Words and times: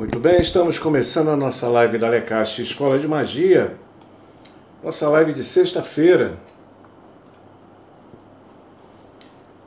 Muito 0.00 0.18
bem, 0.18 0.40
estamos 0.40 0.78
começando 0.78 1.28
a 1.28 1.36
nossa 1.36 1.68
live 1.68 1.98
da 1.98 2.08
Lecast 2.08 2.62
Escola 2.62 2.98
de 2.98 3.06
Magia. 3.06 3.76
Nossa 4.82 5.06
live 5.10 5.34
de 5.34 5.44
sexta-feira. 5.44 6.38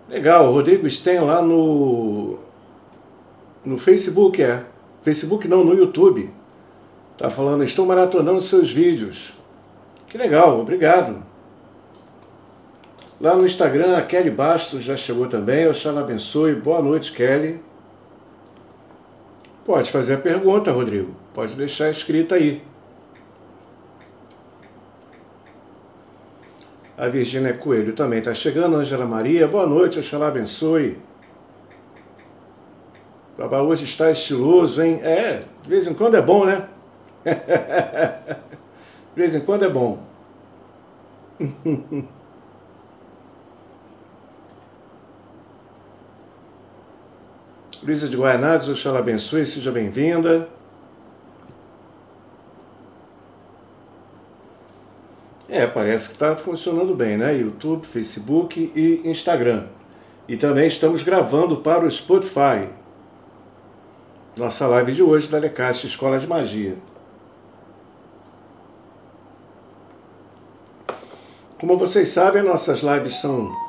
Legal, 0.10 0.50
o 0.50 0.54
Rodrigo 0.54 0.90
Sten 0.90 1.20
lá 1.20 1.40
no 1.40 2.40
no 3.64 3.78
Facebook, 3.78 4.42
é. 4.42 4.66
Facebook 5.04 5.48
não, 5.48 5.64
no 5.64 5.76
YouTube. 5.76 6.32
Tá 7.16 7.30
falando, 7.30 7.64
estou 7.64 7.86
maratonando 7.86 8.42
seus 8.42 8.72
vídeos. 8.72 9.36
Que 10.08 10.18
legal, 10.18 10.60
obrigado. 10.60 11.24
Lá 13.22 13.36
no 13.36 13.46
Instagram, 13.46 13.96
a 13.96 14.02
Kelly 14.02 14.32
Bastos 14.32 14.84
já 14.84 14.98
chegou 14.98 15.28
também. 15.28 15.68
Oxalá 15.68 16.02
abençoe. 16.02 16.56
Boa 16.56 16.82
noite, 16.82 17.12
Kelly. 17.12 17.62
Pode 19.66 19.90
fazer 19.92 20.16
a 20.16 20.18
pergunta, 20.18 20.72
Rodrigo. 20.72 21.16
Pode 21.34 21.56
deixar 21.56 21.90
escrita 21.90 22.36
aí. 22.36 22.62
A 26.98 27.08
Virgínia 27.08 27.54
Coelho 27.54 27.94
também 27.94 28.20
está 28.20 28.34
chegando. 28.34 28.76
Angela 28.76 29.06
Maria, 29.06 29.48
boa 29.48 29.66
noite, 29.66 30.00
Oxalá 30.00 30.28
abençoe. 30.28 31.00
Babá 33.38 33.62
hoje 33.62 33.86
está 33.86 34.12
estiloso, 34.12 34.82
hein? 34.82 35.00
É, 35.02 35.46
de 35.62 35.70
vez 35.70 35.88
em 35.88 35.94
quando 35.94 36.16
é 36.16 36.22
bom, 36.22 36.46
né? 36.46 36.68
de 37.26 39.16
vez 39.16 39.34
em 39.34 39.40
quando 39.40 39.66
é 39.66 39.70
bom. 39.70 40.04
Luísa 47.86 48.08
de 48.08 48.16
Guaianazes, 48.16 48.70
Oxalá 48.70 49.00
abençoe, 49.00 49.46
seja 49.46 49.70
bem-vinda. 49.70 50.48
É, 55.50 55.68
parece 55.68 56.08
que 56.08 56.14
está 56.14 56.34
funcionando 56.38 56.96
bem, 56.96 57.18
né? 57.18 57.38
YouTube, 57.38 57.86
Facebook 57.86 58.72
e 58.74 59.02
Instagram. 59.04 59.68
E 60.30 60.38
também 60.38 60.66
estamos 60.66 61.04
gravando 61.04 61.58
para 61.58 61.86
o 61.86 61.92
Spotify. 61.92 62.70
Nossa 64.38 64.66
live 64.66 64.94
de 64.94 65.04
hoje 65.04 65.28
da 65.28 65.38
Lecast 65.38 65.86
Escola 65.86 66.18
de 66.18 66.26
Magia. 66.26 66.78
Como 71.60 71.78
vocês 71.78 72.08
sabem, 72.08 72.44
nossas 72.44 72.80
lives 72.80 73.20
são 73.20 73.63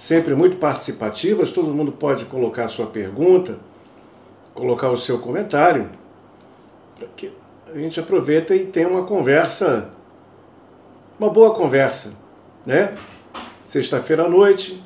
sempre 0.00 0.34
muito 0.34 0.56
participativas, 0.56 1.50
todo 1.50 1.74
mundo 1.74 1.92
pode 1.92 2.24
colocar 2.24 2.66
sua 2.68 2.86
pergunta, 2.86 3.58
colocar 4.54 4.88
o 4.88 4.96
seu 4.96 5.18
comentário, 5.18 5.90
para 6.96 7.06
que 7.14 7.30
a 7.70 7.76
gente 7.76 8.00
aproveita 8.00 8.54
e 8.54 8.64
tenha 8.64 8.88
uma 8.88 9.04
conversa, 9.04 9.90
uma 11.18 11.28
boa 11.28 11.54
conversa, 11.54 12.14
né? 12.64 12.96
Sexta-feira 13.62 14.24
à 14.24 14.28
noite, 14.28 14.82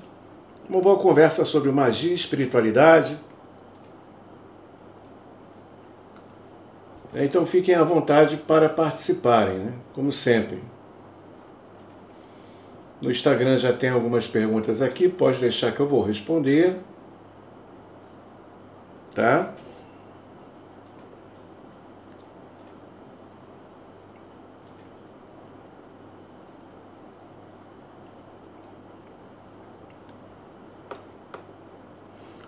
uma 0.68 0.80
boa 0.80 0.98
conversa 0.98 1.44
sobre 1.44 1.70
magia 1.70 2.10
e 2.10 2.14
espiritualidade. 2.14 3.16
Então 7.14 7.46
fiquem 7.46 7.76
à 7.76 7.84
vontade 7.84 8.36
para 8.36 8.68
participarem, 8.68 9.58
né? 9.58 9.72
como 9.94 10.10
sempre. 10.10 10.73
No 13.04 13.10
Instagram 13.10 13.58
já 13.58 13.70
tem 13.70 13.90
algumas 13.90 14.26
perguntas 14.26 14.80
aqui, 14.80 15.10
pode 15.10 15.38
deixar 15.38 15.72
que 15.72 15.80
eu 15.80 15.86
vou 15.86 16.02
responder. 16.02 16.78
Tá? 19.14 19.52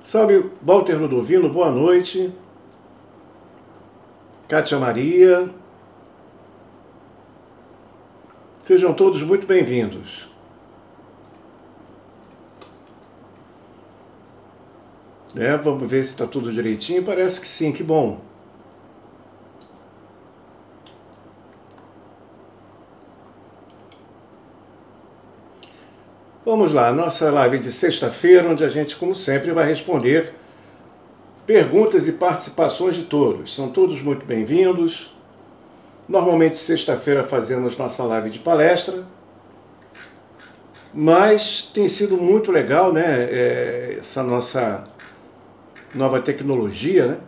Salve 0.03 0.51
Walter 0.63 0.99
Ludovino, 0.99 1.53
boa 1.53 1.71
noite. 1.71 2.33
Kátia 4.49 4.79
Maria. 4.79 5.51
Sejam 8.63 8.95
todos 8.95 9.21
muito 9.21 9.47
bem-vindos. 9.47 10.35
Né? 15.37 15.55
Vamos 15.59 15.89
ver 15.89 16.03
se 16.03 16.13
está 16.13 16.27
tudo 16.27 16.51
direitinho. 16.51 17.03
Parece 17.03 17.39
que 17.39 17.47
sim, 17.47 17.71
que 17.71 17.83
bom. 17.83 18.21
Vamos 26.43 26.73
lá, 26.73 26.93
nossa 26.93 27.31
live 27.31 27.59
de 27.59 27.71
sexta-feira, 27.71 28.49
onde 28.49 28.65
a 28.65 28.69
gente, 28.69 28.97
como 28.97 29.15
sempre, 29.15 29.51
vai 29.51 29.67
responder 29.67 30.33
perguntas 31.45 32.09
e 32.09 32.13
participações 32.13 32.95
de 32.95 33.03
todos. 33.03 33.55
São 33.55 33.69
todos 33.69 34.01
muito 34.01 34.25
bem-vindos. 34.25 35.15
Normalmente, 36.09 36.57
sexta-feira, 36.57 37.25
fazemos 37.25 37.77
nossa 37.77 38.05
live 38.05 38.31
de 38.31 38.39
palestra, 38.39 39.05
mas 40.95 41.63
tem 41.75 41.89
sido 41.89 42.17
muito 42.17 42.53
legal, 42.53 42.93
né? 42.93 43.25
É, 43.25 43.97
essa 43.99 44.23
nossa 44.23 44.85
nova 45.95 46.21
tecnologia, 46.21 47.07
né? 47.07 47.19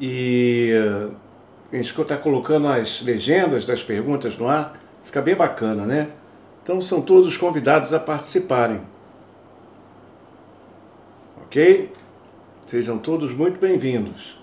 E 0.00 0.72
a 1.72 1.76
gente 1.76 2.00
está 2.00 2.16
colocando 2.16 2.68
as 2.68 3.02
legendas 3.02 3.64
das 3.64 3.82
perguntas 3.82 4.36
no 4.36 4.48
ar, 4.48 4.78
fica 5.04 5.22
bem 5.22 5.34
bacana, 5.34 5.84
né? 5.86 6.10
Então 6.62 6.80
são 6.80 7.02
todos 7.02 7.36
convidados 7.36 7.92
a 7.92 8.00
participarem. 8.00 8.80
Ok? 11.42 11.92
Sejam 12.66 12.98
todos 12.98 13.34
muito 13.34 13.60
bem-vindos. 13.60 14.38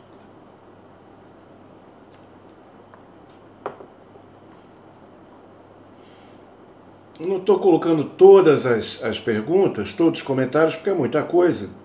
Eu 7.20 7.28
não 7.28 7.38
estou 7.38 7.60
colocando 7.60 8.04
todas 8.04 8.66
as, 8.66 9.04
as 9.04 9.20
perguntas, 9.20 9.94
todos 9.94 10.22
os 10.22 10.26
comentários, 10.26 10.76
porque 10.76 10.90
é 10.90 10.94
muita 10.94 11.22
coisa. 11.22 11.81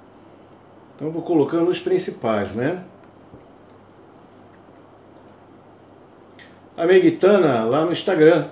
Então 0.97 1.11
vou 1.11 1.21
colocando 1.21 1.71
os 1.71 1.79
principais, 1.79 2.55
né? 2.55 2.83
A 6.75 6.87
Meguitana, 6.87 7.65
lá 7.65 7.85
no 7.85 7.93
Instagram, 7.93 8.49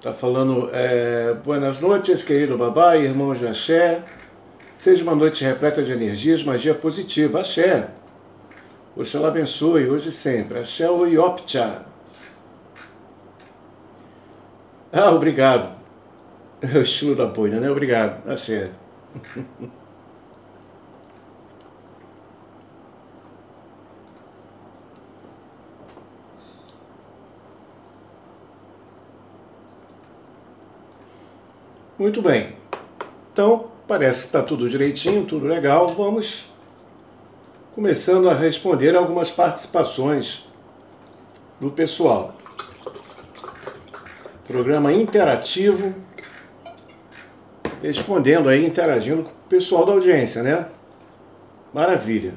tá 0.00 0.12
falando 0.12 0.70
é, 0.72 1.34
Buenas 1.34 1.80
noites, 1.80 2.22
querido 2.22 2.56
e 2.96 3.04
irmão 3.04 3.34
de 3.34 3.44
Axé. 3.44 4.04
Seja 4.76 5.02
uma 5.02 5.16
noite 5.16 5.44
repleta 5.44 5.82
de 5.82 5.90
energias, 5.90 6.44
magia 6.44 6.74
positiva. 6.74 7.40
Axé. 7.40 7.88
Oxalá 8.96 9.28
abençoe, 9.28 9.88
hoje 9.88 10.10
e 10.10 10.12
sempre. 10.12 10.60
Axé 10.60 10.84
Iopcha. 10.84 11.82
Ah, 14.92 15.10
obrigado. 15.10 15.76
É 16.62 16.66
o 16.78 16.82
estilo 16.82 17.16
da 17.16 17.26
boina, 17.26 17.58
né? 17.58 17.68
Obrigado. 17.68 18.28
Axé. 18.30 18.70
Muito 31.98 32.22
bem. 32.22 32.56
Então, 33.32 33.72
parece 33.88 34.20
que 34.20 34.26
está 34.26 34.40
tudo 34.40 34.70
direitinho, 34.70 35.24
tudo 35.24 35.48
legal. 35.48 35.88
Vamos 35.88 36.48
começando 37.74 38.30
a 38.30 38.34
responder 38.34 38.94
algumas 38.94 39.32
participações 39.32 40.46
do 41.60 41.72
pessoal. 41.72 42.36
Programa 44.46 44.92
interativo, 44.92 45.92
respondendo 47.82 48.48
aí, 48.48 48.64
interagindo 48.64 49.24
com 49.24 49.30
o 49.30 49.48
pessoal 49.48 49.84
da 49.84 49.92
audiência, 49.92 50.40
né? 50.40 50.68
Maravilha. 51.74 52.32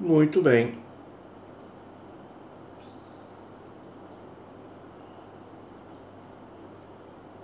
Muito 0.00 0.40
bem. 0.40 0.89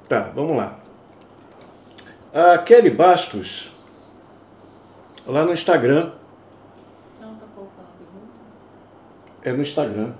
Tá, 0.08 0.30
vamos 0.34 0.56
lá. 0.56 0.78
A 2.32 2.58
Kelly 2.58 2.90
Bastos, 2.90 3.72
lá 5.26 5.44
no 5.44 5.52
Instagram. 5.52 6.12
Não 7.20 7.34
tá 7.34 7.46
colocando 7.54 7.86
a 7.86 7.98
pergunta? 7.98 8.40
É 9.42 9.52
no 9.52 9.62
Instagram. 9.62 10.12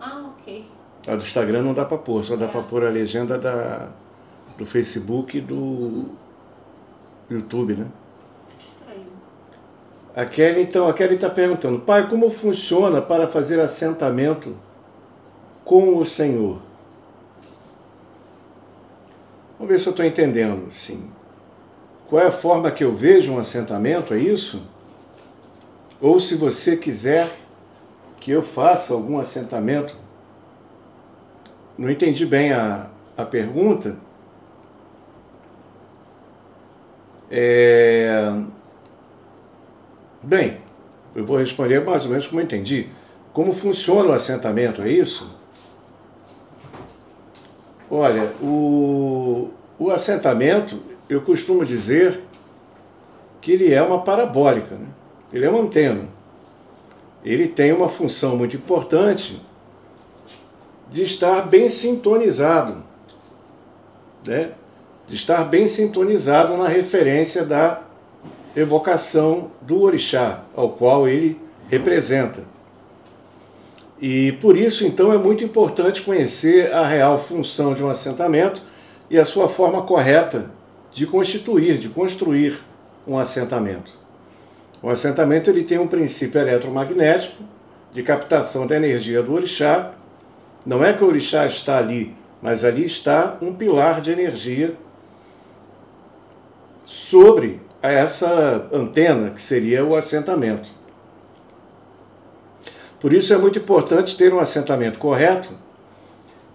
Ah, 0.00 0.30
ok. 0.38 0.70
A 1.08 1.16
do 1.16 1.22
Instagram 1.22 1.62
não 1.62 1.74
dá 1.74 1.84
para 1.84 1.98
pôr, 1.98 2.22
só 2.22 2.36
dá 2.36 2.46
para 2.46 2.62
pôr 2.62 2.84
a 2.84 2.90
legenda 2.90 3.36
da, 3.36 3.88
do 4.56 4.64
Facebook 4.64 5.36
e 5.36 5.40
do 5.40 6.10
YouTube, 7.28 7.74
né? 7.74 7.88
Estranho. 8.60 9.06
A 10.14 10.24
Kelly, 10.26 10.62
então, 10.62 10.88
a 10.88 10.94
Kelly 10.94 11.16
está 11.16 11.28
perguntando, 11.28 11.80
pai, 11.80 12.08
como 12.08 12.30
funciona 12.30 13.02
para 13.02 13.26
fazer 13.26 13.58
assentamento 13.60 14.56
com 15.64 15.98
o 15.98 16.04
Senhor? 16.04 16.60
Vamos 19.64 19.78
ver 19.78 19.82
se 19.82 19.88
eu 19.88 19.92
estou 19.92 20.04
entendendo, 20.04 20.70
sim. 20.70 21.10
Qual 22.06 22.20
é 22.20 22.26
a 22.26 22.30
forma 22.30 22.70
que 22.70 22.84
eu 22.84 22.92
vejo 22.92 23.32
um 23.32 23.38
assentamento, 23.38 24.12
é 24.12 24.18
isso? 24.18 24.62
Ou 25.98 26.20
se 26.20 26.34
você 26.34 26.76
quiser 26.76 27.34
que 28.20 28.30
eu 28.30 28.42
faça 28.42 28.92
algum 28.92 29.18
assentamento. 29.18 29.96
Não 31.78 31.88
entendi 31.88 32.26
bem 32.26 32.52
a, 32.52 32.90
a 33.16 33.24
pergunta. 33.24 33.96
É... 37.30 38.34
Bem, 40.22 40.58
eu 41.16 41.24
vou 41.24 41.38
responder 41.38 41.82
mais 41.82 42.04
ou 42.04 42.10
menos 42.10 42.26
como 42.26 42.42
eu 42.42 42.44
entendi. 42.44 42.90
Como 43.32 43.50
funciona 43.50 44.10
o 44.10 44.12
assentamento, 44.12 44.82
é 44.82 44.90
isso? 44.90 45.34
Olha, 47.96 48.32
o, 48.42 49.50
o 49.78 49.92
assentamento, 49.92 50.82
eu 51.08 51.22
costumo 51.22 51.64
dizer 51.64 52.22
que 53.40 53.52
ele 53.52 53.72
é 53.72 53.80
uma 53.80 54.02
parabólica, 54.02 54.74
né? 54.74 54.88
ele 55.32 55.46
é 55.46 55.48
uma 55.48 55.60
antena. 55.60 56.08
Ele 57.24 57.46
tem 57.46 57.72
uma 57.72 57.88
função 57.88 58.36
muito 58.36 58.56
importante 58.56 59.40
de 60.90 61.04
estar 61.04 61.42
bem 61.42 61.68
sintonizado, 61.68 62.82
né? 64.26 64.50
de 65.06 65.14
estar 65.14 65.44
bem 65.44 65.68
sintonizado 65.68 66.56
na 66.56 66.66
referência 66.66 67.44
da 67.44 67.80
evocação 68.56 69.52
do 69.60 69.80
orixá, 69.80 70.42
ao 70.56 70.70
qual 70.70 71.06
ele 71.06 71.40
representa. 71.68 72.42
E 74.06 74.32
por 74.32 74.54
isso, 74.54 74.86
então, 74.86 75.10
é 75.14 75.16
muito 75.16 75.42
importante 75.42 76.02
conhecer 76.02 76.70
a 76.70 76.86
real 76.86 77.16
função 77.16 77.72
de 77.72 77.82
um 77.82 77.88
assentamento 77.88 78.60
e 79.08 79.18
a 79.18 79.24
sua 79.24 79.48
forma 79.48 79.80
correta 79.80 80.50
de 80.92 81.06
constituir, 81.06 81.78
de 81.78 81.88
construir 81.88 82.60
um 83.08 83.18
assentamento. 83.18 83.92
O 84.82 84.90
assentamento 84.90 85.48
ele 85.48 85.62
tem 85.62 85.78
um 85.78 85.88
princípio 85.88 86.38
eletromagnético 86.38 87.42
de 87.94 88.02
captação 88.02 88.66
da 88.66 88.76
energia 88.76 89.22
do 89.22 89.32
orixá. 89.32 89.92
Não 90.66 90.84
é 90.84 90.92
que 90.92 91.02
o 91.02 91.06
orixá 91.06 91.46
está 91.46 91.78
ali, 91.78 92.14
mas 92.42 92.62
ali 92.62 92.84
está 92.84 93.38
um 93.40 93.54
pilar 93.54 94.02
de 94.02 94.12
energia 94.12 94.74
sobre 96.84 97.58
essa 97.80 98.68
antena 98.70 99.30
que 99.30 99.40
seria 99.40 99.82
o 99.82 99.96
assentamento. 99.96 100.83
Por 103.04 103.12
isso 103.12 103.34
é 103.34 103.36
muito 103.36 103.58
importante 103.58 104.16
ter 104.16 104.32
um 104.32 104.38
assentamento 104.38 104.98
correto, 104.98 105.50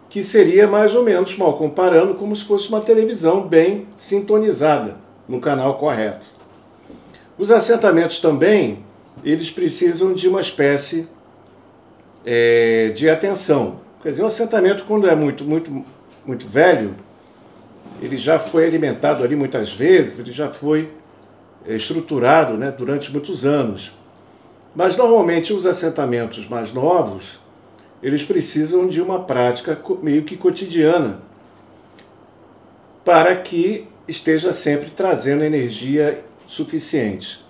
que 0.09 0.23
seria 0.23 0.65
mais 0.65 0.95
ou 0.95 1.03
menos, 1.03 1.37
mal 1.37 1.55
comparando, 1.55 2.15
como 2.15 2.35
se 2.35 2.43
fosse 2.43 2.69
uma 2.69 2.81
televisão 2.81 3.47
bem 3.47 3.85
sintonizada 3.95 4.97
no 5.27 5.39
canal 5.39 5.77
correto. 5.77 6.25
Os 7.37 7.51
assentamentos 7.51 8.19
também, 8.19 8.83
eles 9.23 9.51
precisam 9.51 10.11
de 10.11 10.27
uma 10.27 10.41
espécie 10.41 11.07
é, 12.25 12.93
de 12.95 13.07
atenção. 13.07 13.81
Quer 14.01 14.09
dizer, 14.09 14.23
um 14.23 14.25
assentamento, 14.25 14.85
quando 14.87 15.07
é 15.07 15.13
muito, 15.13 15.43
muito, 15.43 15.85
muito 16.25 16.47
velho, 16.47 16.95
ele 18.01 18.17
já 18.17 18.39
foi 18.39 18.65
alimentado 18.65 19.23
ali 19.23 19.35
muitas 19.35 19.71
vezes, 19.71 20.17
ele 20.17 20.31
já 20.31 20.49
foi 20.49 20.89
é, 21.67 21.75
estruturado 21.75 22.55
né, 22.55 22.73
durante 22.75 23.11
muitos 23.11 23.45
anos. 23.45 23.98
Mas 24.75 24.95
normalmente 24.95 25.51
os 25.51 25.65
assentamentos 25.65 26.47
mais 26.47 26.71
novos, 26.71 27.39
eles 28.01 28.23
precisam 28.23 28.87
de 28.87 29.01
uma 29.01 29.23
prática 29.23 29.79
meio 30.01 30.23
que 30.23 30.37
cotidiana 30.37 31.21
para 33.03 33.35
que 33.35 33.87
esteja 34.07 34.53
sempre 34.53 34.89
trazendo 34.89 35.43
energia 35.43 36.23
suficiente. 36.47 37.43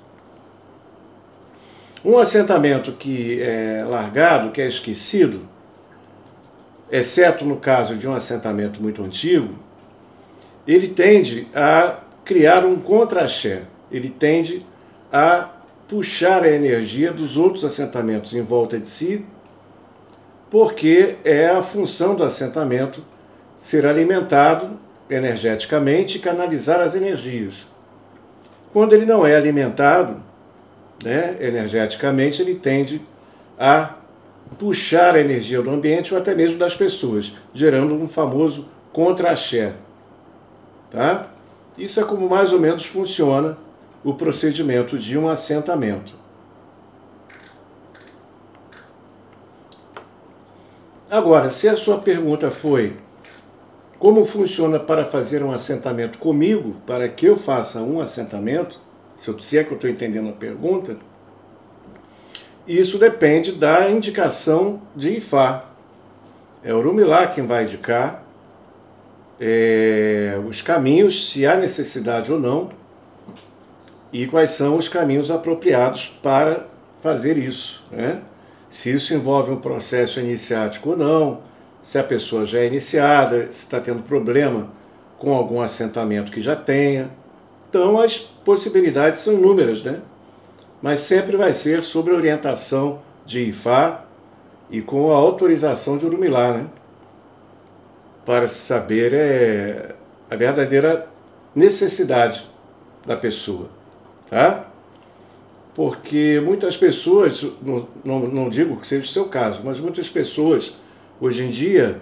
Um 2.04 2.18
assentamento 2.18 2.94
que 2.94 3.42
é 3.42 3.86
largado, 3.88 4.52
que 4.52 4.62
é 4.62 4.68
esquecido, 4.68 5.42
exceto 6.90 7.44
no 7.44 7.58
caso 7.58 7.96
de 7.96 8.08
um 8.08 8.14
assentamento 8.14 8.82
muito 8.82 9.04
antigo, 9.04 9.54
ele 10.66 10.88
tende 10.88 11.48
a 11.54 12.00
criar 12.24 12.66
um 12.66 12.80
contra-axé, 12.80 13.64
ele 13.92 14.10
tende 14.10 14.66
a 15.12 15.50
puxar 15.90 16.44
a 16.44 16.52
energia 16.52 17.12
dos 17.12 17.36
outros 17.36 17.66
assentamentos 17.66 18.36
em 18.36 18.44
volta 18.44 18.80
de 18.80 18.88
si, 18.88 19.26
porque 20.50 21.16
é 21.24 21.50
a 21.50 21.64
função 21.64 22.16
do 22.16 22.24
assentamento 22.24 23.04
ser 23.58 23.88
alimentado 23.88 24.80
energeticamente 25.10 26.18
e 26.18 26.22
canalizar 26.22 26.80
as 26.80 26.94
energias. 26.94 27.68
Quando 28.72 28.94
ele 28.94 29.06
não 29.06 29.26
é 29.26 29.36
alimentado 29.36 30.22
né, 31.04 31.36
energeticamente, 31.40 32.40
ele 32.40 32.54
tende 32.54 33.02
a 33.58 33.96
puxar 34.60 35.16
a 35.16 35.20
energia 35.20 35.62
do 35.62 35.72
ambiente 35.72 36.14
ou 36.14 36.20
até 36.20 36.36
mesmo 36.36 36.58
das 36.58 36.76
pessoas, 36.76 37.34
gerando 37.52 37.96
um 37.96 38.08
famoso 38.08 38.70
contra-axé. 38.94 39.74
Tá? 40.92 41.28
Isso 41.78 42.00
é 42.00 42.04
como 42.04 42.30
mais 42.30 42.54
ou 42.54 42.60
menos 42.60 42.86
funciona 42.86 43.58
o 44.04 44.14
procedimento 44.14 44.98
de 44.98 45.18
um 45.18 45.30
assentamento. 45.30 46.14
Agora, 51.10 51.50
se 51.50 51.68
a 51.68 51.76
sua 51.76 51.98
pergunta 51.98 52.52
foi 52.52 52.96
como 53.98 54.24
funciona 54.24 54.80
para 54.80 55.06
fazer 55.06 55.44
um 55.44 55.52
assentamento 55.52 56.18
comigo, 56.20 56.78
para 56.86 57.10
que 57.10 57.26
eu 57.26 57.36
faça 57.36 57.82
um 57.82 58.00
assentamento, 58.00 58.80
se, 59.14 59.30
eu, 59.30 59.40
se 59.42 59.58
é 59.58 59.64
que 59.64 59.72
eu 59.72 59.76
estou 59.76 59.90
entendendo 59.90 60.30
a 60.30 60.34
pergunta, 60.34 60.98
isso 62.66 62.98
depende 62.98 63.52
da 63.52 63.90
indicação 63.90 64.82
de 64.96 65.18
Ifá. 65.18 65.66
É 66.64 66.74
o 66.74 66.82
Rumilá 66.82 67.28
quem 67.28 67.46
vai 67.46 67.64
indicar 67.64 68.24
é, 69.40 70.40
os 70.48 70.62
caminhos, 70.62 71.32
se 71.32 71.46
há 71.46 71.58
necessidade 71.58 72.32
ou 72.32 72.40
não, 72.40 72.70
e 74.12 74.26
quais 74.28 74.52
são 74.52 74.78
os 74.78 74.90
caminhos 74.90 75.30
apropriados 75.30 76.12
para 76.22 76.66
fazer 77.02 77.38
isso. 77.38 77.84
Né? 77.92 78.22
Se 78.70 78.92
isso 78.92 79.14
envolve 79.14 79.52
um 79.52 79.58
processo 79.58 80.20
iniciático 80.20 80.92
ou 80.92 80.98
não, 80.98 81.42
se 81.82 81.98
a 81.98 82.04
pessoa 82.04 82.46
já 82.46 82.60
é 82.60 82.68
iniciada, 82.68 83.44
se 83.52 83.64
está 83.64 83.80
tendo 83.80 84.04
problema 84.04 84.70
com 85.18 85.34
algum 85.34 85.62
assentamento 85.62 86.32
que 86.32 86.42
já 86.42 86.56
tenha. 86.56 87.10
Então 87.70 88.00
as 88.00 88.18
possibilidades 88.18 89.22
são 89.22 89.34
inúmeras, 89.34 89.84
né? 89.84 90.00
Mas 90.82 91.02
sempre 91.02 91.36
vai 91.36 91.54
ser 91.54 91.84
sobre 91.84 92.14
orientação 92.14 93.02
de 93.26 93.50
IFA 93.50 94.06
e 94.70 94.82
com 94.82 95.12
a 95.12 95.16
autorização 95.16 95.98
de 95.98 96.06
Urumilá, 96.06 96.54
né? 96.54 96.68
Para 98.26 98.48
saber 98.48 99.14
é, 99.14 99.96
a 100.30 100.36
verdadeira 100.36 101.08
necessidade 101.56 102.50
da 103.06 103.18
pessoa 103.18 103.79
tá? 104.30 104.66
Porque 105.76 106.42
muitas 106.44 106.76
pessoas, 106.76 107.46
não, 107.62 107.88
não, 108.04 108.20
não 108.20 108.50
digo 108.50 108.78
que 108.78 108.88
seja 108.88 109.06
o 109.06 109.08
seu 109.08 109.26
caso, 109.26 109.62
mas 109.64 109.80
muitas 109.80 110.10
pessoas 110.10 110.74
hoje 111.22 111.44
em 111.44 111.50
dia 111.50 112.02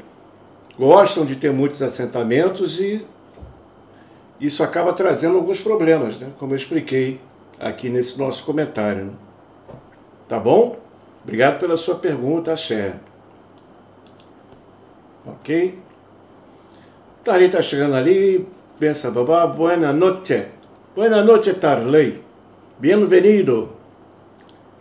gostam 0.77 1.25
de 1.25 1.35
ter 1.35 1.51
muitos 1.51 1.81
assentamentos 1.81 2.79
e 2.79 3.05
isso 4.39 4.63
acaba 4.63 4.93
trazendo 4.93 5.37
alguns 5.37 5.59
problemas, 5.59 6.17
né? 6.19 6.29
como 6.39 6.53
eu 6.53 6.57
expliquei 6.57 7.19
aqui 7.59 7.89
nesse 7.89 8.17
nosso 8.19 8.43
comentário. 8.43 9.05
Né? 9.05 9.11
Tá 10.27 10.39
bom? 10.39 10.77
Obrigado 11.23 11.59
pela 11.59 11.75
sua 11.75 11.95
pergunta, 11.95 12.53
Axé. 12.53 12.95
Ok? 15.25 15.77
Tari 17.23 17.45
está 17.45 17.61
chegando 17.61 17.95
ali, 17.95 18.47
pensa, 18.79 19.11
babá, 19.11 19.45
boa 19.45 19.75
noite. 19.75 20.56
Buenas 20.97 21.23
noches, 21.23 21.55
Tarley. 21.59 22.23
Bienvenido. 22.79 23.73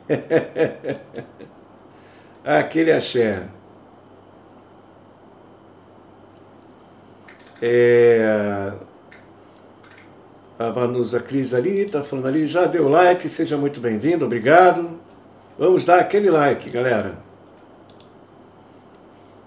Aquele 2.43 2.91
axé. 2.91 3.43
É, 7.61 8.73
a 10.59 10.71
Vanusa 10.71 11.21
Cris 11.21 11.53
ali, 11.53 11.81
está 11.81 12.03
falando 12.03 12.29
ali, 12.29 12.47
já 12.47 12.65
deu 12.65 12.89
like, 12.89 13.29
seja 13.29 13.59
muito 13.59 13.79
bem-vindo, 13.79 14.25
obrigado. 14.25 14.99
Vamos 15.59 15.85
dar 15.85 15.99
aquele 15.99 16.31
like, 16.31 16.71
galera. 16.71 17.19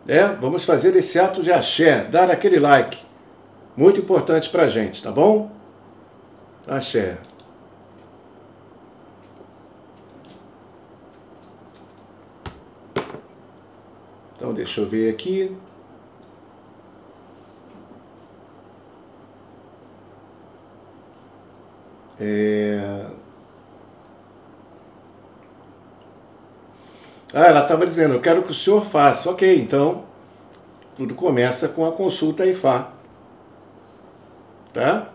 É, 0.07 0.23
vamos 0.35 0.65
fazer 0.65 0.95
esse 0.95 1.17
ato 1.17 1.41
de 1.41 1.51
axé, 1.51 2.03
dar 2.03 2.29
aquele 2.29 2.59
like. 2.59 2.99
Muito 3.75 3.99
importante 3.99 4.51
para 4.51 4.65
a 4.65 4.69
gente, 4.69 5.01
tá 5.01 5.11
bom? 5.11 5.57
Axé. 6.69 7.17
Então, 14.35 14.53
deixa 14.53 14.81
eu 14.81 14.87
ver 14.87 15.11
aqui. 15.11 15.57
É... 22.19 23.07
Ah, 27.33 27.45
ela 27.45 27.61
estava 27.61 27.85
dizendo, 27.85 28.13
eu 28.13 28.21
quero 28.21 28.43
que 28.43 28.51
o 28.51 28.53
senhor 28.53 28.85
faça. 28.85 29.31
Ok, 29.31 29.59
então 29.59 30.03
tudo 30.95 31.15
começa 31.15 31.67
com 31.67 31.85
a 31.87 31.91
consulta 31.91 32.45
IFA. 32.45 32.89
Tá? 34.73 35.09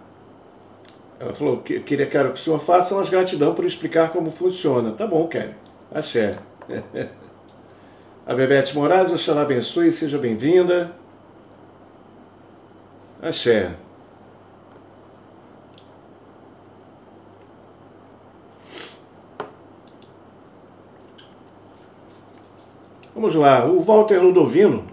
Ela 1.24 1.32
falou 1.32 1.62
que 1.62 1.80
queria 1.80 2.06
quero 2.06 2.34
que 2.34 2.38
o 2.38 2.42
senhor 2.42 2.58
faça 2.58 2.94
umas 2.94 3.08
gratidão 3.08 3.54
por 3.54 3.64
explicar 3.64 4.12
como 4.12 4.30
funciona. 4.30 4.92
Tá 4.92 5.06
bom, 5.06 5.26
Kelly. 5.26 5.54
Axé. 5.90 6.38
a 8.26 8.34
Bebete 8.34 8.76
Moraes, 8.76 9.10
Oxalá 9.10 9.40
abençoe, 9.40 9.90
seja 9.90 10.18
bem-vinda. 10.18 10.92
Axé. 13.22 13.74
Vamos 23.14 23.34
lá, 23.34 23.64
o 23.64 23.80
Walter 23.80 24.20
Ludovino, 24.20 24.84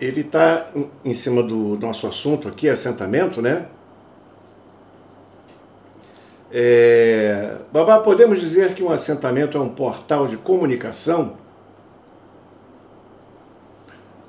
ele 0.00 0.20
está 0.20 0.70
em 1.04 1.14
cima 1.14 1.42
do 1.42 1.76
nosso 1.80 2.06
assunto 2.06 2.46
aqui, 2.46 2.68
assentamento, 2.68 3.42
né? 3.42 3.66
É, 6.54 7.56
Babá, 7.72 8.00
podemos 8.00 8.38
dizer 8.38 8.74
que 8.74 8.82
um 8.82 8.90
assentamento 8.90 9.56
é 9.56 9.60
um 9.60 9.70
portal 9.70 10.26
de 10.26 10.36
comunicação? 10.36 11.32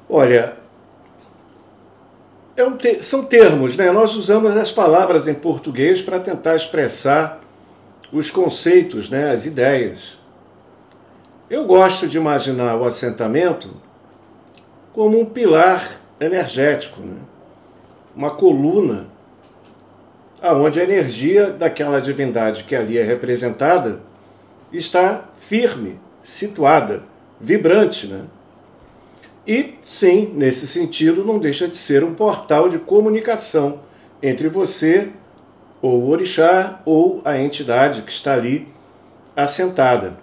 Olha, 0.10 0.54
é 2.56 2.64
um 2.64 2.78
te 2.78 3.04
são 3.04 3.26
termos, 3.26 3.76
né? 3.76 3.92
Nós 3.92 4.16
usamos 4.16 4.56
as 4.56 4.72
palavras 4.72 5.28
em 5.28 5.34
português 5.34 6.02
para 6.02 6.20
tentar 6.20 6.56
expressar 6.56 7.42
os 8.12 8.32
conceitos, 8.32 9.10
né? 9.10 9.32
as 9.32 9.46
ideias. 9.46 10.18
Eu 11.50 11.66
gosto 11.66 12.08
de 12.08 12.16
imaginar 12.16 12.76
o 12.76 12.86
assentamento 12.86 13.70
como 14.94 15.20
um 15.20 15.26
pilar 15.26 16.00
energético, 16.22 17.02
né? 17.02 17.18
uma 18.16 18.32
coluna 18.32 19.08
aonde 20.44 20.82
a 20.82 20.84
energia 20.84 21.50
daquela 21.50 22.02
divindade 22.02 22.66
que 22.66 22.76
ali 22.76 22.98
é 22.98 23.04
representada 23.04 24.02
está 24.74 25.30
firme, 25.38 25.98
situada, 26.22 27.02
vibrante, 27.40 28.08
né? 28.08 28.24
E 29.48 29.76
sim, 29.86 30.32
nesse 30.34 30.68
sentido, 30.68 31.24
não 31.24 31.40
deixa 31.40 31.68
de 31.68 31.78
ser 31.78 32.04
um 32.04 32.14
portal 32.14 32.68
de 32.68 32.78
comunicação 32.78 33.80
entre 34.22 34.50
você 34.50 35.10
ou 35.82 36.02
o 36.02 36.10
orixá 36.10 36.82
ou 36.86 37.22
a 37.24 37.38
entidade 37.38 38.02
que 38.02 38.12
está 38.12 38.34
ali 38.34 38.68
assentada. 39.36 40.18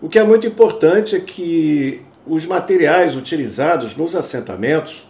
O 0.00 0.08
que 0.08 0.18
é 0.18 0.24
muito 0.24 0.46
importante 0.46 1.16
é 1.16 1.20
que 1.20 2.02
os 2.26 2.46
materiais 2.46 3.16
utilizados 3.16 3.96
nos 3.96 4.14
assentamentos 4.14 5.07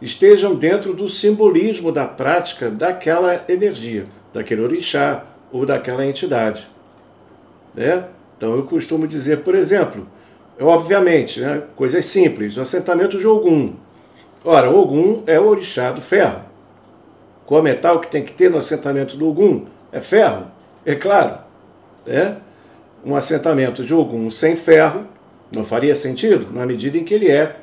estejam 0.00 0.54
dentro 0.54 0.92
do 0.92 1.08
simbolismo 1.08 1.90
da 1.90 2.06
prática 2.06 2.70
daquela 2.70 3.44
energia, 3.48 4.04
daquele 4.32 4.62
orixá 4.62 5.24
ou 5.52 5.64
daquela 5.64 6.04
entidade. 6.04 6.68
Né? 7.74 8.04
Então 8.36 8.54
eu 8.54 8.64
costumo 8.64 9.06
dizer, 9.06 9.38
por 9.38 9.54
exemplo, 9.54 10.06
obviamente, 10.60 11.40
né, 11.40 11.62
coisas 11.74 12.04
simples, 12.04 12.56
o 12.56 12.60
assentamento 12.60 13.18
de 13.18 13.26
Ogum. 13.26 13.74
Ora, 14.44 14.70
Ogum 14.70 15.22
é 15.26 15.40
o 15.40 15.46
orixá 15.46 15.90
do 15.92 16.02
ferro. 16.02 16.40
Qual 17.46 17.62
metal 17.62 18.00
que 18.00 18.08
tem 18.08 18.22
que 18.22 18.32
ter 18.32 18.50
no 18.50 18.58
assentamento 18.58 19.16
do 19.16 19.28
Ogum? 19.28 19.66
É 19.90 20.00
ferro, 20.00 20.46
é 20.84 20.94
claro. 20.94 21.38
Né? 22.04 22.36
um 23.06 23.14
assentamento 23.14 23.84
de 23.84 23.94
Ogum 23.94 24.28
sem 24.32 24.56
ferro 24.56 25.06
não 25.54 25.64
faria 25.64 25.94
sentido, 25.94 26.52
na 26.52 26.66
medida 26.66 26.98
em 26.98 27.04
que 27.04 27.14
ele 27.14 27.30
é 27.30 27.54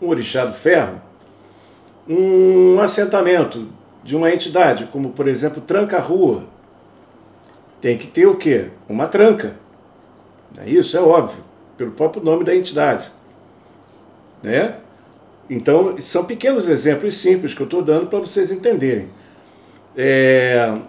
um 0.00 0.08
orixá 0.08 0.46
do 0.46 0.54
ferro. 0.54 1.02
Um 2.12 2.80
assentamento 2.80 3.68
de 4.02 4.16
uma 4.16 4.32
entidade, 4.32 4.86
como 4.86 5.10
por 5.10 5.28
exemplo 5.28 5.62
tranca-rua, 5.62 6.42
tem 7.80 7.96
que 7.96 8.08
ter 8.08 8.26
o 8.26 8.36
quê? 8.36 8.70
Uma 8.88 9.06
tranca. 9.06 9.54
É 10.58 10.68
isso, 10.68 10.96
é 10.96 11.00
óbvio, 11.00 11.44
pelo 11.76 11.92
próprio 11.92 12.24
nome 12.24 12.42
da 12.42 12.52
entidade. 12.54 13.12
Né? 14.42 14.74
Então, 15.48 15.96
são 15.98 16.24
pequenos 16.24 16.68
exemplos 16.68 17.16
simples 17.16 17.54
que 17.54 17.60
eu 17.60 17.66
estou 17.66 17.80
dando 17.80 18.08
para 18.08 18.18
vocês 18.18 18.50
entenderem. 18.50 19.08
É, 19.96 20.80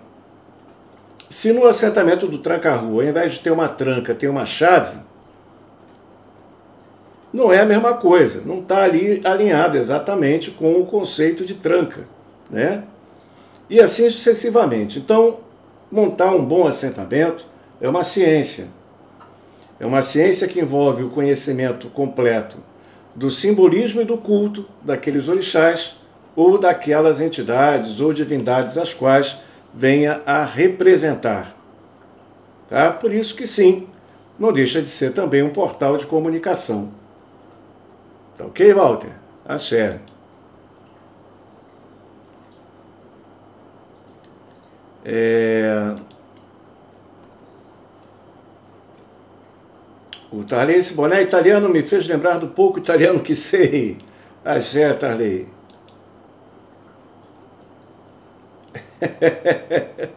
se 1.30 1.54
no 1.54 1.66
assentamento 1.66 2.28
do 2.28 2.40
tranca-rua, 2.40 3.04
ao 3.04 3.10
invés 3.10 3.34
de 3.34 3.42
ter 3.42 3.52
uma 3.52 3.68
tranca, 3.68 4.16
tem 4.16 4.28
uma 4.28 4.46
chave, 4.46 4.98
não 7.34 7.52
é 7.52 7.60
a 7.60 7.66
mesma 7.66 7.94
coisa, 7.94 8.42
não 8.46 8.60
está 8.60 8.84
ali 8.84 9.22
alinhado 9.24 9.78
exatamente 9.78 10.52
com 10.52 10.80
o 10.80 10.86
conceito 10.86 11.46
de 11.46 11.54
tranca, 11.54 12.02
né? 12.50 12.84
E 13.70 13.80
assim 13.80 14.10
sucessivamente. 14.10 15.00
Então, 15.00 15.40
montar 15.90 16.32
um 16.32 16.44
bom 16.44 16.68
assentamento 16.68 17.46
é 17.80 17.88
uma 17.88 18.04
ciência. 18.04 18.68
É 19.80 19.86
uma 19.86 20.02
ciência 20.02 20.48
que 20.48 20.60
envolve 20.60 21.04
o 21.04 21.10
conhecimento 21.10 21.88
completo 21.88 22.58
do 23.16 23.32
simbolismo 23.32 24.02
e 24.02 24.06
do 24.06 24.18
culto 24.18 24.68
daqueles 24.82 25.28
orixás 25.28 25.96
ou 26.36 26.58
daquelas 26.58 27.20
entidades 27.20 28.00
ou 28.00 28.14
divindades 28.14 28.78
às 28.78 28.94
quais 28.94 29.38
venha 29.74 30.22
a 30.26 30.44
representar. 30.44 31.56
Tá? 32.70 32.92
Por 32.92 33.14
isso 33.14 33.36
que 33.36 33.48
sim, 33.48 33.88
não 34.38 34.54
deixa 34.54 34.82
de 34.82 34.90
ser 34.90 35.14
também 35.14 35.44
um 35.44 35.50
portal 35.50 35.98
de 35.98 36.06
comunicação. 36.06 37.01
Tá 38.42 38.48
ok, 38.48 38.74
Walter? 38.74 39.12
Axé. 39.46 40.00
É... 45.06 45.94
O 50.32 50.44
Tarley, 50.44 50.78
esse 50.78 50.96
boné 50.96 51.22
italiano 51.22 51.70
me 51.70 51.84
fez 51.84 52.08
lembrar 52.08 52.40
do 52.40 52.48
pouco 52.48 52.80
italiano 52.80 53.20
que 53.20 53.36
sei. 53.36 54.00
Axé, 54.44 54.92
Tarley. 54.96 55.48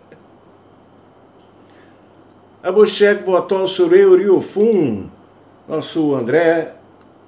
Abushek 2.63 3.23
Botol 3.23 3.69
Surei 3.69 4.07
Uriofum, 4.07 5.11
nosso 5.69 6.15
André, 6.15 6.73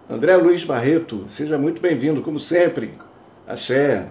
André 0.09 0.37
Luiz 0.37 0.63
Barreto, 0.63 1.25
seja 1.29 1.59
muito 1.59 1.83
bem-vindo, 1.83 2.23
como 2.23 2.39
sempre. 2.39 2.95
Axé. 3.47 4.09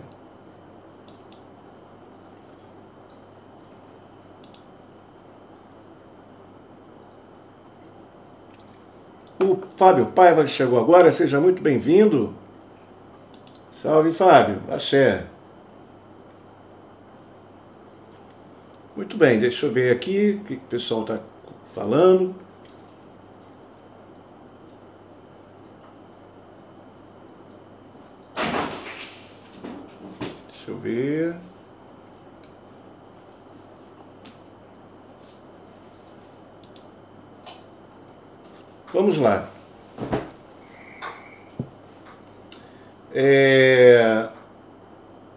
O 9.40 9.58
Fábio 9.78 10.08
Paiva 10.08 10.46
chegou 10.46 10.78
agora, 10.78 11.14
seja 11.14 11.40
muito 11.40 11.62
bem-vindo. 11.62 12.34
Salve, 13.72 14.12
Fábio. 14.12 14.62
Axé. 14.70 15.26
Muito 18.98 19.16
bem, 19.16 19.40
deixa 19.40 19.66
eu 19.66 19.72
ver 19.72 19.96
aqui 19.96 20.40
o 20.42 20.46
que 20.46 20.54
o 20.56 20.60
pessoal 20.60 21.02
está 21.02 21.20
falando. 21.74 22.45
Deixa 30.66 30.72
eu 30.72 30.78
ver. 30.80 31.36
Vamos 38.92 39.18
lá. 39.18 39.48
É... 43.14 44.28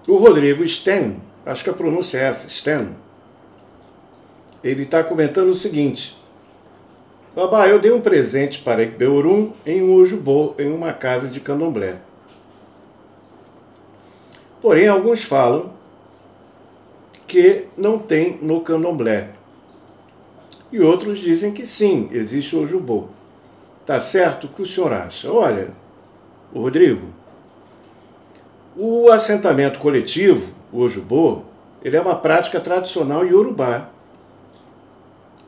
O 0.06 0.16
Rodrigo 0.16 0.66
Sten, 0.66 1.20
acho 1.44 1.62
que 1.62 1.68
a 1.68 1.74
pronúncia 1.74 2.16
é 2.16 2.22
essa, 2.22 2.48
Sten, 2.48 2.96
ele 4.64 4.84
está 4.84 5.04
comentando 5.04 5.50
o 5.50 5.54
seguinte. 5.54 6.16
Babá, 7.36 7.68
eu 7.68 7.78
dei 7.78 7.92
um 7.92 8.00
presente 8.00 8.60
para 8.60 8.86
Beurum 8.86 9.52
em 9.66 9.82
um 9.82 9.94
Ujubô, 9.94 10.54
em 10.58 10.72
uma 10.72 10.94
casa 10.94 11.28
de 11.28 11.38
candomblé. 11.38 11.98
Porém, 14.60 14.88
alguns 14.88 15.22
falam 15.22 15.72
que 17.26 17.66
não 17.76 17.98
tem 17.98 18.38
no 18.42 18.60
candomblé. 18.60 19.30
E 20.72 20.80
outros 20.80 21.18
dizem 21.18 21.52
que 21.52 21.64
sim, 21.64 22.08
existe 22.12 22.56
o 22.56 22.62
Ojubô. 22.62 23.08
Tá 23.86 24.00
certo? 24.00 24.44
O 24.44 24.48
que 24.48 24.62
o 24.62 24.66
senhor 24.66 24.92
acha? 24.92 25.30
Olha, 25.30 25.72
Rodrigo, 26.54 27.08
o 28.76 29.10
assentamento 29.10 29.78
coletivo, 29.78 30.52
o 30.72 30.80
Ojubô, 30.80 31.42
ele 31.82 31.96
é 31.96 32.00
uma 32.00 32.14
prática 32.14 32.60
tradicional 32.60 33.24
em 33.24 33.32
Urubá. 33.32 33.88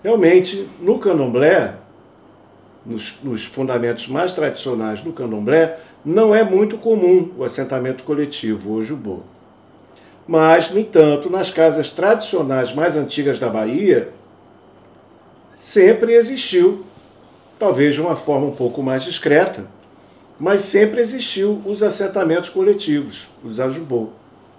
Realmente, 0.03 0.69
no 0.81 0.99
candomblé, 0.99 1.77
nos, 2.85 3.19
nos, 3.23 3.45
fundamentos 3.45 4.09
mais 4.09 4.33
tradicionais 4.33 5.03
do 5.03 5.13
candomblé, 5.13 5.79
não 6.05 6.35
é 6.35 6.43
muito 6.43 6.79
comum 6.79 7.31
o 7.37 7.45
assentamento 7.45 8.05
coletivo, 8.05 8.71
o 8.71 8.75
Ojubô. 8.75 9.21
Mas, 10.27 10.71
no 10.71 10.79
entanto, 10.79 11.29
nas 11.29 11.51
casas 11.51 11.91
tradicionais 11.91 12.73
mais 12.73 12.97
antigas 12.97 13.39
da 13.39 13.49
Bahia, 13.49 14.11
sempre 15.55 16.15
existiu, 16.15 16.85
talvez 17.59 17.95
de 17.95 18.01
uma 18.01 18.17
forma 18.17 18.47
um 18.47 18.55
pouco 18.55 18.83
mais 18.83 19.03
discreta, 19.03 19.67
mas 20.39 20.63
sempre 20.63 21.01
existiu 21.01 21.61
os 21.67 21.83
assentamentos 21.83 22.49
coletivos, 22.49 23.29
os 23.45 23.61
ajubô, 23.61 24.09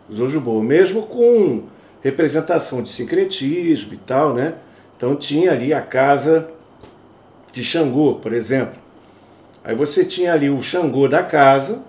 os 0.10 0.20
ojubô, 0.20 0.62
mesmo 0.62 1.04
com 1.04 1.64
representação 2.02 2.84
de 2.84 2.90
sincretismo 2.90 3.94
e 3.94 3.98
tal, 3.98 4.34
né? 4.34 4.56
Então 4.98 5.16
tinha 5.16 5.52
ali 5.52 5.74
a 5.74 5.82
casa 5.82 6.52
de 7.52 7.64
Xangô, 7.64 8.16
por 8.16 8.34
exemplo. 8.34 8.81
Aí 9.64 9.76
você 9.76 10.04
tinha 10.04 10.34
ali 10.34 10.50
o 10.50 10.62
Xangô 10.62 11.08
da 11.08 11.24
casa 11.24 11.84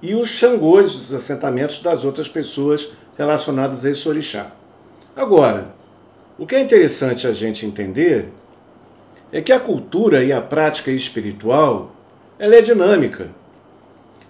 e 0.00 0.14
os 0.14 0.28
Xangôs, 0.28 0.94
os 0.94 1.12
assentamentos 1.12 1.82
das 1.82 2.04
outras 2.04 2.28
pessoas 2.28 2.90
relacionadas 3.16 3.84
a 3.84 3.90
esse 3.90 4.08
orixá. 4.08 4.52
Agora, 5.16 5.74
o 6.38 6.46
que 6.46 6.54
é 6.54 6.60
interessante 6.60 7.26
a 7.26 7.32
gente 7.32 7.66
entender 7.66 8.28
é 9.32 9.40
que 9.40 9.52
a 9.52 9.58
cultura 9.58 10.22
e 10.22 10.32
a 10.32 10.40
prática 10.40 10.90
espiritual 10.90 11.90
ela 12.38 12.54
é 12.54 12.62
dinâmica. 12.62 13.30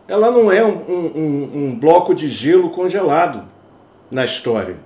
Ela 0.08 0.30
não 0.30 0.50
é 0.50 0.64
um, 0.64 0.70
um, 0.70 1.50
um 1.54 1.78
bloco 1.78 2.14
de 2.14 2.28
gelo 2.28 2.70
congelado 2.70 3.44
na 4.10 4.24
história. 4.24 4.76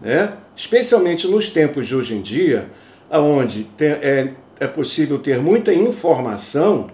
Né? 0.00 0.32
Especialmente 0.56 1.26
nos 1.26 1.48
tempos 1.50 1.88
de 1.88 1.96
hoje 1.96 2.14
em 2.14 2.22
dia, 2.22 2.70
onde 3.10 3.66
é, 3.80 4.32
é 4.62 4.66
possível 4.68 5.18
ter 5.18 5.40
muita 5.40 5.74
informação, 5.74 6.88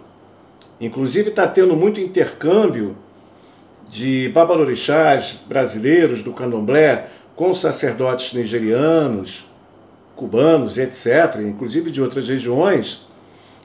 inclusive 0.80 1.28
está 1.28 1.46
tendo 1.46 1.76
muito 1.76 2.00
intercâmbio 2.00 2.96
de 3.90 4.30
babalorixás 4.30 5.38
brasileiros 5.46 6.22
do 6.22 6.32
candomblé 6.32 7.08
com 7.36 7.54
sacerdotes 7.54 8.32
nigerianos, 8.32 9.46
cubanos, 10.16 10.78
etc., 10.78 11.42
inclusive 11.42 11.90
de 11.90 12.00
outras 12.00 12.26
regiões, 12.26 13.06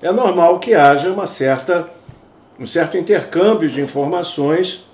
é 0.02 0.12
normal 0.12 0.60
que 0.60 0.74
haja 0.74 1.10
uma 1.10 1.26
certa, 1.26 1.90
um 2.60 2.68
certo 2.68 2.98
intercâmbio 2.98 3.70
de 3.70 3.80
informações 3.80 4.86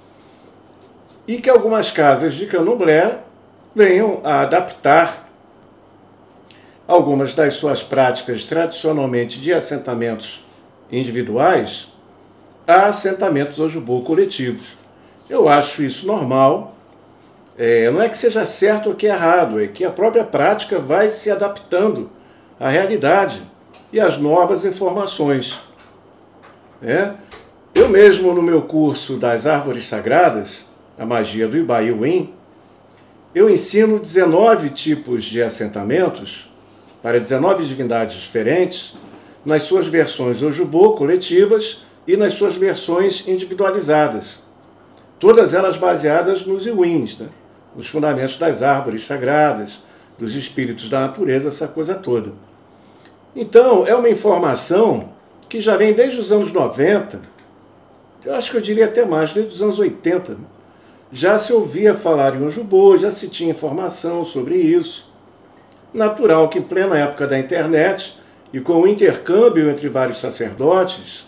e 1.27 1.37
que 1.41 1.49
algumas 1.49 1.89
casas 1.89 2.35
de 2.35 2.45
candomblé 2.45 3.21
venham 3.73 4.21
a 4.23 4.41
adaptar 4.41 5.28
algumas 6.89 7.35
das 7.35 7.53
suas 7.53 7.83
práticas 7.83 8.45
tradicionalmente 8.45 9.39
de 9.39 9.53
assentamentos 9.53 10.43
individuais 10.91 11.87
a 12.67 12.87
assentamentos 12.87 13.59
ojubô 13.59 14.01
coletivos. 14.01 14.75
Eu 15.29 15.47
acho 15.47 15.83
isso 15.83 16.07
normal 16.07 16.75
é, 17.55 17.91
não 17.91 18.01
é 18.01 18.09
que 18.09 18.17
seja 18.17 18.43
certo 18.43 18.89
ou 18.89 18.95
que 18.95 19.05
é 19.05 19.11
errado, 19.11 19.61
é 19.61 19.67
que 19.67 19.85
a 19.85 19.91
própria 19.91 20.23
prática 20.23 20.79
vai 20.79 21.11
se 21.11 21.29
adaptando 21.29 22.09
à 22.59 22.69
realidade 22.69 23.43
e 23.93 23.99
às 23.99 24.17
novas 24.17 24.65
informações. 24.65 25.59
É? 26.81 27.11
Eu 27.75 27.87
mesmo, 27.87 28.33
no 28.33 28.41
meu 28.41 28.63
curso 28.63 29.15
das 29.15 29.45
árvores 29.45 29.87
sagradas, 29.87 30.65
a 30.97 31.05
magia 31.05 31.47
do 31.47 31.55
Ibaiuim, 31.55 32.33
eu 33.35 33.47
ensino 33.47 33.99
19 33.99 34.71
tipos 34.71 35.25
de 35.25 35.43
assentamentos 35.43 36.48
para 37.01 37.19
19 37.19 37.65
divindades 37.65 38.15
diferentes, 38.17 38.93
nas 39.45 39.63
suas 39.63 39.87
versões 39.87 40.41
Ojubô 40.41 40.93
coletivas 40.93 41.83
e 42.05 42.17
nas 42.17 42.33
suas 42.33 42.55
versões 42.55 43.27
individualizadas. 43.27 44.39
Todas 45.19 45.53
elas 45.53 45.77
baseadas 45.77 46.45
nos 46.45 46.65
Iwins, 46.65 47.17
né? 47.17 47.27
os 47.75 47.87
fundamentos 47.87 48.37
das 48.37 48.61
árvores 48.61 49.05
sagradas, 49.05 49.79
dos 50.17 50.35
espíritos 50.35 50.89
da 50.89 51.01
natureza, 51.01 51.47
essa 51.47 51.67
coisa 51.67 51.95
toda. 51.95 52.33
Então, 53.35 53.85
é 53.87 53.95
uma 53.95 54.09
informação 54.09 55.13
que 55.47 55.61
já 55.61 55.77
vem 55.77 55.93
desde 55.93 56.19
os 56.19 56.31
anos 56.31 56.51
90, 56.51 57.21
eu 58.25 58.35
acho 58.35 58.51
que 58.51 58.57
eu 58.57 58.61
diria 58.61 58.85
até 58.85 59.05
mais, 59.05 59.33
desde 59.33 59.53
os 59.53 59.61
anos 59.61 59.79
80. 59.79 60.37
Já 61.11 61.37
se 61.37 61.53
ouvia 61.53 61.95
falar 61.95 62.35
em 62.35 62.45
Ojubô, 62.45 62.97
já 62.97 63.09
se 63.09 63.29
tinha 63.29 63.51
informação 63.51 64.25
sobre 64.25 64.55
isso. 64.55 65.08
Natural 65.93 66.47
que, 66.49 66.59
em 66.59 66.61
plena 66.61 66.97
época 66.97 67.25
da 67.27 67.37
internet 67.37 68.17
e 68.53 68.59
com 68.59 68.81
o 68.81 68.87
intercâmbio 68.87 69.69
entre 69.69 69.89
vários 69.89 70.19
sacerdotes, 70.19 71.27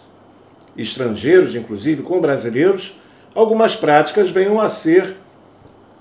estrangeiros, 0.78 1.56
inclusive 1.56 2.04
com 2.04 2.20
brasileiros, 2.20 2.96
algumas 3.34 3.76
práticas 3.76 4.30
venham 4.30 4.60
a 4.60 4.70
ser 4.70 5.16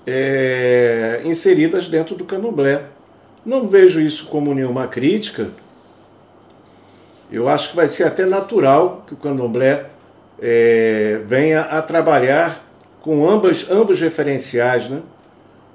é, 0.05 1.21
inseridas 1.25 1.87
dentro 1.87 2.15
do 2.15 2.25
candomblé. 2.25 2.83
Não 3.45 3.67
vejo 3.67 3.99
isso 3.99 4.27
como 4.27 4.53
nenhuma 4.53 4.87
crítica. 4.87 5.49
Eu 7.31 7.47
acho 7.47 7.69
que 7.69 7.75
vai 7.75 7.87
ser 7.87 8.03
até 8.03 8.25
natural 8.25 9.03
que 9.07 9.13
o 9.13 9.17
candomblé 9.17 9.85
é, 10.41 11.21
venha 11.25 11.61
a 11.61 11.81
trabalhar 11.81 12.67
com 13.01 13.27
ambas, 13.27 13.65
ambos 13.69 13.99
referenciais, 13.99 14.89
né? 14.89 15.01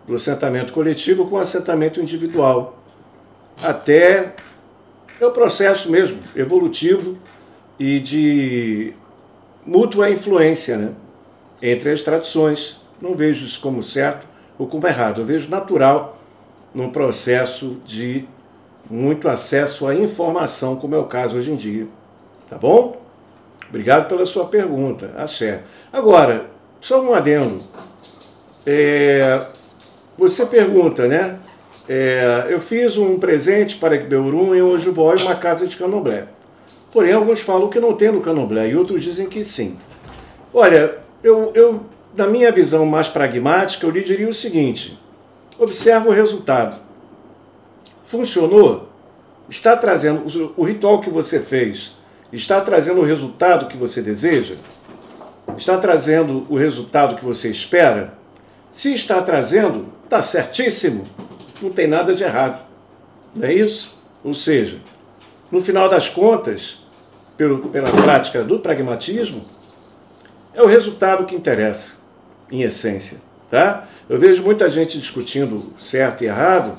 Do 0.07 0.15
assentamento 0.15 0.73
coletivo 0.73 1.27
com 1.27 1.37
o 1.37 1.39
assentamento 1.39 2.01
individual. 2.01 2.79
Até 3.63 4.35
é 5.21 5.27
o 5.27 5.31
processo 5.31 5.91
mesmo, 5.91 6.19
evolutivo 6.35 7.17
e 7.79 7.99
de 8.01 8.93
mútua 9.65 10.11
influência 10.11 10.77
né? 10.77 10.93
entre 11.61 11.91
as 11.91 12.03
tradições 12.03 12.79
não 13.01 13.15
vejo 13.15 13.45
isso 13.45 13.61
como 13.61 13.83
certo 13.83 14.27
ou 14.59 14.67
como 14.67 14.87
errado. 14.87 15.21
Eu 15.21 15.27
vejo 15.27 15.51
natural 15.51 16.19
num 16.75 16.91
processo 16.91 17.79
de 17.85 18.27
muito 18.89 19.29
acesso 19.29 19.87
à 19.87 19.95
informação, 19.95 20.77
como 20.77 20.95
é 20.95 20.99
o 20.99 21.05
caso 21.05 21.37
hoje 21.37 21.51
em 21.51 21.57
dia. 21.57 21.87
Tá 22.49 22.57
bom? 22.57 23.01
Obrigado 23.69 24.09
pela 24.09 24.25
sua 24.25 24.47
pergunta. 24.47 25.13
Axé. 25.17 25.63
Agora, 25.93 26.47
só 26.81 27.03
um 27.03 27.13
adendo. 27.13 27.59
É, 28.65 29.41
você 30.19 30.47
pergunta, 30.47 31.07
né? 31.07 31.39
É, 31.89 32.47
eu 32.49 32.61
fiz 32.61 32.97
um 32.97 33.19
presente 33.19 33.77
para 33.77 33.97
Beuru 33.99 34.55
em 34.55 34.63
Ojubó 34.63 35.15
e 35.15 35.23
uma 35.23 35.37
casa 35.37 35.67
de 35.67 35.77
candomblé. 35.77 36.27
Porém, 36.93 37.13
alguns 37.13 37.41
falam 37.41 37.69
que 37.69 37.79
não 37.79 37.93
tem 37.93 38.11
no 38.11 38.21
candomblé 38.21 38.69
e 38.69 38.77
outros 38.77 39.03
dizem 39.03 39.29
que 39.29 39.45
sim. 39.45 39.79
Olha, 40.53 40.99
eu, 41.23 41.53
eu 41.55 41.83
na 42.17 42.27
minha 42.27 42.51
visão 42.51 42.87
mais 42.87 43.09
pragmática, 43.09 43.87
eu 43.87 43.91
lhe 43.91 44.03
diria 44.03 44.29
o 44.29 44.35
seguinte: 44.35 44.99
observa 45.59 46.09
o 46.09 46.13
resultado. 46.13 46.77
Funcionou? 48.05 48.89
Está 49.49 49.77
trazendo 49.77 50.53
o 50.57 50.65
ritual 50.65 51.01
que 51.01 51.11
você 51.11 51.39
fez? 51.39 51.93
Está 52.33 52.61
trazendo 52.61 53.01
o 53.01 53.05
resultado 53.05 53.67
que 53.69 53.77
você 53.77 54.03
deseja? 54.03 54.55
Está 55.57 55.79
trazendo 55.79 56.47
o 56.49 56.57
resultado 56.57 57.17
que 57.17 57.25
você 57.25 57.49
espera? 57.49 58.15
Se 58.69 58.93
está 58.93 59.23
trazendo, 59.23 59.87
está 60.07 60.23
certíssimo. 60.23 61.07
Não 61.61 61.71
tem 61.71 61.87
nada 61.87 62.15
de 62.15 62.25
errado. 62.25 62.65
Não 63.35 63.47
é 63.47 63.53
isso? 63.53 63.97
Ou 64.25 64.35
seja, 64.35 64.79
no 65.51 65.61
final 65.61 65.89
das 65.89 66.09
contas, 66.09 66.79
pelo, 67.37 67.69
pela 67.69 67.91
prática 67.91 68.43
do 68.43 68.59
pragmatismo, 68.59 69.45
é 70.55 70.63
o 70.63 70.67
resultado 70.67 71.27
que 71.27 71.35
interessa 71.35 71.93
em 72.51 72.63
essência. 72.63 73.19
Tá? 73.51 73.87
Eu 74.09 74.19
vejo 74.19 74.43
muita 74.43 74.69
gente 74.71 74.99
discutindo 74.99 75.59
certo 75.79 76.25
e 76.25 76.27
errado 76.27 76.77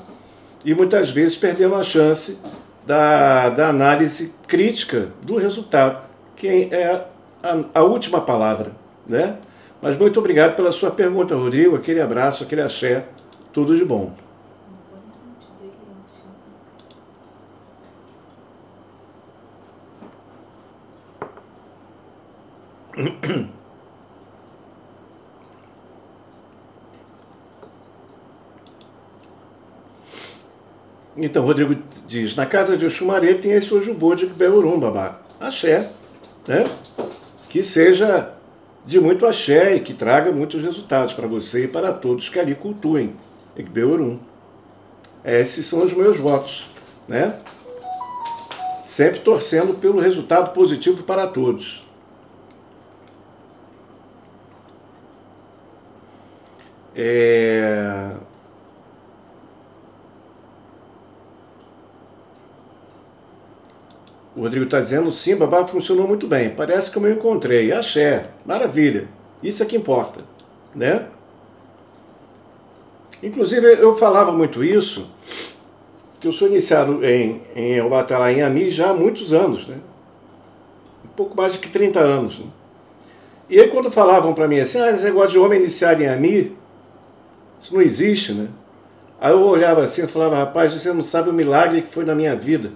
e 0.64 0.74
muitas 0.74 1.10
vezes 1.10 1.36
perdendo 1.36 1.76
a 1.76 1.84
chance 1.84 2.38
da, 2.86 3.50
da 3.50 3.68
análise 3.68 4.34
crítica 4.46 5.08
do 5.22 5.36
resultado, 5.36 6.00
que 6.34 6.68
é 6.70 7.04
a, 7.42 7.64
a 7.74 7.82
última 7.82 8.20
palavra. 8.20 8.72
Né? 9.06 9.36
Mas 9.80 9.96
muito 9.96 10.18
obrigado 10.18 10.56
pela 10.56 10.72
sua 10.72 10.90
pergunta, 10.90 11.36
Rodrigo. 11.36 11.76
Aquele 11.76 12.00
abraço, 12.00 12.42
aquele 12.42 12.62
axé. 12.62 13.04
Tudo 13.52 13.76
de 13.76 13.84
bom. 13.84 14.12
Então, 31.20 31.44
Rodrigo 31.44 31.74
diz: 32.06 32.36
Na 32.36 32.46
casa 32.46 32.76
de 32.76 32.86
Oxumaré 32.86 33.34
tem 33.34 33.50
esse 33.50 33.74
Ojubô 33.74 34.14
de 34.14 34.26
Belurum, 34.26 34.78
babá. 34.78 35.20
Axé. 35.40 35.90
Né? 36.46 36.64
Que 37.50 37.60
seja 37.62 38.32
de 38.86 39.00
muito 39.00 39.26
axé 39.26 39.74
e 39.74 39.80
que 39.80 39.92
traga 39.92 40.30
muitos 40.30 40.62
resultados 40.62 41.12
para 41.12 41.26
você 41.26 41.64
e 41.64 41.68
para 41.68 41.92
todos 41.92 42.28
que 42.28 42.38
ali 42.38 42.54
cultuem. 42.54 43.14
Beurum. 43.62 44.18
Esses 45.24 45.66
são 45.66 45.80
os 45.80 45.92
meus 45.92 46.18
votos, 46.18 46.70
né? 47.06 47.38
Sempre 48.84 49.20
torcendo 49.20 49.74
pelo 49.74 50.00
resultado 50.00 50.52
positivo 50.52 51.02
para 51.02 51.26
todos. 51.26 51.84
É... 56.94 58.16
O 64.34 64.42
Rodrigo 64.42 64.64
está 64.64 64.80
dizendo, 64.80 65.12
sim, 65.12 65.34
babá 65.36 65.66
funcionou 65.66 66.06
muito 66.06 66.26
bem. 66.26 66.50
Parece 66.50 66.90
que 66.90 66.98
eu 66.98 67.02
me 67.02 67.10
encontrei. 67.10 67.72
Axé, 67.72 68.30
maravilha. 68.46 69.08
Isso 69.42 69.62
é 69.62 69.66
que 69.66 69.76
importa, 69.76 70.24
né? 70.74 71.06
Inclusive, 73.22 73.66
eu 73.66 73.96
falava 73.96 74.32
muito 74.32 74.62
isso, 74.62 75.10
que 76.20 76.26
eu 76.26 76.32
sou 76.32 76.48
iniciado 76.48 77.04
em, 77.04 77.42
em 77.54 77.78
em 77.78 78.42
Ami, 78.42 78.70
já 78.70 78.90
há 78.90 78.94
muitos 78.94 79.32
anos, 79.32 79.66
né? 79.66 79.76
Um 81.04 81.08
pouco 81.08 81.36
mais 81.36 81.54
de 81.54 81.58
que 81.58 81.68
30 81.68 81.98
anos. 82.00 82.38
Né? 82.38 82.46
E 83.50 83.60
aí, 83.60 83.68
quando 83.68 83.90
falavam 83.90 84.34
para 84.34 84.46
mim 84.46 84.60
assim, 84.60 84.80
ah, 84.80 84.90
esse 84.90 85.04
negócio 85.04 85.30
de 85.30 85.38
homem 85.38 85.58
iniciado 85.58 86.02
em 86.02 86.08
Ami, 86.08 86.56
isso 87.60 87.74
não 87.74 87.80
existe, 87.80 88.32
né? 88.32 88.48
Aí 89.20 89.32
eu 89.32 89.40
olhava 89.40 89.82
assim 89.82 90.04
e 90.04 90.06
falava, 90.06 90.36
rapaz, 90.36 90.72
você 90.72 90.92
não 90.92 91.02
sabe 91.02 91.30
o 91.30 91.32
milagre 91.32 91.82
que 91.82 91.88
foi 91.88 92.04
na 92.04 92.14
minha 92.14 92.36
vida 92.36 92.72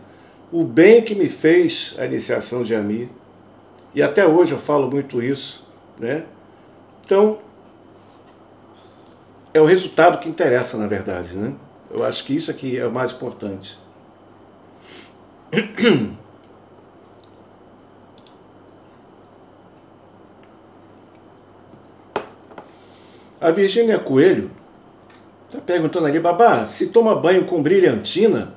o 0.52 0.62
bem 0.62 1.02
que 1.02 1.14
me 1.14 1.28
fez 1.30 1.94
a 1.98 2.04
iniciação 2.04 2.62
de 2.62 2.74
Ami. 2.74 3.08
E 3.94 4.02
até 4.02 4.26
hoje 4.26 4.52
eu 4.52 4.58
falo 4.58 4.90
muito 4.90 5.22
isso, 5.22 5.66
né? 5.98 6.24
Então, 7.04 7.38
é 9.54 9.60
o 9.60 9.64
resultado 9.64 10.18
que 10.18 10.28
interessa, 10.28 10.76
na 10.78 10.86
verdade, 10.86 11.36
né? 11.36 11.54
Eu 11.90 12.04
acho 12.04 12.24
que 12.24 12.34
isso 12.34 12.50
aqui 12.50 12.78
é 12.78 12.86
o 12.86 12.92
mais 12.92 13.12
importante. 13.12 13.78
A 23.38 23.50
Virgínia 23.50 23.98
Coelho 23.98 24.50
está 25.46 25.60
perguntando 25.60 26.06
ali, 26.06 26.18
babá, 26.18 26.64
se 26.64 26.90
toma 26.90 27.14
banho 27.14 27.44
com 27.44 27.62
brilhantina, 27.62 28.54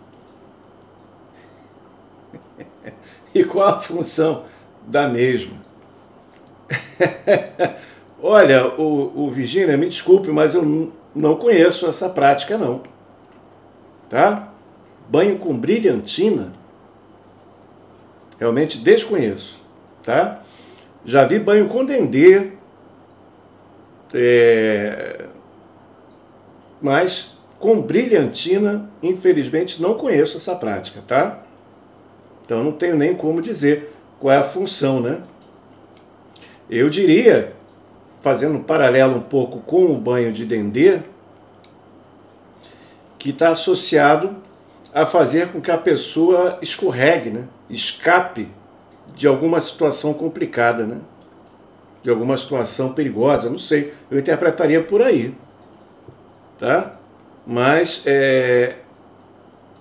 e 3.34 3.44
qual 3.44 3.68
a 3.68 3.82
função 3.82 4.46
da 4.88 5.08
mesma. 5.08 5.58
Olha, 8.22 8.68
o, 8.80 9.26
o 9.26 9.32
Virgínia, 9.32 9.78
me 9.78 9.88
desculpe, 9.88 10.30
mas 10.30 10.56
eu 10.56 10.92
não 11.14 11.36
conheço 11.36 11.86
essa 11.88 12.10
prática 12.10 12.58
não. 12.58 12.82
Tá? 14.10 14.52
Banho 15.10 15.38
com 15.38 15.58
brilhantina, 15.58 16.52
realmente 18.40 18.78
desconheço, 18.78 19.62
tá? 20.04 20.42
Já 21.04 21.26
vi 21.26 21.38
banho 21.38 21.68
com 21.68 21.86
dendê, 21.86 22.52
é... 24.14 25.26
mas 26.82 27.38
com 27.60 27.82
brilhantina, 27.82 28.90
infelizmente, 29.02 29.82
não 29.82 29.96
conheço 29.96 30.38
essa 30.38 30.56
prática, 30.56 31.02
tá? 31.08 31.44
Então 32.44 32.64
não 32.64 32.72
tenho 32.72 32.96
nem 32.96 33.16
como 33.16 33.42
dizer 33.42 33.94
qual 34.20 34.34
é 34.34 34.38
a 34.38 34.44
função, 34.44 35.00
né? 35.00 35.22
Eu 36.70 36.90
diria, 36.90 37.55
fazendo 38.26 38.56
um 38.56 38.64
paralelo 38.64 39.18
um 39.18 39.22
pouco 39.22 39.60
com 39.60 39.86
o 39.86 39.96
banho 39.96 40.34
de 40.34 40.48
dendê, 40.48 41.00
que 43.20 43.30
está 43.30 43.50
associado 43.50 44.36
a 44.92 45.06
fazer 45.06 45.50
com 45.52 45.62
que 45.62 45.70
a 45.70 45.78
pessoa 45.78 46.58
escorregue, 46.60 47.30
né? 47.30 47.48
escape 47.70 48.50
de 49.14 49.28
alguma 49.28 49.62
situação 49.62 50.12
complicada, 50.12 50.88
né? 50.88 51.02
de 52.02 52.10
alguma 52.10 52.36
situação 52.36 52.94
perigosa, 52.94 53.48
não 53.48 53.60
sei, 53.60 53.94
eu 54.10 54.18
interpretaria 54.18 54.82
por 54.82 55.04
aí. 55.04 55.36
Tá? 56.58 56.96
Mas 57.46 58.02
é, 58.08 58.76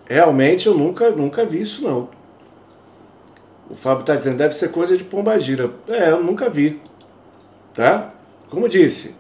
realmente 0.05 0.67
eu 0.67 0.75
nunca, 0.75 1.11
nunca 1.13 1.47
vi 1.47 1.63
isso 1.63 1.83
não. 1.83 2.11
O 3.71 3.75
Fábio 3.75 4.03
está 4.03 4.15
dizendo, 4.15 4.37
deve 4.37 4.55
ser 4.55 4.71
coisa 4.71 4.99
de 4.99 5.03
pombagira. 5.03 5.71
É, 5.89 6.11
eu 6.11 6.23
nunca 6.23 6.51
vi. 6.51 6.79
Tá? 7.73 8.14
Como 8.55 8.69
disse, 8.69 9.17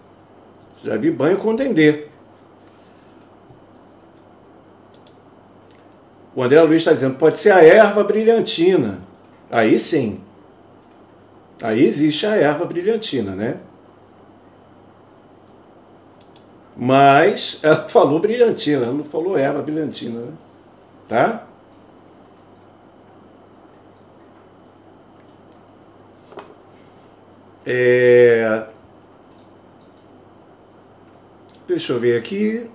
já 0.84 0.96
vi 0.96 1.10
banho 1.10 1.36
com 1.38 1.56
dendê. 1.56 2.06
O 6.36 6.42
André 6.42 6.62
Luiz 6.62 6.82
está 6.82 6.92
dizendo, 6.92 7.16
pode 7.16 7.36
ser 7.38 7.50
a 7.50 7.62
erva 7.62 8.04
brilhantina. 8.04 9.00
Aí 9.50 9.76
sim. 9.76 10.20
Aí 11.60 11.84
existe 11.84 12.26
a 12.26 12.36
erva 12.36 12.64
brilhantina, 12.64 13.34
né? 13.34 13.58
Mas 16.76 17.58
ela 17.60 17.86
falou 17.88 18.20
brilhantina, 18.20 18.84
ela 18.84 18.92
não 18.92 19.04
falou 19.04 19.36
erva 19.36 19.62
brilhantina, 19.62 20.20
né? 20.20 20.32
Tá? 21.08 21.46
É... 27.66 28.73
Deixa 31.66 31.94
eu 31.94 32.00
ver 32.00 32.18
aqui. 32.18 32.70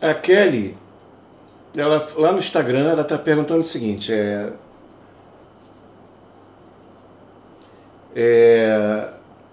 A 0.00 0.14
Kelly, 0.14 0.76
ela, 1.76 2.08
lá 2.16 2.32
no 2.32 2.38
Instagram, 2.38 2.90
ela 2.90 3.02
está 3.02 3.18
perguntando 3.18 3.60
o 3.60 3.64
seguinte: 3.64 4.12
é, 4.12 4.52
é, 8.16 9.08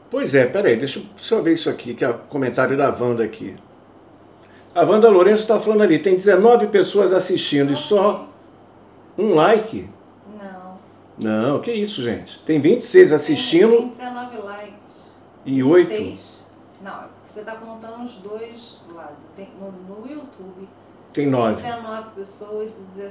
pois 0.09 0.33
é, 0.33 0.45
peraí, 0.45 0.77
deixa 0.77 0.99
eu 0.99 1.05
só 1.17 1.41
ver 1.41 1.53
isso 1.53 1.69
aqui, 1.69 1.93
que 1.93 2.03
é 2.03 2.09
o 2.09 2.17
comentário 2.17 2.77
da 2.77 2.89
Wanda 2.89 3.23
aqui. 3.23 3.55
A 4.73 4.83
Wanda 4.83 5.09
Lourenço 5.09 5.41
está 5.41 5.59
falando 5.59 5.83
ali, 5.83 5.99
tem 5.99 6.15
19 6.15 6.67
pessoas 6.67 7.11
assistindo 7.11 7.73
e 7.73 7.77
só 7.77 8.28
um 9.19 9.35
like? 9.35 9.89
Não. 10.41 10.79
Não, 11.21 11.59
que 11.59 11.71
isso, 11.71 12.01
gente. 12.01 12.39
Tem 12.41 12.59
26 12.59 13.11
assistindo. 13.11 13.77
Tem 13.77 13.89
19 13.89 14.37
likes. 14.37 14.73
E 15.45 15.63
8? 15.63 15.87
6. 15.87 16.39
Não, 16.81 17.03
você 17.27 17.41
está 17.41 17.55
contando 17.55 18.03
os 18.03 18.13
dois 18.13 18.81
lados. 18.95 19.17
Tem, 19.35 19.49
no, 19.59 19.71
no 19.71 20.09
YouTube. 20.09 20.67
Tem 21.11 21.27
9. 21.27 21.61
Tem 21.61 21.71
19 21.71 22.09
pessoas 22.15 22.69
e 22.69 23.09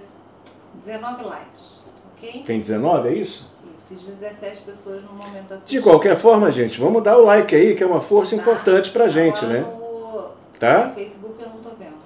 19 0.85 1.25
likes. 1.25 1.85
Ok? 2.17 2.43
Tem 2.45 2.59
19, 2.59 3.09
é 3.09 3.13
isso? 3.13 3.51
Isso, 3.91 4.07
17 4.07 4.63
pessoas 4.63 5.03
no 5.03 5.13
momento 5.13 5.55
assistindo. 5.55 5.65
De 5.65 5.81
qualquer 5.81 6.17
forma, 6.17 6.53
gente, 6.53 6.79
vamos 6.79 7.03
dar 7.03 7.17
o 7.17 7.25
like 7.25 7.55
aí, 7.55 7.75
que 7.75 7.83
é 7.83 7.87
uma 7.87 8.01
força 8.01 8.37
tá. 8.37 8.43
importante 8.43 8.91
pra 8.91 9.09
gente, 9.09 9.45
Agora, 9.45 9.61
né? 9.61 9.67
No, 9.67 10.31
tá? 10.59 10.87
No 10.89 10.95
Facebook 10.95 11.43
eu 11.43 11.49
não 11.49 11.59
tô 11.59 11.71
vendo. 11.71 11.98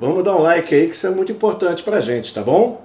Vamos 0.00 0.24
dar 0.24 0.34
um 0.34 0.40
like 0.40 0.74
aí, 0.74 0.88
que 0.88 0.94
isso 0.94 1.06
é 1.06 1.10
muito 1.10 1.30
importante 1.30 1.82
pra 1.82 2.00
gente, 2.00 2.32
tá 2.32 2.40
bom? 2.40 2.82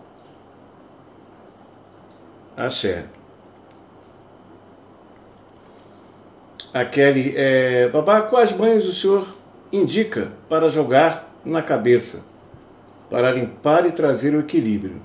Axé. 2.58 3.06
A 6.74 6.84
Kelly, 6.84 7.34
é, 7.38 7.88
babá, 7.88 8.22
quais 8.22 8.52
banhos 8.52 8.86
o 8.86 8.94
senhor 8.94 9.34
indica 9.72 10.34
para 10.50 10.70
jogar 10.70 11.34
na 11.46 11.62
cabeça, 11.62 12.26
para 13.10 13.32
limpar 13.32 13.86
e 13.86 13.94
trazer 13.94 14.36
o 14.36 14.42
equilíbrio? 14.42 15.02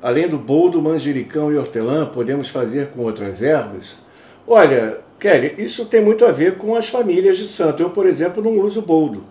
Além 0.00 0.28
do 0.28 0.38
boldo, 0.38 0.80
manjericão 0.80 1.52
e 1.52 1.58
hortelã, 1.58 2.06
podemos 2.06 2.48
fazer 2.48 2.90
com 2.90 3.02
outras 3.02 3.42
ervas? 3.42 3.98
Olha, 4.46 4.98
Kelly, 5.18 5.56
isso 5.58 5.86
tem 5.86 6.04
muito 6.04 6.24
a 6.24 6.30
ver 6.30 6.56
com 6.56 6.76
as 6.76 6.88
famílias 6.88 7.36
de 7.36 7.48
santo. 7.48 7.82
Eu, 7.82 7.90
por 7.90 8.06
exemplo, 8.06 8.40
não 8.40 8.60
uso 8.60 8.80
boldo, 8.80 9.24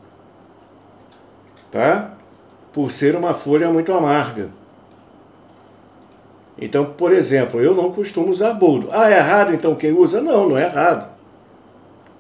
tá? 1.72 2.12
Por 2.72 2.92
ser 2.92 3.16
uma 3.16 3.34
folha 3.34 3.72
muito 3.72 3.94
amarga. 3.94 4.50
Então, 6.62 6.86
por 6.86 7.14
exemplo, 7.14 7.62
eu 7.62 7.74
não 7.74 7.92
costumo 7.92 8.30
usar 8.30 8.54
boldo. 8.54 8.90
Ah, 8.92 9.10
é 9.10 9.18
errado 9.18 9.54
então 9.54 9.76
quem 9.76 9.92
usa? 9.94 10.22
Não, 10.22 10.50
não 10.50 10.58
é 10.58 10.66
errado. 10.66 11.10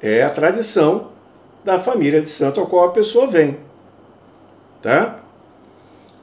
É 0.01 0.23
a 0.23 0.29
tradição 0.29 1.09
da 1.63 1.77
família 1.77 2.21
de 2.21 2.29
santo 2.29 2.61
a 2.61 2.65
qual 2.65 2.85
a 2.85 2.91
pessoa 2.91 3.27
vem. 3.27 3.57
Tá? 4.81 5.19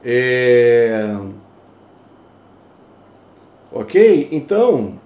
É... 0.03 1.15
Ok? 3.71 4.29
Então, 4.31 4.97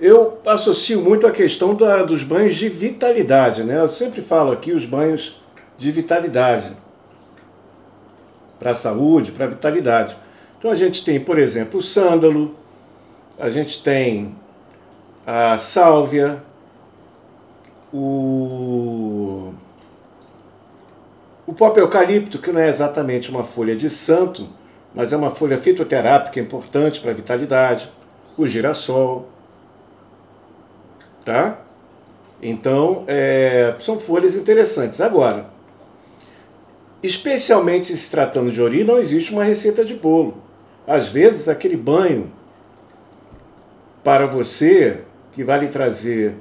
eu 0.00 0.38
associo 0.46 1.02
muito 1.02 1.26
a 1.26 1.30
questão 1.30 1.74
da, 1.74 2.02
dos 2.02 2.24
banhos 2.24 2.56
de 2.56 2.68
vitalidade, 2.68 3.62
né? 3.62 3.78
Eu 3.78 3.88
sempre 3.88 4.22
falo 4.22 4.50
aqui 4.50 4.72
os 4.72 4.86
banhos 4.86 5.40
de 5.76 5.92
vitalidade 5.92 6.72
para 8.58 8.70
a 8.70 8.74
saúde, 8.74 9.30
para 9.30 9.44
a 9.44 9.48
vitalidade. 9.48 10.16
Então 10.58 10.70
a 10.70 10.74
gente 10.74 11.04
tem, 11.04 11.20
por 11.20 11.38
exemplo, 11.38 11.80
o 11.80 11.82
sândalo, 11.82 12.54
a 13.38 13.50
gente 13.50 13.82
tem 13.82 14.34
a 15.26 15.58
sálvia, 15.58 16.42
o, 17.92 19.52
o 21.46 21.52
próprio 21.52 21.84
eucalipto, 21.84 22.38
que 22.38 22.50
não 22.50 22.60
é 22.60 22.68
exatamente 22.68 23.30
uma 23.30 23.44
folha 23.44 23.76
de 23.76 23.90
santo, 23.90 24.48
mas 24.94 25.12
é 25.12 25.16
uma 25.16 25.30
folha 25.30 25.58
fitoterápica 25.58 26.40
importante 26.40 27.00
para 27.00 27.10
a 27.10 27.14
vitalidade, 27.14 27.90
o 28.36 28.46
girassol, 28.46 29.28
tá? 31.24 31.60
Então, 32.42 33.04
é, 33.06 33.74
são 33.78 34.00
folhas 34.00 34.34
interessantes. 34.34 35.00
Agora, 35.00 35.50
especialmente 37.02 37.96
se 37.96 38.10
tratando 38.10 38.50
de 38.50 38.60
ori, 38.60 38.84
não 38.84 38.98
existe 38.98 39.32
uma 39.32 39.44
receita 39.44 39.84
de 39.84 39.94
bolo. 39.94 40.42
Às 40.86 41.08
vezes, 41.08 41.48
aquele 41.48 41.76
banho 41.76 42.32
para 44.02 44.26
você 44.26 45.02
que 45.32 45.44
vai 45.44 45.60
lhe 45.60 45.68
trazer 45.68 46.34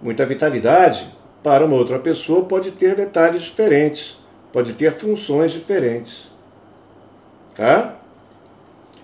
muita 0.00 0.24
vitalidade, 0.24 1.12
para 1.42 1.64
uma 1.64 1.76
outra 1.76 1.98
pessoa 1.98 2.44
pode 2.44 2.72
ter 2.72 2.94
detalhes 2.94 3.42
diferentes, 3.42 4.16
pode 4.52 4.72
ter 4.74 4.92
funções 4.92 5.52
diferentes. 5.52 6.30
Tá? 7.54 7.96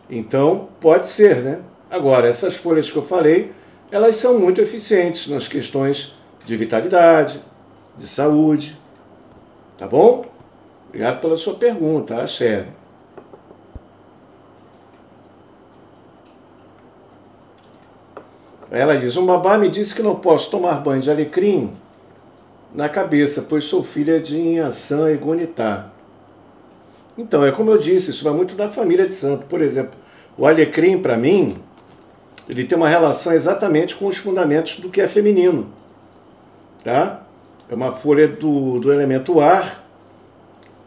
Então, 0.09 0.69
pode 0.81 1.09
ser, 1.09 1.37
né? 1.37 1.61
Agora, 1.91 2.29
essas 2.29 2.57
folhas 2.57 2.91
que 2.91 2.97
eu 2.97 3.05
falei, 3.05 3.53
elas 3.95 4.17
são 4.17 4.41
muito 4.41 4.61
eficientes 4.61 5.29
nas 5.29 5.47
questões 5.47 6.17
de 6.45 6.57
vitalidade, 6.57 7.41
de 7.97 8.09
saúde. 8.09 8.77
Tá 9.79 9.87
bom? 9.87 10.25
Obrigado 10.89 11.21
pela 11.21 11.39
sua 11.39 11.55
pergunta, 11.55 12.21
Axé. 12.21 12.67
Ela 18.69 18.97
diz: 18.97 19.17
Um 19.17 19.25
babá 19.25 19.57
me 19.57 19.69
disse 19.69 19.95
que 19.95 20.03
não 20.03 20.17
posso 20.17 20.51
tomar 20.51 20.81
banho 20.81 21.01
de 21.01 21.09
alecrim 21.09 21.73
na 22.75 22.89
cabeça, 22.89 23.47
pois 23.49 23.63
sou 23.63 23.85
filha 23.85 24.19
de 24.19 24.37
Inhaçã 24.37 25.09
e 25.13 25.17
Gunitá. 25.17 25.93
Então, 27.17 27.47
é 27.47 27.53
como 27.53 27.71
eu 27.71 27.79
disse, 27.79 28.11
isso 28.11 28.25
vai 28.25 28.33
muito 28.33 28.57
da 28.57 28.69
família 28.69 29.07
de 29.07 29.15
santo. 29.15 29.47
Por 29.47 29.63
exemplo, 29.63 29.97
o 30.37 30.49
alecrim, 30.49 31.01
para 31.01 31.17
mim, 31.17 31.63
ele 32.49 32.65
tem 32.65 32.77
uma 32.77 32.89
relação 32.89 33.33
exatamente 33.33 33.97
com 33.97 34.07
os 34.07 34.17
fundamentos 34.17 34.77
do 34.77 34.89
que 34.89 35.01
é 35.01 35.09
feminino. 35.09 35.73
Tá? 36.83 37.23
É 37.69 37.75
uma 37.75 37.93
folha 37.93 38.29
do, 38.29 38.79
do 38.79 38.93
elemento 38.93 39.41
ar 39.41 39.85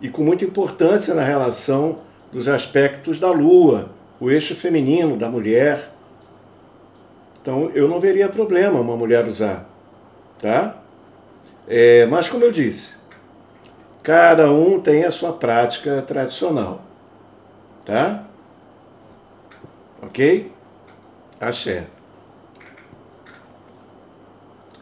e 0.01 0.09
com 0.09 0.23
muita 0.23 0.45
importância 0.45 1.13
na 1.13 1.23
relação 1.23 1.99
dos 2.31 2.47
aspectos 2.47 3.19
da 3.19 3.31
lua, 3.31 3.89
o 4.19 4.29
eixo 4.29 4.55
feminino 4.55 5.17
da 5.17 5.29
mulher 5.29 5.97
então 7.47 7.71
eu 7.73 7.87
não 7.87 7.97
veria 7.97 8.27
problema 8.27 8.81
uma 8.81 8.97
mulher 8.97 9.25
usar, 9.25 9.65
tá? 10.37 10.75
É, 11.65 12.05
mas 12.05 12.27
como 12.27 12.43
eu 12.43 12.51
disse, 12.51 12.97
cada 14.03 14.51
um 14.51 14.81
tem 14.81 15.05
a 15.05 15.11
sua 15.11 15.31
prática 15.31 16.01
tradicional, 16.01 16.81
tá? 17.85 18.25
Ok? 20.03 20.51
Axé. 21.39 21.85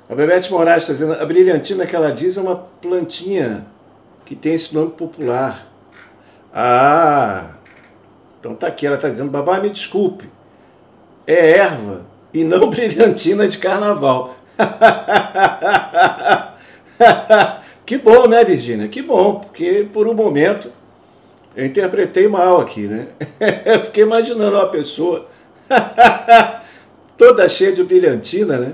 A 0.07 0.15
Bebete 0.15 0.51
Moraes 0.51 0.83
está 0.83 0.93
dizendo, 0.93 1.13
a 1.13 1.25
brilhantina 1.25 1.85
que 1.85 1.95
ela 1.95 2.11
diz 2.11 2.37
é 2.37 2.41
uma 2.41 2.55
plantinha 2.55 3.65
que 4.23 4.35
tem 4.35 4.53
esse 4.53 4.73
nome 4.73 4.91
popular. 4.91 5.67
Ah, 6.53 7.55
então 8.39 8.55
tá 8.55 8.67
aqui, 8.67 8.85
ela 8.85 8.95
está 8.95 9.09
dizendo, 9.09 9.31
babá, 9.31 9.59
me 9.59 9.69
desculpe, 9.69 10.29
é 11.25 11.57
erva 11.57 12.05
e 12.33 12.43
não 12.43 12.69
brilhantina 12.69 13.47
de 13.47 13.57
carnaval. 13.57 14.35
que 17.85 17.97
bom, 17.97 18.27
né, 18.27 18.43
Virgínia? 18.43 18.87
Que 18.87 19.01
bom, 19.01 19.39
porque 19.39 19.89
por 19.91 20.07
um 20.07 20.13
momento 20.13 20.71
eu 21.55 21.65
interpretei 21.65 22.27
mal 22.27 22.61
aqui, 22.61 22.87
né? 22.87 23.07
Eu 23.65 23.79
fiquei 23.85 24.03
imaginando 24.03 24.57
uma 24.57 24.67
pessoa 24.67 25.27
toda 27.17 27.47
cheia 27.49 27.73
de 27.73 27.84
brilhantina, 27.84 28.58
né? 28.58 28.73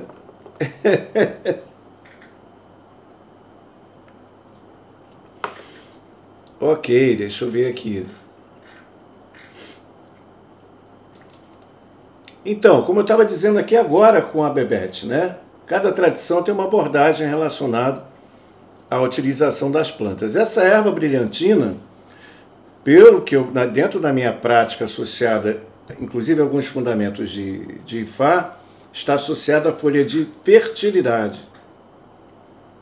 ok, 6.59 7.15
deixa 7.15 7.45
eu 7.45 7.51
ver 7.51 7.69
aqui. 7.69 8.05
Então, 12.43 12.81
como 12.83 12.99
eu 12.99 13.03
estava 13.03 13.23
dizendo 13.23 13.59
aqui 13.59 13.77
agora 13.77 14.21
com 14.21 14.43
a 14.43 14.49
Bebete, 14.49 15.05
né? 15.05 15.37
Cada 15.67 15.91
tradição 15.91 16.43
tem 16.43 16.53
uma 16.53 16.65
abordagem 16.65 17.27
relacionada 17.27 18.03
à 18.89 18.99
utilização 18.99 19.71
das 19.71 19.91
plantas. 19.91 20.35
Essa 20.35 20.63
erva 20.63 20.91
brilhantina, 20.91 21.75
pelo 22.83 23.21
que 23.21 23.35
eu, 23.35 23.43
dentro 23.71 23.99
da 23.99 24.11
minha 24.11 24.33
prática 24.33 24.85
associada, 24.85 25.61
inclusive 25.99 26.41
alguns 26.41 26.67
fundamentos 26.67 27.31
de, 27.31 27.59
de 27.85 28.01
Ifá, 28.01 28.57
está 28.93 29.15
associada 29.15 29.69
à 29.69 29.73
folha 29.73 30.03
de 30.03 30.27
fertilidade. 30.43 31.39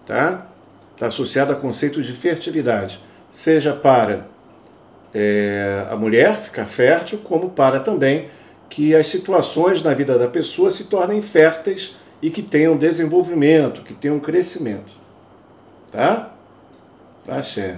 Tá? 0.05 0.47
Está 0.93 1.07
associada 1.07 1.53
a 1.53 1.55
conceitos 1.55 2.05
de 2.05 2.13
fertilidade, 2.13 2.99
seja 3.29 3.73
para 3.73 4.27
é, 5.13 5.85
a 5.89 5.95
mulher 5.95 6.37
ficar 6.37 6.65
fértil, 6.65 7.19
como 7.23 7.49
para 7.49 7.79
também 7.79 8.27
que 8.69 8.95
as 8.95 9.07
situações 9.07 9.81
na 9.81 9.93
vida 9.93 10.17
da 10.17 10.27
pessoa 10.27 10.69
se 10.69 10.85
tornem 10.85 11.21
férteis 11.21 11.95
e 12.21 12.29
que 12.29 12.41
tenham 12.41 12.77
desenvolvimento, 12.77 13.81
que 13.81 13.93
tenham 13.93 14.19
crescimento. 14.19 14.93
Tá? 15.91 16.31
Tá, 17.25 17.41
Xé. 17.41 17.77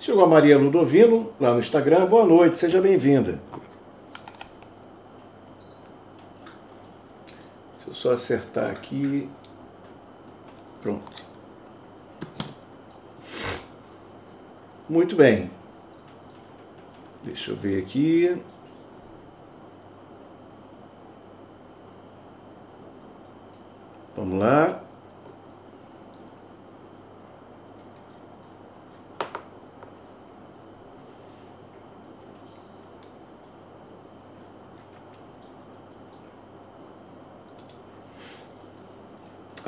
Chegou 0.00 0.22
a 0.24 0.28
Maria 0.28 0.56
Ludovino 0.56 1.32
lá 1.40 1.54
no 1.54 1.60
Instagram. 1.60 2.06
Boa 2.06 2.24
noite, 2.24 2.56
seja 2.56 2.80
bem-vinda. 2.80 3.40
Deixa 7.76 7.88
eu 7.88 7.94
só 7.94 8.12
acertar 8.12 8.70
aqui. 8.70 9.28
Pronto. 10.80 11.24
Muito 14.88 15.16
bem. 15.16 15.50
Deixa 17.24 17.50
eu 17.50 17.56
ver 17.56 17.82
aqui. 17.82 18.40
Vamos 24.14 24.38
lá. 24.38 24.87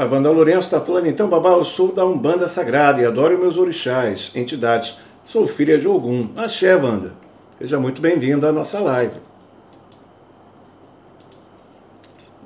A 0.01 0.07
Wanda 0.07 0.31
Lourenço 0.31 0.61
está 0.61 0.81
falando, 0.81 1.09
então, 1.09 1.29
babá, 1.29 1.51
eu 1.51 1.63
sou 1.63 1.93
da 1.93 2.07
Umbanda 2.07 2.49
Sagrada 2.49 3.03
e 3.03 3.05
adoro 3.05 3.39
meus 3.39 3.59
orixás, 3.59 4.33
entidades. 4.35 4.97
Sou 5.23 5.47
filha 5.47 5.79
de 5.79 5.87
Ogum. 5.87 6.31
Axé, 6.39 6.75
Wanda. 6.75 7.13
Seja 7.59 7.79
muito 7.79 8.01
bem-vinda 8.01 8.49
à 8.49 8.53
nossa 8.53 8.81
live. 8.81 9.21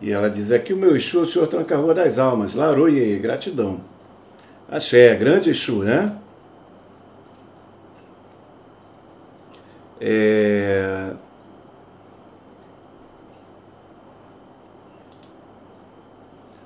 E 0.03 0.11
ela 0.11 0.29
diz 0.29 0.51
aqui 0.51 0.73
o 0.73 0.77
meu 0.77 0.97
Exu, 0.97 1.21
o 1.21 1.27
senhor 1.27 1.47
tranca 1.47 1.77
a 1.77 1.79
rua 1.79 1.95
das 1.95 2.19
almas. 2.19 2.57
Laroie, 2.57 3.21
gratidão. 3.21 3.81
Axé, 4.69 5.15
grande 5.15 5.51
Exu, 5.51 5.85
né? 5.85 6.13
É... 10.01 11.15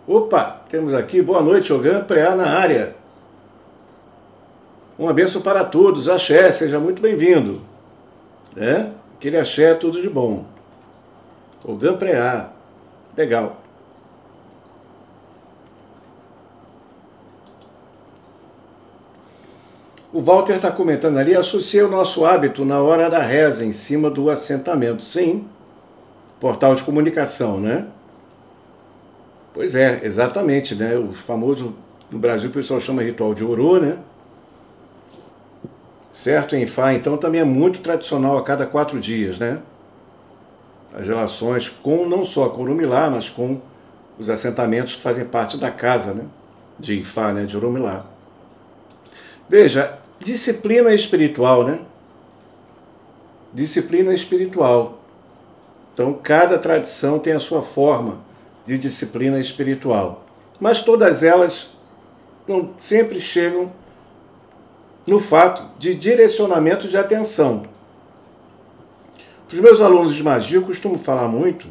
Opa, 0.09 0.63
temos 0.71 0.95
aqui, 0.95 1.21
boa 1.21 1.43
noite, 1.43 1.71
Ogã 1.71 2.03
Preá 2.03 2.35
na 2.35 2.47
área. 2.47 2.97
Um 4.99 5.07
abenço 5.07 5.43
para 5.43 5.63
todos, 5.67 6.09
axé, 6.09 6.51
seja 6.51 6.81
muito 6.81 7.03
bem-vindo. 7.03 7.61
Né? 8.57 8.91
Aquele 9.19 9.37
axé, 9.37 9.75
tudo 9.75 10.01
de 10.01 10.09
bom. 10.09 10.47
Ogã 11.63 11.95
Preá. 11.95 12.49
Legal. 13.15 13.61
O 20.11 20.23
Walter 20.23 20.57
está 20.57 20.73
comentando 20.73 21.19
ali, 21.19 21.37
associei 21.37 21.83
o 21.83 21.89
nosso 21.89 22.25
hábito 22.25 22.65
na 22.65 22.81
hora 22.81 23.11
da 23.11 23.21
reza, 23.21 23.63
em 23.63 23.75
cima 23.75 24.11
do 24.11 24.31
assentamento. 24.31 25.05
Sim, 25.05 25.47
portal 26.41 26.75
de 26.75 26.83
comunicação, 26.83 27.61
né? 27.61 27.89
Pois 29.59 29.75
é, 29.75 30.03
exatamente, 30.05 30.77
né? 30.77 30.97
O 30.97 31.13
famoso, 31.13 31.75
no 32.13 32.17
Brasil 32.17 32.49
o 32.49 32.53
pessoal 32.53 32.81
chama 32.81 33.03
ritual 33.03 33.35
de 33.35 33.43
orô, 33.43 33.81
né? 33.81 33.99
Certo? 36.13 36.55
Em 36.55 36.65
Fá, 36.65 36.95
então, 36.95 37.17
também 37.17 37.41
é 37.41 37.45
muito 37.45 37.81
tradicional 37.81 38.39
a 38.39 38.45
cada 38.45 38.67
quatro 38.67 39.01
dias, 39.01 39.37
né? 39.41 39.61
As 40.95 41.09
relações 41.09 41.69
com 41.69 42.07
não 42.07 42.25
só 42.25 42.45
a 42.45 42.51
Corumilá, 42.51 43.11
mas 43.11 43.29
com 43.29 43.61
os 44.17 44.31
assentamentos 44.31 44.95
que 44.95 45.03
fazem 45.03 45.25
parte 45.25 45.57
da 45.57 45.73
casa, 45.73 46.15
né? 46.15 46.25
De 46.79 47.01
Ifá, 47.01 47.33
né? 47.33 47.45
De 47.45 47.57
Orumilá. 47.57 48.07
Veja, 49.49 49.99
disciplina 50.21 50.95
espiritual, 50.95 51.65
né? 51.65 51.81
Disciplina 53.53 54.15
espiritual. 54.15 55.01
Então, 55.93 56.15
cada 56.15 56.57
tradição 56.59 57.19
tem 57.19 57.33
a 57.33 57.41
sua 57.41 57.61
forma 57.61 58.28
de 58.69 58.77
disciplina 58.77 59.41
espiritual. 59.41 60.27
Mas 60.61 60.83
todas 60.83 61.23
elas 61.23 61.71
não 62.47 62.75
sempre 62.77 63.19
chegam 63.19 63.73
no 65.07 65.19
fato 65.19 65.65
de 65.79 65.95
direcionamento 65.95 66.87
de 66.87 66.99
atenção. 66.99 67.65
Os 69.51 69.59
meus 69.59 69.81
alunos 69.81 70.15
de 70.15 70.23
magia 70.23 70.59
eu 70.59 70.63
costumo 70.63 70.99
falar 70.99 71.29
muito 71.29 71.67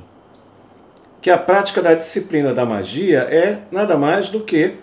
que 1.21 1.29
a 1.29 1.37
prática 1.37 1.83
da 1.83 1.93
disciplina 1.93 2.51
da 2.51 2.65
magia 2.65 3.19
é 3.19 3.61
nada 3.71 3.95
mais 3.95 4.29
do 4.29 4.39
que 4.39 4.77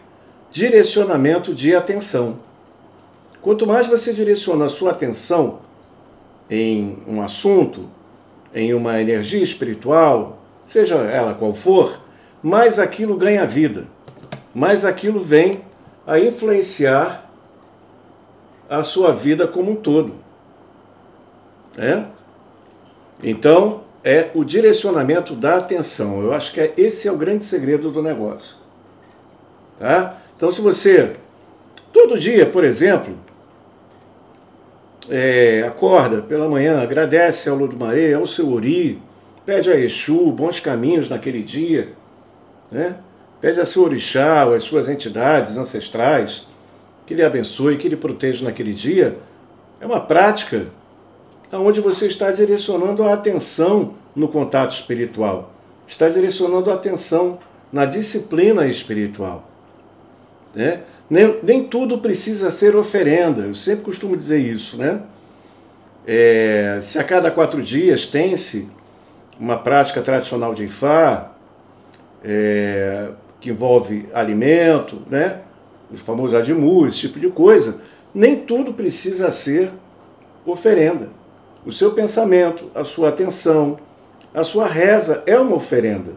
direcionamento 0.53 1.53
de 1.53 1.75
atenção. 1.75 2.39
Quanto 3.43 3.67
mais 3.67 3.89
você 3.89 4.13
direciona 4.13 4.67
a 4.67 4.69
sua 4.69 4.93
atenção 4.93 5.59
em 6.49 6.97
um 7.09 7.21
assunto, 7.21 7.89
em 8.55 8.73
uma 8.73 9.01
energia 9.01 9.43
espiritual, 9.43 10.39
seja 10.63 10.95
ela 10.95 11.35
qual 11.35 11.53
for, 11.53 12.04
mais 12.45 12.79
aquilo 12.79 13.17
ganha 13.17 13.47
vida, 13.47 13.87
mais 14.55 14.85
aquilo 14.85 15.19
vem 15.19 15.63
a 16.07 16.21
influenciar 16.21 17.31
a 18.69 18.83
sua 18.83 19.13
vida 19.13 19.49
como 19.49 19.71
um 19.71 19.75
todo. 19.75 20.15
É? 21.79 22.05
Então, 23.23 23.85
é 24.05 24.31
o 24.35 24.45
direcionamento 24.45 25.35
da 25.35 25.57
atenção. 25.57 26.21
Eu 26.21 26.35
acho 26.35 26.53
que 26.53 26.61
é, 26.61 26.75
esse 26.77 27.09
é 27.09 27.13
o 27.13 27.17
grande 27.17 27.45
segredo 27.45 27.91
do 27.91 28.03
negócio. 28.03 28.57
Tá? 29.79 30.19
Então, 30.37 30.51
se 30.53 30.61
você, 30.61 31.17
todo 31.95 32.19
dia, 32.19 32.45
por 32.45 32.63
exemplo, 32.63 33.15
é, 35.09 35.65
acorda 35.67 36.21
pela 36.21 36.47
manhã, 36.47 36.83
agradece 36.83 37.49
ao 37.49 37.57
Lodumare, 37.57 38.13
ao 38.13 38.27
seu 38.27 38.53
Ori, 38.53 39.01
pede 39.47 39.71
a 39.71 39.81
Exu 39.81 40.31
bons 40.31 40.61
caminhos 40.61 41.09
naquele 41.09 41.43
dia, 41.43 41.95
né? 42.71 42.97
pede 43.41 43.61
a 43.61 43.65
seu 43.65 43.83
orixá, 43.83 44.47
ou 44.47 44.55
as 44.55 44.63
suas 44.63 44.89
entidades 44.89 45.57
ancestrais, 45.57 46.47
que 47.07 47.15
lhe 47.15 47.23
abençoe, 47.23 47.77
que 47.77 47.89
lhe 47.89 47.97
proteja 47.97 48.45
naquele 48.45 48.73
dia, 48.73 49.19
é 49.81 49.87
uma 49.87 50.01
prática 50.01 50.69
onde 51.53 51.81
você 51.81 52.07
está 52.07 52.31
direcionando 52.31 53.05
a 53.05 53.13
atenção 53.13 53.95
no 54.15 54.29
contato 54.29 54.73
espiritual, 54.73 55.53
está 55.87 56.09
direcionando 56.09 56.71
a 56.71 56.75
atenção 56.75 57.39
na 57.73 57.85
disciplina 57.85 58.67
espiritual. 58.67 59.49
Né? 60.55 60.81
Nem, 61.11 61.39
nem 61.43 61.65
tudo 61.65 61.99
precisa 61.99 62.51
ser 62.51 62.75
oferenda, 62.75 63.43
eu 63.43 63.55
sempre 63.55 63.85
costumo 63.85 64.17
dizer 64.17 64.39
isso. 64.39 64.77
Né? 64.77 65.01
É, 66.07 66.79
se 66.83 66.99
a 66.99 67.05
cada 67.05 67.31
quatro 67.31 67.63
dias 67.63 68.07
tem-se 68.07 68.71
uma 69.39 69.59
prática 69.59 70.01
tradicional 70.01 70.55
de 70.55 70.65
Ifá, 70.65 71.34
é, 72.25 73.11
que 73.41 73.51
envolve 73.51 74.09
alimento, 74.15 75.03
né? 75.11 75.41
o 75.93 75.99
famoso 75.99 76.37
adimu, 76.37 76.87
esse 76.87 77.01
tipo 77.01 77.21
de 77.21 77.29
coisa, 77.29 77.83
nem 78.15 78.37
tudo 78.37 78.73
precisa 78.73 79.31
ser 79.31 79.71
oferenda. 80.45 81.09
O 81.65 81.73
seu 81.73 81.93
pensamento, 81.93 82.71
a 82.75 82.85
sua 82.85 83.11
atenção, 83.11 83.79
a 84.33 84.43
sua 84.43 84.67
reza 84.67 85.23
é 85.27 85.39
uma 85.39 85.57
oferenda. 85.57 86.13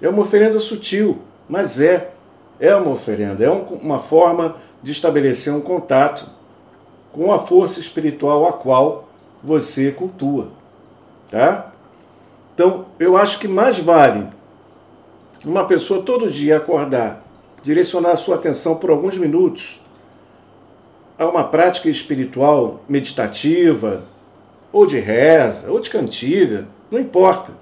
É 0.00 0.08
uma 0.08 0.22
oferenda 0.22 0.58
sutil, 0.58 1.18
mas 1.48 1.80
é. 1.80 2.10
É 2.60 2.74
uma 2.74 2.92
oferenda, 2.92 3.44
é 3.44 3.50
uma 3.50 3.98
forma 3.98 4.56
de 4.80 4.92
estabelecer 4.92 5.52
um 5.52 5.60
contato 5.60 6.26
com 7.12 7.32
a 7.32 7.38
força 7.38 7.80
espiritual 7.80 8.46
a 8.46 8.52
qual 8.52 9.08
você 9.42 9.90
cultua. 9.90 10.48
Tá? 11.28 11.72
Então, 12.54 12.86
eu 12.98 13.16
acho 13.16 13.40
que 13.40 13.48
mais 13.48 13.78
vale 13.78 14.28
uma 15.44 15.64
pessoa 15.64 16.02
todo 16.02 16.30
dia 16.30 16.56
acordar, 16.56 17.24
direcionar 17.62 18.12
a 18.12 18.16
sua 18.16 18.36
atenção 18.36 18.76
por 18.76 18.90
alguns 18.90 19.16
minutos 19.16 19.80
a 21.18 21.26
uma 21.26 21.44
prática 21.44 21.88
espiritual 21.88 22.82
meditativa, 22.88 24.04
ou 24.72 24.84
de 24.84 24.98
reza, 24.98 25.70
ou 25.70 25.78
de 25.78 25.88
cantiga, 25.88 26.66
não 26.90 26.98
importa. 26.98 27.52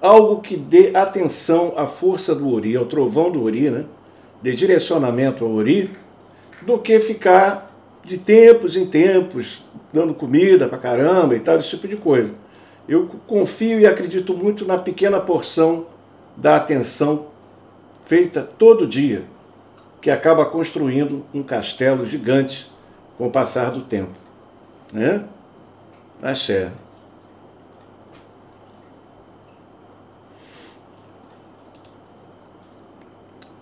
Algo 0.00 0.40
que 0.40 0.56
dê 0.56 0.94
atenção 0.94 1.74
à 1.76 1.86
força 1.86 2.34
do 2.34 2.52
Ori, 2.52 2.76
ao 2.76 2.86
trovão 2.86 3.32
do 3.32 3.42
Ori, 3.42 3.70
né? 3.70 3.84
de 4.40 4.54
direcionamento 4.54 5.44
ao 5.44 5.50
Ori, 5.50 5.90
do 6.62 6.78
que 6.78 7.00
ficar 7.00 7.74
de 8.04 8.16
tempos 8.16 8.76
em 8.76 8.86
tempos 8.86 9.64
dando 9.92 10.14
comida 10.14 10.68
pra 10.68 10.78
caramba 10.78 11.34
e 11.34 11.40
tal, 11.40 11.56
esse 11.56 11.70
tipo 11.70 11.88
de 11.88 11.96
coisa. 11.96 12.34
Eu 12.88 13.10
confio 13.26 13.80
e 13.80 13.86
acredito 13.86 14.32
muito 14.32 14.64
na 14.64 14.78
pequena 14.78 15.18
porção 15.18 15.86
da 16.36 16.56
atenção 16.56 17.26
feita 18.04 18.42
todo 18.42 18.86
dia, 18.86 19.24
que 20.00 20.10
acaba 20.10 20.44
construindo 20.46 21.24
um 21.32 21.42
castelo 21.42 22.04
gigante 22.04 22.70
com 23.16 23.26
o 23.26 23.30
passar 23.30 23.70
do 23.70 23.80
tempo. 23.80 24.12
Né? 24.92 25.24
Axé. 26.22 26.70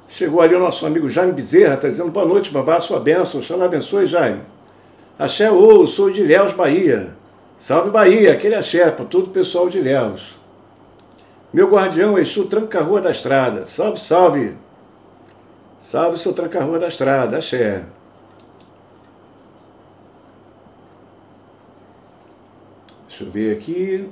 Chegou 0.09 0.41
ali 0.41 0.55
o 0.55 0.61
nosso 0.61 0.87
amigo 0.87 1.11
Jaime 1.11 1.33
Bezerra, 1.33 1.75
está 1.75 1.89
dizendo 1.89 2.11
boa 2.11 2.25
noite, 2.25 2.53
babá, 2.53 2.79
sua 2.79 3.01
bênção. 3.01 3.43
Xana 3.43 3.65
abençoe, 3.65 4.07
Jaime. 4.07 4.43
Axé, 5.19 5.51
ô, 5.51 5.87
sou 5.89 6.11
de 6.11 6.21
Ilhéus, 6.21 6.53
Bahia. 6.53 7.17
Salve 7.59 7.91
Bahia, 7.91 8.33
aquele 8.33 8.55
axé 8.55 8.91
para 8.91 9.05
todo 9.05 9.27
o 9.27 9.31
pessoal 9.31 9.69
de 9.69 9.79
Ilhéus. 9.79 10.37
Meu 11.55 11.71
guardião, 11.71 12.19
Exu, 12.19 12.47
tranca 12.47 12.81
a 12.81 12.83
rua 12.83 13.01
da 13.01 13.13
estrada. 13.13 13.65
Salve, 13.65 14.01
salve. 14.01 14.57
Salve, 15.79 16.19
seu 16.19 16.33
tranca 16.33 16.59
a 16.59 16.65
rua 16.65 16.81
da 16.81 16.89
estrada. 16.89 17.39
Axé. 17.39 17.85
Deixa 23.07 23.23
eu 23.23 23.31
ver 23.31 23.57
aqui. 23.57 24.11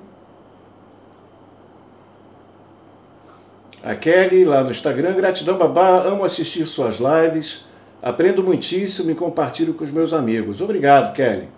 A 3.83 3.97
Kelly, 3.97 4.45
lá 4.45 4.63
no 4.63 4.71
Instagram, 4.71 5.17
gratidão 5.17 5.59
babá, 5.59 6.01
amo 6.05 6.25
assistir 6.25 6.65
suas 6.65 7.01
lives, 7.01 7.65
aprendo 8.01 8.45
muitíssimo 8.45 9.11
e 9.11 9.17
compartilho 9.17 9.75
com 9.75 9.83
os 9.83 9.91
meus 9.91 10.13
amigos. 10.13 10.61
Obrigado, 10.61 11.13
Kelly. 11.13 11.49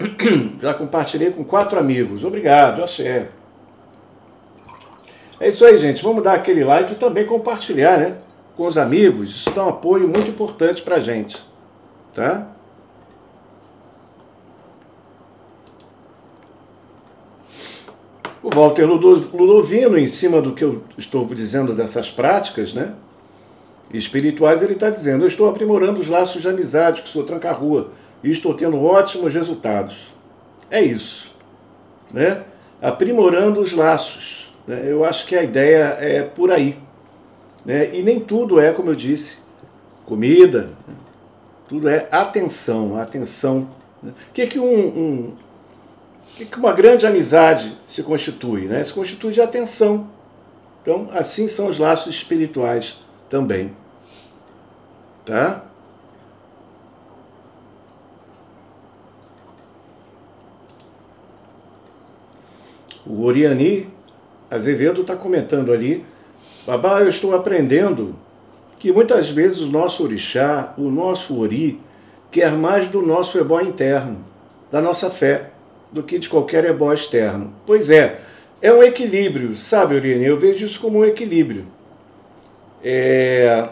Já 0.60 0.74
compartilhei 0.74 1.30
com 1.30 1.44
quatro 1.44 1.78
amigos. 1.78 2.24
Obrigado, 2.24 2.82
axé. 2.82 3.28
É 5.38 5.48
isso 5.48 5.64
aí, 5.64 5.76
gente. 5.76 6.02
Vamos 6.02 6.22
dar 6.22 6.34
aquele 6.34 6.64
like 6.64 6.92
e 6.92 6.96
também 6.96 7.26
compartilhar, 7.26 7.98
né? 7.98 8.18
Com 8.56 8.66
os 8.66 8.78
amigos. 8.78 9.34
Isso 9.34 9.50
dá 9.50 9.64
um 9.64 9.68
apoio 9.68 10.08
muito 10.08 10.30
importante 10.30 10.82
pra 10.82 10.98
gente. 10.98 11.36
Tá? 12.12 12.48
O 18.42 18.48
Walter 18.48 18.84
Ludovino, 18.86 19.98
em 19.98 20.06
cima 20.06 20.40
do 20.40 20.52
que 20.52 20.62
eu 20.62 20.82
estou 20.96 21.26
dizendo 21.26 21.74
dessas 21.74 22.10
práticas, 22.10 22.72
né? 22.72 22.94
Espirituais, 23.92 24.62
ele 24.62 24.72
está 24.72 24.88
dizendo: 24.88 25.24
Eu 25.24 25.28
estou 25.28 25.48
aprimorando 25.48 26.00
os 26.00 26.06
laços 26.06 26.40
de 26.40 26.48
amizade 26.48 27.02
que 27.02 27.08
sou 27.08 27.24
tranca-rua 27.24 27.90
e 28.22 28.30
estou 28.30 28.54
tendo 28.54 28.82
ótimos 28.82 29.34
resultados. 29.34 30.14
É 30.70 30.80
isso. 30.80 31.30
Né? 32.12 32.44
Aprimorando 32.80 33.60
os 33.60 33.72
laços. 33.72 34.45
Né? 34.66 34.82
Eu 34.84 35.04
acho 35.04 35.26
que 35.26 35.36
a 35.36 35.42
ideia 35.42 35.96
é 36.00 36.22
por 36.22 36.50
aí. 36.50 36.78
Né? 37.64 37.94
E 37.94 38.02
nem 38.02 38.20
tudo 38.20 38.60
é, 38.60 38.72
como 38.72 38.90
eu 38.90 38.94
disse, 38.94 39.38
comida, 40.04 40.70
né? 40.86 40.94
tudo 41.68 41.88
é 41.88 42.08
atenção, 42.10 42.98
atenção. 42.98 43.68
Né? 44.02 44.12
O 44.30 44.32
que, 44.32 44.46
que, 44.46 44.58
um, 44.58 44.86
um 44.86 45.36
que, 46.36 46.44
que 46.44 46.58
uma 46.58 46.72
grande 46.72 47.06
amizade 47.06 47.76
se 47.86 48.02
constitui? 48.02 48.66
Né? 48.66 48.82
Se 48.82 48.92
constitui 48.92 49.32
de 49.32 49.40
atenção. 49.40 50.08
Então, 50.82 51.08
assim 51.12 51.48
são 51.48 51.66
os 51.66 51.78
laços 51.78 52.14
espirituais 52.14 52.96
também. 53.28 53.74
Tá? 55.24 55.64
O 63.04 63.22
Oriani 63.22 63.95
Azevedo 64.50 65.00
está 65.00 65.16
comentando 65.16 65.72
ali, 65.72 66.04
Babá, 66.66 67.00
eu 67.00 67.08
estou 67.08 67.34
aprendendo 67.34 68.16
que 68.78 68.92
muitas 68.92 69.30
vezes 69.30 69.60
o 69.60 69.66
nosso 69.66 70.04
orixá, 70.04 70.74
o 70.76 70.90
nosso 70.90 71.38
ori, 71.38 71.80
quer 72.30 72.52
mais 72.52 72.88
do 72.88 73.00
nosso 73.02 73.38
ebó 73.38 73.60
interno, 73.60 74.24
da 74.70 74.80
nossa 74.80 75.08
fé, 75.10 75.50
do 75.90 76.02
que 76.02 76.18
de 76.18 76.28
qualquer 76.28 76.64
ebó 76.64 76.92
externo. 76.92 77.52
Pois 77.64 77.88
é, 77.88 78.18
é 78.60 78.72
um 78.72 78.82
equilíbrio, 78.82 79.54
sabe, 79.54 79.94
Oriane? 79.94 80.24
Eu 80.24 80.38
vejo 80.38 80.66
isso 80.66 80.80
como 80.80 80.98
um 80.98 81.04
equilíbrio. 81.04 81.66
É, 82.82 83.68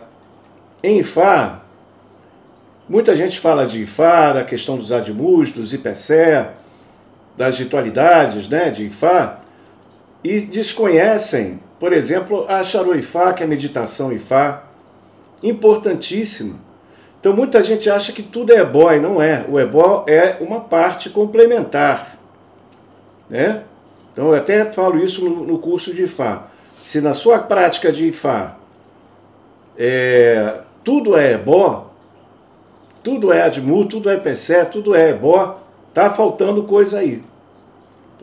em 0.82 0.98
Ifá, 1.00 1.62
muita 2.88 3.16
gente 3.16 3.38
fala 3.40 3.66
de 3.66 3.82
Ifá, 3.82 4.32
da 4.32 4.44
questão 4.44 4.76
dos 4.76 4.92
admus, 4.92 5.52
dos 5.52 5.72
IPC, 5.72 6.46
das 7.36 7.58
ritualidades 7.58 8.48
né, 8.48 8.70
de 8.70 8.86
Ifá, 8.86 9.40
e 10.24 10.40
desconhecem, 10.40 11.60
por 11.78 11.92
exemplo, 11.92 12.46
a 12.48 12.62
Charuifá, 12.62 13.34
que 13.34 13.42
é 13.42 13.46
a 13.46 13.48
meditação 13.48 14.10
Ifá, 14.10 14.64
importantíssima. 15.42 16.58
Então 17.20 17.34
muita 17.34 17.62
gente 17.62 17.90
acha 17.90 18.10
que 18.10 18.22
tudo 18.22 18.52
é 18.52 18.60
ebó 18.60 18.90
e 18.92 19.00
não 19.00 19.20
é. 19.20 19.44
O 19.48 19.60
ebó 19.60 20.04
é 20.08 20.38
uma 20.40 20.60
parte 20.60 21.10
complementar. 21.10 22.16
Né? 23.28 23.62
Então 24.12 24.28
eu 24.28 24.34
até 24.34 24.64
falo 24.72 24.98
isso 24.98 25.28
no, 25.28 25.58
curso 25.58 25.92
de 25.92 26.04
Ifá. 26.04 26.48
Se 26.82 27.00
na 27.00 27.12
sua 27.12 27.38
prática 27.38 27.92
de 27.92 28.06
Ifá 28.06 28.56
é, 29.76 30.60
tudo 30.82 31.16
é 31.16 31.32
ebó, 31.32 31.90
tudo 33.02 33.32
é 33.32 33.42
admu, 33.42 33.84
tudo 33.86 34.08
é 34.08 34.16
pecé, 34.16 34.64
tudo 34.64 34.94
é 34.94 35.10
ebó, 35.10 35.60
tá 35.92 36.08
faltando 36.08 36.62
coisa 36.62 36.98
aí. 36.98 37.22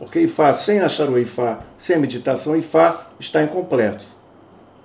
Porque 0.02 0.18
Ifá 0.18 0.52
sem 0.52 0.80
achar 0.80 1.08
o 1.08 1.16
Ifá, 1.16 1.60
sem 1.78 1.94
a 1.94 1.98
meditação, 2.00 2.56
Ifá 2.56 3.06
está 3.20 3.40
incompleto. 3.40 4.04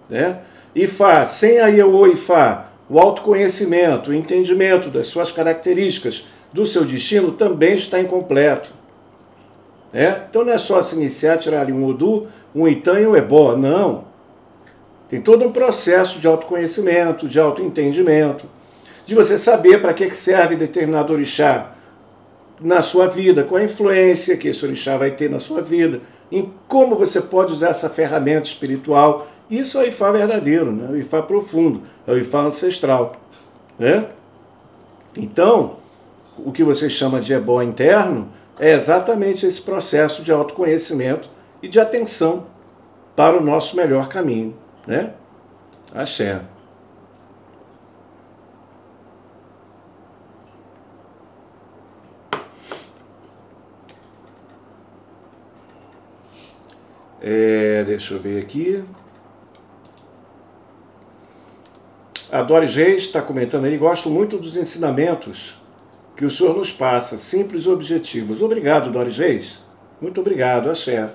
Né? 0.08 0.38
Ifá 0.76 1.26
sem 1.26 1.60
a 1.60 1.66
o 1.88 2.06
Ifá, 2.06 2.68
o 2.88 3.00
autoconhecimento, 3.00 4.12
o 4.12 4.14
entendimento 4.14 4.92
das 4.92 5.08
suas 5.08 5.32
características, 5.32 6.28
do 6.54 6.68
seu 6.68 6.86
destino, 6.86 7.32
também 7.32 7.76
está 7.76 8.00
incompleto. 8.00 8.72
Né? 9.92 10.22
Então 10.30 10.46
não 10.46 10.54
é 10.54 10.58
só 10.60 10.84
se 10.84 10.96
iniciar, 10.96 11.38
tirar 11.38 11.66
um 11.72 11.84
Odu, 11.84 12.28
um 12.54 12.68
Itan 12.68 13.00
e 13.00 13.08
um 13.08 13.16
Ebó, 13.16 13.58
não. 13.58 14.06
Tem 15.10 15.20
todo 15.20 15.44
um 15.44 15.52
processo 15.52 16.20
de 16.20 16.28
autoconhecimento, 16.28 17.28
de 17.28 17.40
autoentendimento, 17.40 18.46
de 19.04 19.16
você 19.16 19.36
saber 19.36 19.82
para 19.82 19.96
que 19.96 20.14
serve 20.14 20.56
determinado 20.56 21.12
orixá, 21.12 21.72
na 22.60 22.82
sua 22.82 23.08
vida, 23.08 23.44
com 23.44 23.56
a 23.56 23.64
influência 23.64 24.38
que 24.38 24.48
esse 24.48 24.66
orixá 24.66 24.98
vai 24.98 25.12
ter 25.12 25.30
na 25.30 25.40
sua 25.40 25.62
vida, 25.62 26.02
em 26.32 26.52
como 26.68 26.96
você 26.96 27.22
pode 27.22 27.54
usar 27.54 27.70
essa 27.70 27.90
ferramenta 27.90 28.48
espiritual. 28.48 29.28
Isso 29.50 29.78
é 29.78 29.84
o 29.84 29.88
Ifá 29.88 30.12
verdadeiro, 30.12 30.72
né? 30.72 30.90
o 30.92 30.98
Ifá 30.98 31.22
profundo, 31.22 31.84
é 32.06 32.12
o 32.12 32.18
Ifá 32.18 32.42
ancestral. 32.42 33.16
Né? 33.78 34.08
Então, 35.16 35.78
o 36.38 36.52
que 36.52 36.64
você 36.64 36.90
chama 36.90 37.22
de 37.22 37.34
ebó 37.34 37.62
interno 37.62 38.30
é 38.60 38.74
exatamente 38.74 39.46
esse 39.46 39.62
processo 39.62 40.24
de 40.24 40.32
autoconhecimento 40.32 41.30
e 41.62 41.68
de 41.68 41.80
atenção 41.80 42.48
para 43.16 43.38
o 43.38 43.44
nosso 43.44 43.76
melhor 43.76 44.08
caminho. 44.10 44.56
Né? 44.86 45.12
Axé. 45.94 46.42
É, 57.30 57.84
deixa 57.84 58.14
eu 58.14 58.22
ver 58.22 58.42
aqui. 58.42 58.82
A 62.32 62.42
Doris 62.42 62.74
Reis 62.74 63.04
está 63.04 63.22
comentando 63.22 63.66
aí, 63.66 63.78
gosto 63.78 64.10
muito 64.10 64.38
dos 64.38 64.56
ensinamentos 64.56 65.62
que 66.16 66.24
o 66.24 66.32
Senhor 66.32 66.56
nos 66.56 66.72
passa, 66.72 67.18
simples 67.18 67.66
e 67.66 67.70
objetivos. 67.70 68.42
Obrigado, 68.42 68.90
Doris 68.94 69.18
Reis. 69.18 69.60
Muito 70.00 70.22
obrigado, 70.22 70.70
Axé. 70.70 71.14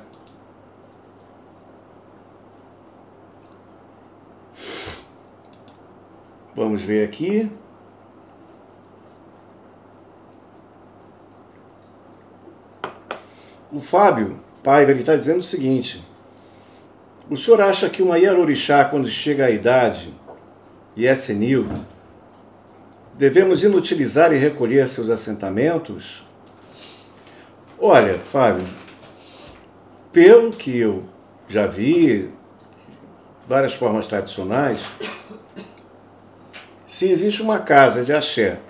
Vamos 6.55 6.83
ver 6.83 7.09
aqui. 7.09 7.51
O 13.73 13.81
Fábio 13.81 14.52
Paiva, 14.63 14.91
ele 14.91 15.01
está 15.01 15.17
dizendo 15.17 15.41
o 15.41 15.43
seguinte: 15.43 16.05
o 17.31 17.37
senhor 17.37 17.61
acha 17.61 17.89
que 17.89 18.03
uma 18.03 18.19
Yarorixá, 18.19 18.85
quando 18.85 19.09
chega 19.09 19.47
à 19.47 19.51
idade 19.51 20.13
e 20.97 21.07
é 21.07 21.15
senil, 21.15 21.67
devemos 23.15 23.65
inutilizar 23.65 24.33
e 24.33 24.39
recolher 24.39 24.89
seus 24.89 25.11
assentamentos? 25.11 26.25
Olha, 27.79 28.19
Fábio, 28.19 28.65
pelo 30.13 30.51
que 30.51 30.79
eu 30.79 31.05
já 31.49 31.67
vi, 31.67 32.31
várias 33.49 33.75
formas 33.75 34.07
tradicionais, 34.07 34.79
se 36.87 37.09
existe 37.09 37.43
uma 37.43 37.59
casa 37.59 38.05
de 38.05 38.13
axé 38.13 38.61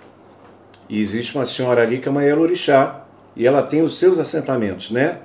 e 0.88 1.02
existe 1.02 1.34
uma 1.34 1.44
senhora 1.44 1.82
ali 1.82 1.98
que 1.98 2.08
é 2.08 2.10
uma 2.10 2.24
Elorixá 2.24 3.04
e 3.36 3.46
ela 3.46 3.62
tem 3.62 3.82
os 3.82 3.98
seus 3.98 4.18
assentamentos, 4.18 4.90
né? 4.90 5.18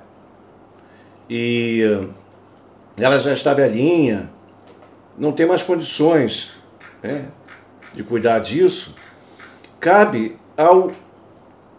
E 1.29 1.81
ela 2.99 3.19
já 3.19 3.33
está 3.33 3.53
velhinha, 3.53 4.29
não 5.17 5.31
tem 5.31 5.45
mais 5.45 5.63
condições 5.63 6.51
né, 7.01 7.25
de 7.93 8.03
cuidar 8.03 8.39
disso, 8.39 8.95
cabe 9.79 10.37
ao, 10.55 10.91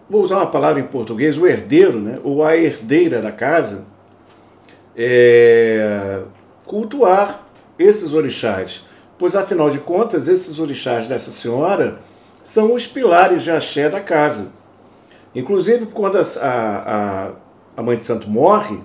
vou 0.09 0.23
usar 0.23 0.37
uma 0.37 0.47
palavra 0.47 0.81
em 0.81 0.87
português, 0.87 1.39
o 1.39 1.47
herdeiro, 1.47 2.01
né, 2.01 2.19
ou 2.23 2.45
a 2.45 2.57
herdeira 2.57 3.21
da 3.21 3.33
casa, 3.33 3.87
é, 4.97 6.23
cultuar 6.67 7.45
esses 7.79 8.13
orixás. 8.13 8.85
Pois, 9.17 9.35
afinal 9.35 9.71
de 9.71 9.79
contas, 9.79 10.29
esses 10.29 10.59
orixás 10.59 11.09
dessa 11.09 11.33
senhora 11.33 11.99
são 12.45 12.75
os 12.75 12.87
pilares 12.87 13.43
de 13.43 13.51
axé 13.51 13.89
da 13.89 14.01
casa. 14.01 14.53
Inclusive, 15.35 15.87
quando 15.87 16.19
a, 16.19 16.23
a, 16.41 17.31
a 17.77 17.83
mãe 17.83 17.97
de 17.97 18.05
santo 18.05 18.29
morre, 18.31 18.81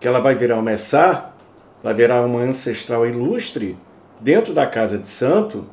que 0.00 0.06
ela 0.06 0.20
vai 0.20 0.34
virar 0.34 0.54
uma 0.54 0.62
Messá, 0.62 1.30
vai 1.82 1.94
virar 1.94 2.24
uma 2.24 2.40
ancestral 2.40 3.06
ilustre 3.06 3.76
dentro 4.20 4.52
da 4.52 4.66
casa 4.66 4.98
de 4.98 5.06
santo. 5.06 5.66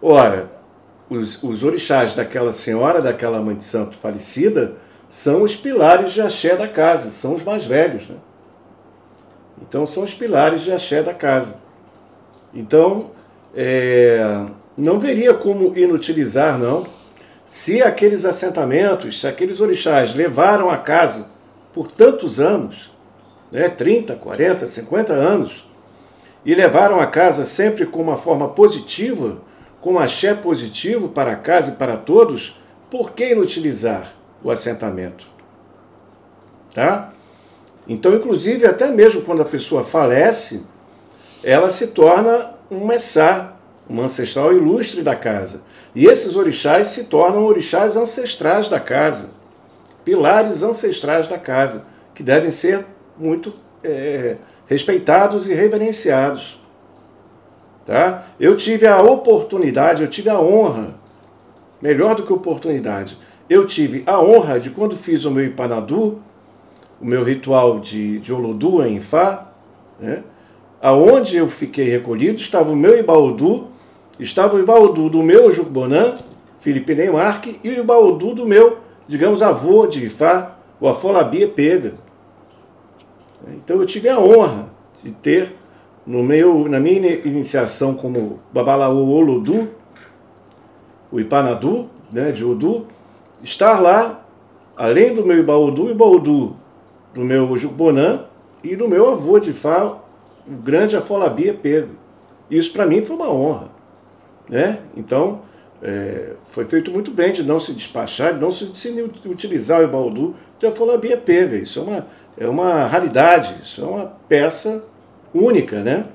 Ora, 0.00 0.50
os, 1.08 1.42
os 1.42 1.62
orixás 1.62 2.14
daquela 2.14 2.52
senhora, 2.52 3.00
daquela 3.00 3.40
mãe 3.40 3.54
de 3.54 3.64
santo 3.64 3.96
falecida, 3.96 4.74
são 5.08 5.42
os 5.42 5.54
pilares 5.54 6.12
de 6.12 6.20
axé 6.20 6.56
da 6.56 6.66
casa, 6.66 7.10
são 7.10 7.34
os 7.34 7.44
mais 7.44 7.64
velhos. 7.64 8.08
Né? 8.08 8.16
Então, 9.60 9.86
são 9.86 10.02
os 10.02 10.14
pilares 10.14 10.62
de 10.62 10.72
axé 10.72 11.02
da 11.02 11.14
casa. 11.14 11.56
Então, 12.54 13.10
é, 13.54 14.44
não 14.76 14.98
veria 14.98 15.34
como 15.34 15.76
inutilizar, 15.76 16.58
não. 16.58 16.86
Se 17.44 17.82
aqueles 17.82 18.24
assentamentos, 18.24 19.20
se 19.20 19.26
aqueles 19.26 19.60
orixás 19.60 20.14
levaram 20.14 20.70
a 20.70 20.78
casa 20.78 21.30
por 21.72 21.90
tantos 21.90 22.40
anos, 22.40 22.91
né, 23.52 23.68
30, 23.68 24.14
40, 24.16 24.66
50 24.66 25.12
anos, 25.12 25.70
e 26.44 26.54
levaram 26.54 26.98
a 26.98 27.06
casa 27.06 27.44
sempre 27.44 27.86
com 27.86 28.00
uma 28.00 28.16
forma 28.16 28.48
positiva, 28.48 29.38
com 29.80 29.94
um 29.94 29.98
axé 29.98 30.34
positivo 30.34 31.10
para 31.10 31.32
a 31.32 31.36
casa 31.36 31.72
e 31.72 31.74
para 31.76 31.96
todos, 31.96 32.60
por 32.90 33.12
que 33.12 33.30
inutilizar 33.30 34.12
o 34.42 34.50
assentamento? 34.50 35.26
Tá? 36.74 37.12
Então, 37.86 38.14
inclusive, 38.14 38.66
até 38.66 38.88
mesmo 38.90 39.22
quando 39.22 39.42
a 39.42 39.46
pessoa 39.46 39.84
falece, 39.84 40.62
ela 41.44 41.68
se 41.68 41.88
torna 41.88 42.54
um 42.70 42.86
messá, 42.86 43.56
um 43.88 44.00
ancestral 44.00 44.52
ilustre 44.52 45.02
da 45.02 45.14
casa. 45.14 45.62
E 45.94 46.06
esses 46.06 46.36
orixás 46.36 46.88
se 46.88 47.04
tornam 47.04 47.44
orixás 47.44 47.96
ancestrais 47.96 48.68
da 48.68 48.80
casa, 48.80 49.30
pilares 50.04 50.62
ancestrais 50.62 51.28
da 51.28 51.38
casa, 51.38 51.84
que 52.14 52.22
devem 52.22 52.50
ser 52.50 52.86
muito 53.22 53.52
é, 53.84 54.36
respeitados 54.66 55.48
e 55.48 55.54
reverenciados. 55.54 56.60
Tá? 57.86 58.26
Eu 58.38 58.56
tive 58.56 58.86
a 58.86 59.00
oportunidade, 59.00 60.02
eu 60.02 60.10
tive 60.10 60.28
a 60.28 60.40
honra, 60.40 60.86
melhor 61.80 62.14
do 62.14 62.24
que 62.24 62.32
oportunidade, 62.32 63.16
eu 63.48 63.66
tive 63.66 64.02
a 64.06 64.20
honra 64.20 64.58
de 64.58 64.70
quando 64.70 64.96
fiz 64.96 65.24
o 65.24 65.30
meu 65.30 65.44
Ipanadu, 65.44 66.20
o 67.00 67.06
meu 67.06 67.24
ritual 67.24 67.80
de, 67.80 68.20
de 68.20 68.32
em 68.32 68.96
Ifá, 68.96 69.48
né? 69.98 70.22
aonde 70.80 71.36
eu 71.36 71.48
fiquei 71.48 71.88
recolhido, 71.88 72.40
estava 72.40 72.70
o 72.70 72.76
meu 72.76 72.98
Ibaodu, 72.98 73.68
estava 74.18 74.56
o 74.56 74.60
Ibaodu 74.60 75.08
do 75.08 75.22
meu 75.22 75.52
Jurbonã, 75.52 76.14
Felipe 76.60 76.94
Neymarque, 76.94 77.58
e 77.62 77.70
o 77.70 77.80
Ibaodu 77.80 78.34
do 78.34 78.46
meu, 78.46 78.78
digamos, 79.08 79.42
avô 79.42 79.86
de 79.86 80.06
Ifá, 80.06 80.56
o 80.80 80.88
Afolabia 80.88 81.48
Pega. 81.48 81.94
Então 83.48 83.80
eu 83.80 83.86
tive 83.86 84.08
a 84.08 84.18
honra 84.18 84.68
de 85.02 85.12
ter 85.12 85.56
no 86.06 86.22
meu, 86.22 86.68
na 86.68 86.80
minha 86.80 87.14
iniciação 87.24 87.94
como 87.94 88.40
Babalaô 88.52 89.08
Olodu, 89.08 89.68
o 91.10 91.20
Ipanadu, 91.20 91.88
né, 92.12 92.32
de 92.32 92.44
Odu, 92.44 92.86
estar 93.42 93.80
lá, 93.80 94.24
além 94.76 95.14
do 95.14 95.24
meu 95.24 95.38
Ibaodu, 95.38 95.90
Ibaodu 95.90 96.56
do 97.14 97.20
meu 97.20 97.56
Jubonã 97.58 98.24
e 98.64 98.74
do 98.74 98.88
meu 98.88 99.10
avô 99.10 99.38
de 99.38 99.52
Fá, 99.52 99.98
o 100.46 100.56
grande 100.62 100.96
Afolabia 100.96 101.54
Pego. 101.54 101.94
Isso 102.50 102.72
para 102.72 102.86
mim 102.86 103.02
foi 103.02 103.16
uma 103.16 103.30
honra. 103.30 103.68
Né? 104.48 104.80
Então, 104.96 105.40
é, 105.82 106.34
foi 106.50 106.64
feito 106.64 106.92
muito 106.92 107.10
bem 107.10 107.32
de 107.32 107.42
não 107.42 107.58
se 107.58 107.72
despachar, 107.72 108.34
de 108.34 108.40
não 108.40 108.52
se, 108.52 108.66
de 108.66 108.78
se 108.78 109.10
utilizar 109.26 109.80
o 109.80 109.84
Ibaodu 109.84 110.34
de 110.60 110.66
Afolabia 110.66 111.16
Pega. 111.16 111.56
Isso 111.56 111.80
é 111.80 111.82
uma, 111.82 112.06
é 112.38 112.48
uma 112.48 112.86
raridade, 112.86 113.56
isso 113.60 113.82
é 113.82 113.84
uma 113.84 114.06
peça 114.28 114.84
única, 115.34 115.82
né? 115.82 116.06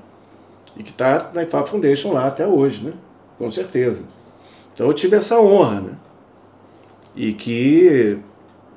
E 0.74 0.82
que 0.82 0.90
está 0.90 1.30
na 1.34 1.42
IFA 1.42 1.66
Foundation 1.66 2.12
lá 2.12 2.26
até 2.26 2.46
hoje, 2.46 2.82
né? 2.82 2.94
Com 3.36 3.50
certeza. 3.50 4.02
Então 4.72 4.86
eu 4.86 4.94
tive 4.94 5.16
essa 5.16 5.38
honra, 5.38 5.82
né? 5.82 5.96
E 7.14 7.34
que 7.34 8.18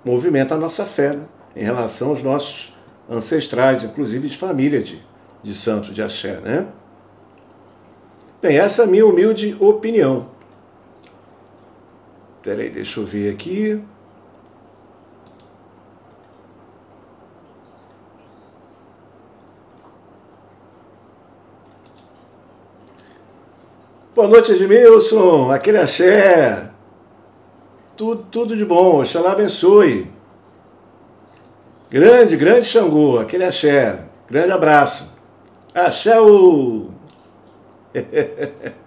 movimenta 0.04 0.56
a 0.56 0.58
nossa 0.58 0.84
fé 0.84 1.14
né? 1.14 1.24
em 1.56 1.64
relação 1.64 2.10
aos 2.10 2.22
nossos 2.22 2.74
ancestrais, 3.10 3.84
inclusive 3.84 4.28
de 4.28 4.38
família 4.38 4.82
de, 4.82 5.02
de 5.42 5.56
santo 5.56 5.94
de 5.94 6.02
axé, 6.02 6.39
né? 6.42 6.68
Bem, 8.42 8.58
essa 8.58 8.82
é 8.82 8.86
a 8.86 8.88
minha 8.88 9.06
humilde 9.06 9.56
opinião. 9.60 10.41
Peraí, 12.42 12.72
deixa 12.72 13.00
eu 13.00 13.06
ver 13.06 13.32
aqui. 13.32 13.84
Boa 24.16 24.28
noite, 24.28 24.52
Edmilson. 24.54 25.52
Aquele 25.52 25.78
axé. 25.78 26.72
Tudo, 27.96 28.24
tudo 28.32 28.58
de 28.58 28.66
bom. 28.66 29.02
Oxalá 29.02 29.34
abençoe. 29.34 30.12
Grande, 31.92 32.36
grande 32.36 32.66
Xangô. 32.66 33.20
Aquele 33.20 33.44
axé. 33.44 34.00
Grande 34.28 34.52
abraço. 34.52 35.14
Axé 35.76 36.20
o. 36.20 36.89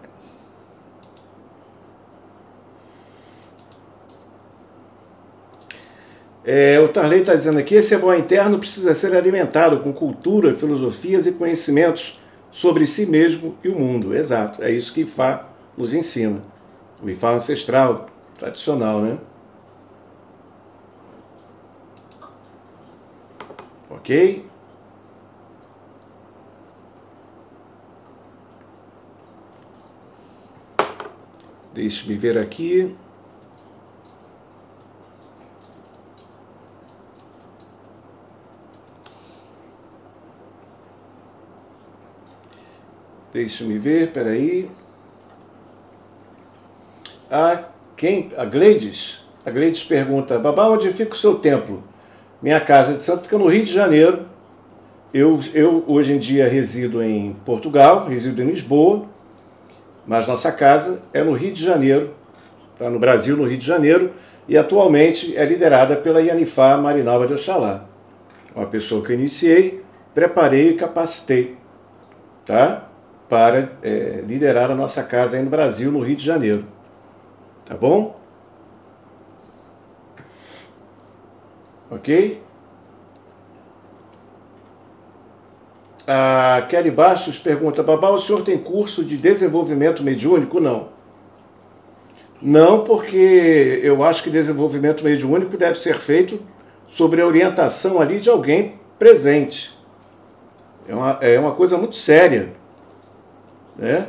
É, 6.44 6.78
o 6.78 6.88
Tarley 6.88 7.20
está 7.20 7.34
dizendo 7.34 7.58
aqui: 7.58 7.74
esse 7.74 7.94
ebó 7.94 8.12
interno 8.14 8.58
precisa 8.58 8.94
ser 8.94 9.16
alimentado 9.16 9.80
com 9.80 9.92
cultura, 9.92 10.54
filosofias 10.54 11.26
e 11.26 11.32
conhecimentos 11.32 12.20
sobre 12.52 12.86
si 12.86 13.06
mesmo 13.06 13.56
e 13.64 13.68
o 13.68 13.78
mundo. 13.78 14.14
Exato, 14.14 14.62
é 14.62 14.70
isso 14.70 14.92
que 14.92 15.00
Ifá 15.00 15.48
nos 15.76 15.94
ensina. 15.94 16.42
O 17.02 17.08
Ifá 17.08 17.32
ancestral, 17.32 18.06
tradicional, 18.38 19.00
né? 19.00 19.18
Ok? 23.88 24.44
Deixe-me 31.72 32.16
ver 32.16 32.38
aqui. 32.38 32.94
Deixa-me 43.34 43.76
ver, 43.80 44.12
peraí. 44.12 44.70
A 47.28 47.64
quem? 47.96 48.30
A 48.36 48.44
Gleides? 48.44 49.24
A 49.44 49.50
Gleides 49.50 49.82
pergunta: 49.82 50.38
Babá, 50.38 50.68
onde 50.68 50.92
fica 50.92 51.14
o 51.14 51.18
seu 51.18 51.34
templo? 51.34 51.82
Minha 52.40 52.60
casa 52.60 52.94
de 52.94 53.02
santo 53.02 53.24
fica 53.24 53.36
no 53.36 53.48
Rio 53.48 53.64
de 53.64 53.72
Janeiro. 53.72 54.26
Eu, 55.12 55.40
eu 55.52 55.82
hoje 55.88 56.12
em 56.12 56.18
dia 56.18 56.48
resido 56.48 57.02
em 57.02 57.34
Portugal, 57.44 58.06
resido 58.06 58.40
em 58.40 58.46
Lisboa, 58.46 59.04
mas 60.06 60.28
nossa 60.28 60.52
casa 60.52 61.02
é 61.12 61.24
no 61.24 61.32
Rio 61.32 61.52
de 61.52 61.64
Janeiro, 61.64 62.14
está 62.72 62.88
no 62.88 63.00
Brasil, 63.00 63.36
no 63.36 63.48
Rio 63.48 63.58
de 63.58 63.66
Janeiro, 63.66 64.12
e 64.46 64.56
atualmente 64.56 65.36
é 65.36 65.44
liderada 65.44 65.96
pela 65.96 66.22
Yanifá 66.22 66.76
Marinalva 66.76 67.26
de 67.26 67.32
Oxalá. 67.32 67.84
Uma 68.54 68.66
pessoa 68.66 69.04
que 69.04 69.10
eu 69.10 69.18
iniciei, 69.18 69.82
preparei 70.14 70.70
e 70.70 70.74
capacitei. 70.74 71.56
Tá? 72.46 72.93
Para 73.28 73.72
é, 73.82 74.22
liderar 74.26 74.70
a 74.70 74.74
nossa 74.74 75.02
casa 75.02 75.36
aí 75.36 75.42
no 75.42 75.50
Brasil, 75.50 75.90
no 75.90 76.00
Rio 76.00 76.16
de 76.16 76.24
Janeiro. 76.24 76.64
Tá 77.64 77.76
bom? 77.76 78.20
Ok? 81.90 82.42
A 86.06 86.66
Kelly 86.68 86.90
Bastos 86.90 87.38
pergunta: 87.38 87.82
Babá, 87.82 88.10
o 88.10 88.20
senhor 88.20 88.42
tem 88.42 88.58
curso 88.58 89.04
de 89.04 89.16
desenvolvimento 89.16 90.02
mediúnico? 90.02 90.60
Não. 90.60 90.92
Não, 92.42 92.84
porque 92.84 93.80
eu 93.82 94.04
acho 94.04 94.22
que 94.22 94.28
desenvolvimento 94.28 95.02
mediúnico 95.02 95.56
deve 95.56 95.78
ser 95.78 95.98
feito 95.98 96.38
sobre 96.86 97.22
a 97.22 97.26
orientação 97.26 98.00
ali 98.00 98.20
de 98.20 98.28
alguém 98.28 98.74
presente. 98.98 99.72
É 100.86 100.94
uma, 100.94 101.18
é 101.22 101.38
uma 101.38 101.52
coisa 101.52 101.78
muito 101.78 101.96
séria 101.96 102.52
né? 103.76 104.08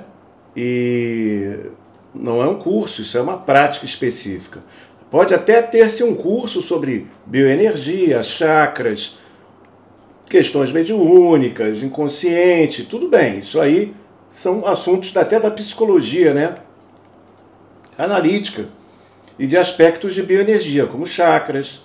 E 0.55 1.57
não 2.13 2.41
é 2.41 2.47
um 2.47 2.55
curso, 2.55 3.01
isso 3.01 3.17
é 3.17 3.21
uma 3.21 3.37
prática 3.37 3.85
específica. 3.85 4.63
Pode 5.11 5.33
até 5.33 5.61
ter-se 5.61 6.03
um 6.03 6.15
curso 6.15 6.61
sobre 6.61 7.07
bioenergia, 7.25 8.21
chakras, 8.23 9.17
questões 10.29 10.71
mediúnicas, 10.71 11.83
inconsciente, 11.83 12.83
tudo 12.83 13.07
bem. 13.07 13.39
Isso 13.39 13.59
aí 13.59 13.93
são 14.29 14.65
assuntos 14.65 15.15
até 15.15 15.39
da 15.39 15.51
psicologia, 15.51 16.33
né? 16.33 16.57
Analítica 17.97 18.67
e 19.37 19.45
de 19.45 19.57
aspectos 19.57 20.13
de 20.15 20.23
bioenergia, 20.23 20.85
como 20.85 21.05
chakras, 21.05 21.81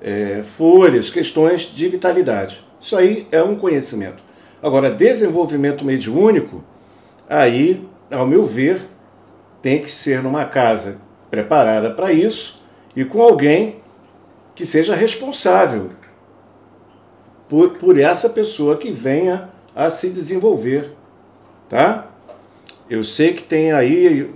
é, 0.00 0.42
folhas, 0.42 1.10
questões 1.10 1.62
de 1.62 1.88
vitalidade. 1.88 2.64
Isso 2.80 2.96
aí 2.96 3.26
é 3.30 3.42
um 3.42 3.56
conhecimento. 3.56 4.22
Agora, 4.62 4.90
desenvolvimento 4.90 5.84
mediúnico 5.84 6.62
aí, 7.30 7.88
ao 8.10 8.26
meu 8.26 8.44
ver, 8.44 8.82
tem 9.62 9.80
que 9.80 9.90
ser 9.90 10.20
numa 10.20 10.44
casa 10.44 11.00
preparada 11.30 11.92
para 11.92 12.12
isso 12.12 12.60
e 12.96 13.04
com 13.04 13.22
alguém 13.22 13.76
que 14.52 14.66
seja 14.66 14.96
responsável 14.96 15.90
por, 17.48 17.70
por 17.78 17.96
essa 17.96 18.30
pessoa 18.30 18.76
que 18.76 18.90
venha 18.90 19.48
a 19.74 19.88
se 19.90 20.10
desenvolver, 20.10 20.92
tá? 21.68 22.08
Eu 22.88 23.04
sei 23.04 23.32
que 23.32 23.44
tem 23.44 23.70
aí 23.70 24.34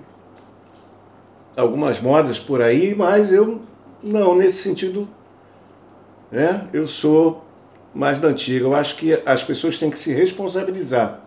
algumas 1.56 2.00
modas 2.00 2.38
por 2.38 2.62
aí, 2.62 2.94
mas 2.94 3.32
eu 3.32 3.60
não, 4.00 4.36
nesse 4.36 4.58
sentido, 4.58 5.08
né? 6.30 6.68
Eu 6.72 6.86
sou 6.86 7.44
mais 7.92 8.20
da 8.20 8.28
antiga. 8.28 8.66
Eu 8.66 8.74
acho 8.74 8.96
que 8.96 9.20
as 9.26 9.42
pessoas 9.42 9.78
têm 9.78 9.90
que 9.90 9.98
se 9.98 10.12
responsabilizar 10.12 11.24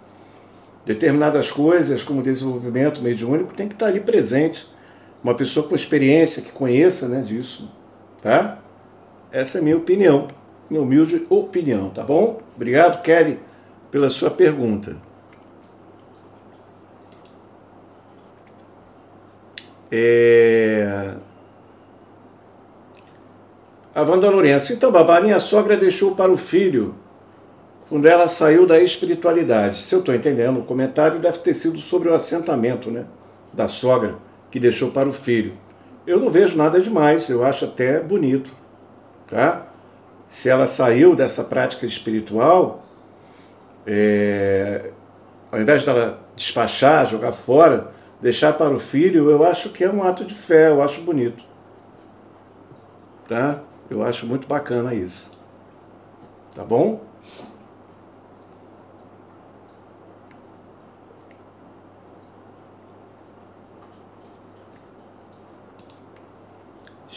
determinadas 0.87 1.51
coisas, 1.51 2.01
como 2.01 2.23
desenvolvimento 2.23 3.01
mediúnico, 3.01 3.53
tem 3.53 3.67
que 3.67 3.75
estar 3.75 3.87
ali 3.87 3.99
presente. 3.99 4.65
Uma 5.21 5.35
pessoa 5.35 5.67
com 5.67 5.75
experiência, 5.75 6.41
que 6.41 6.49
conheça 6.49 7.09
né, 7.09 7.21
disso. 7.21 7.69
Tá? 8.23 8.59
Essa 9.29 9.57
é 9.57 9.61
a 9.61 9.63
minha 9.63 9.75
opinião, 9.75 10.29
minha 10.69 10.81
humilde 10.81 11.27
opinião, 11.29 11.89
tá 11.89 12.03
bom? 12.03 12.39
Obrigado, 12.55 13.01
Kelly, 13.01 13.37
pela 13.91 14.09
sua 14.09 14.31
pergunta. 14.31 14.95
É... 19.91 21.15
A 23.93 24.01
Wanda 24.03 24.29
Lourenço. 24.29 24.71
Então, 24.71 24.91
babá, 24.91 25.19
minha 25.19 25.39
sogra 25.39 25.75
deixou 25.75 26.15
para 26.15 26.31
o 26.31 26.37
filho 26.37 26.95
quando 27.89 28.05
ela 28.05 28.27
saiu 28.27 28.65
da 28.65 28.79
espiritualidade. 28.79 29.79
Se 29.79 29.95
eu 29.95 29.99
estou 29.99 30.13
entendendo, 30.13 30.59
o 30.59 30.63
comentário 30.63 31.19
deve 31.19 31.39
ter 31.39 31.53
sido 31.53 31.79
sobre 31.79 32.09
o 32.09 32.13
assentamento 32.13 32.91
né, 32.91 33.05
da 33.53 33.67
sogra 33.67 34.15
que 34.51 34.59
deixou 34.59 34.91
para 34.91 35.07
o 35.07 35.13
filho. 35.13 35.53
Eu 36.05 36.19
não 36.19 36.29
vejo 36.29 36.57
nada 36.57 36.79
demais, 36.79 37.29
eu 37.29 37.43
acho 37.43 37.65
até 37.65 37.99
bonito. 37.99 38.51
Tá? 39.27 39.67
Se 40.27 40.49
ela 40.49 40.67
saiu 40.67 41.15
dessa 41.15 41.43
prática 41.43 41.85
espiritual, 41.85 42.83
é, 43.85 44.91
ao 45.51 45.59
invés 45.59 45.85
dela 45.85 46.19
despachar, 46.35 47.05
jogar 47.05 47.31
fora, 47.31 47.91
deixar 48.21 48.53
para 48.53 48.73
o 48.73 48.79
filho, 48.79 49.29
eu 49.29 49.45
acho 49.45 49.69
que 49.69 49.83
é 49.83 49.89
um 49.89 50.03
ato 50.03 50.25
de 50.25 50.33
fé, 50.33 50.69
eu 50.69 50.81
acho 50.81 51.01
bonito. 51.01 51.43
Tá? 53.27 53.61
Eu 53.89 54.03
acho 54.03 54.25
muito 54.25 54.47
bacana 54.47 54.93
isso. 54.93 55.29
Tá 56.53 56.63
bom? 56.63 57.06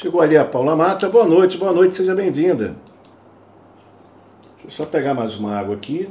Chegou 0.01 0.23
ali 0.23 0.35
a 0.35 0.47
Paula 0.47 0.75
Mata. 0.75 1.11
Boa 1.11 1.27
noite, 1.27 1.59
boa 1.59 1.75
noite, 1.75 1.95
seja 1.95 2.15
bem-vinda. 2.15 2.75
Deixa 4.55 4.65
eu 4.65 4.71
só 4.71 4.87
pegar 4.87 5.13
mais 5.13 5.35
uma 5.35 5.55
água 5.55 5.75
aqui. 5.77 6.11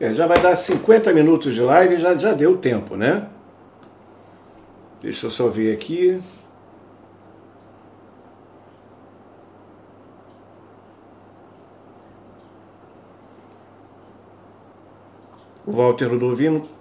É, 0.00 0.12
já 0.12 0.26
vai 0.26 0.42
dar 0.42 0.56
50 0.56 1.12
minutos 1.12 1.54
de 1.54 1.60
live, 1.60 1.96
já, 2.00 2.16
já 2.16 2.34
deu 2.34 2.56
tempo, 2.56 2.96
né? 2.96 3.28
Deixa 5.00 5.26
eu 5.26 5.30
só 5.30 5.46
ver 5.46 5.72
aqui. 5.72 6.20
O 15.64 15.70
Walter 15.70 16.10
Ludovino 16.10 16.73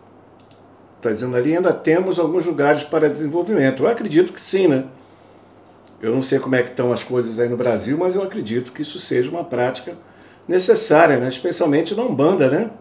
está 1.04 1.12
dizendo 1.12 1.36
ali, 1.36 1.56
ainda 1.56 1.74
temos 1.74 2.18
alguns 2.18 2.46
lugares 2.46 2.84
para 2.84 3.10
desenvolvimento. 3.10 3.84
Eu 3.84 3.90
acredito 3.90 4.32
que 4.32 4.40
sim, 4.40 4.68
né? 4.68 4.86
Eu 6.02 6.14
não 6.14 6.24
sei 6.24 6.40
como 6.40 6.56
é 6.56 6.64
que 6.64 6.70
estão 6.70 6.94
as 6.94 7.04
coisas 7.04 7.40
aí 7.40 7.50
no 7.50 7.58
Brasil, 7.58 7.98
mas 7.98 8.16
eu 8.16 8.24
acredito 8.24 8.72
que 8.72 8.82
isso 8.82 9.00
seja 9.00 9.30
uma 9.30 9.44
prática 9.44 9.98
necessária, 10.48 11.18
né? 11.18 11.28
especialmente 11.28 11.96
na 11.96 12.04
Umbanda, 12.04 12.50
né? 12.50 12.72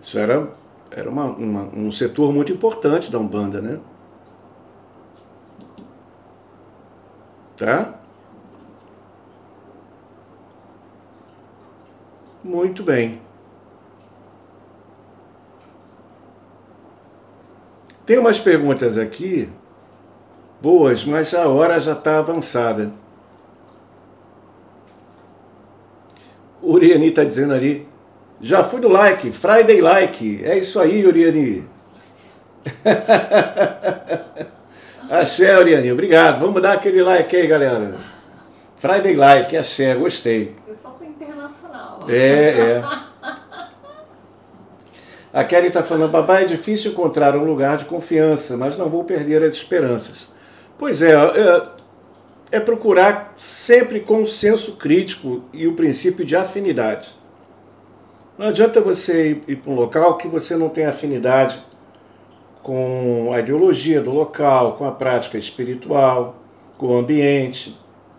Isso 0.00 0.18
era, 0.18 0.48
era 0.90 1.08
uma, 1.08 1.24
uma, 1.26 1.62
um 1.74 1.92
setor 1.92 2.32
muito 2.32 2.52
importante 2.52 3.10
da 3.10 3.18
Umbanda, 3.18 3.60
né? 3.60 3.78
Tá? 7.56 7.94
Muito 12.42 12.82
bem. 12.82 13.20
Tem 18.10 18.18
umas 18.18 18.40
perguntas 18.40 18.98
aqui 18.98 19.48
boas, 20.60 21.04
mas 21.04 21.32
a 21.32 21.46
hora 21.46 21.78
já 21.78 21.92
está 21.92 22.18
avançada. 22.18 22.90
Uriani 26.60 27.10
está 27.10 27.22
dizendo 27.22 27.54
ali, 27.54 27.86
já 28.40 28.64
fui 28.64 28.80
do 28.80 28.88
like, 28.88 29.30
Friday 29.30 29.80
like. 29.80 30.44
É 30.44 30.58
isso 30.58 30.80
aí, 30.80 31.06
Uriani. 31.06 31.64
Axé, 35.08 35.56
Uriani, 35.56 35.92
obrigado. 35.92 36.40
Vamos 36.40 36.60
dar 36.60 36.72
aquele 36.72 37.04
like 37.04 37.36
aí, 37.36 37.46
galera. 37.46 37.94
Friday 38.76 39.14
like, 39.14 39.56
axé, 39.56 39.94
gostei. 39.94 40.56
Eu 40.66 40.74
só 40.74 40.90
tô 40.90 41.04
internacional. 41.04 42.00
É, 42.08 42.58
é. 42.58 42.82
A 45.32 45.44
Kelly 45.44 45.68
está 45.68 45.82
falando, 45.82 46.10
papai, 46.10 46.42
é 46.42 46.46
difícil 46.46 46.90
encontrar 46.90 47.36
um 47.36 47.44
lugar 47.44 47.76
de 47.76 47.84
confiança, 47.84 48.56
mas 48.56 48.76
não 48.76 48.88
vou 48.88 49.04
perder 49.04 49.42
as 49.44 49.52
esperanças. 49.52 50.28
Pois 50.76 51.02
é, 51.02 51.12
é, 51.12 51.62
é 52.50 52.60
procurar 52.60 53.32
sempre 53.38 54.00
com 54.00 54.24
o 54.24 54.26
senso 54.26 54.72
crítico 54.72 55.44
e 55.52 55.68
o 55.68 55.74
princípio 55.74 56.24
de 56.24 56.34
afinidade. 56.34 57.14
Não 58.36 58.48
adianta 58.48 58.80
você 58.80 59.40
ir 59.46 59.56
para 59.56 59.70
um 59.70 59.74
local 59.76 60.16
que 60.16 60.26
você 60.26 60.56
não 60.56 60.68
tem 60.68 60.86
afinidade 60.86 61.62
com 62.60 63.30
a 63.32 63.38
ideologia 63.38 64.00
do 64.00 64.10
local, 64.10 64.72
com 64.72 64.84
a 64.84 64.90
prática 64.90 65.38
espiritual, 65.38 66.42
com 66.76 66.88
o 66.88 66.98
ambiente. 66.98 67.78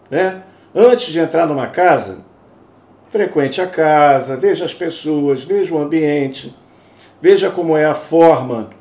Né? 0.09 0.43
Antes 0.73 1.07
de 1.07 1.19
entrar 1.19 1.45
numa 1.45 1.67
casa, 1.67 2.23
frequente 3.09 3.59
a 3.59 3.67
casa, 3.67 4.37
veja 4.37 4.63
as 4.63 4.73
pessoas, 4.73 5.43
veja 5.43 5.75
o 5.75 5.81
ambiente 5.81 6.55
Veja 7.21 7.51
como 7.51 7.77
é 7.77 7.85
a 7.85 7.93
forma 7.93 8.71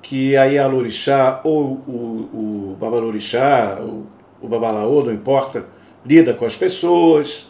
que 0.00 0.36
a 0.36 0.44
Ialorixá 0.44 1.40
ou 1.42 1.82
o, 1.88 2.70
o 2.72 2.76
Babalorixá, 2.78 3.80
o, 3.80 4.06
o 4.40 4.46
Babalaô, 4.46 5.02
não 5.02 5.12
importa, 5.12 5.66
lida 6.04 6.32
com 6.32 6.44
as 6.44 6.54
pessoas. 6.54 7.48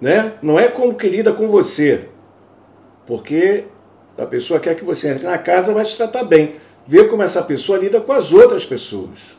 Né? 0.00 0.34
Não 0.40 0.60
é 0.60 0.68
como 0.68 0.94
que 0.94 1.08
lida 1.08 1.32
com 1.32 1.48
você, 1.48 2.08
porque 3.04 3.64
a 4.16 4.24
pessoa 4.24 4.60
quer 4.60 4.76
que 4.76 4.84
você 4.84 5.10
entre 5.10 5.26
na 5.26 5.38
casa 5.38 5.74
vai 5.74 5.84
te 5.84 5.96
tratar 5.96 6.22
bem. 6.22 6.54
Vê 6.86 7.04
como 7.04 7.24
essa 7.24 7.42
pessoa 7.42 7.78
lida 7.78 8.00
com 8.00 8.12
as 8.12 8.32
outras 8.32 8.64
pessoas. 8.64 9.36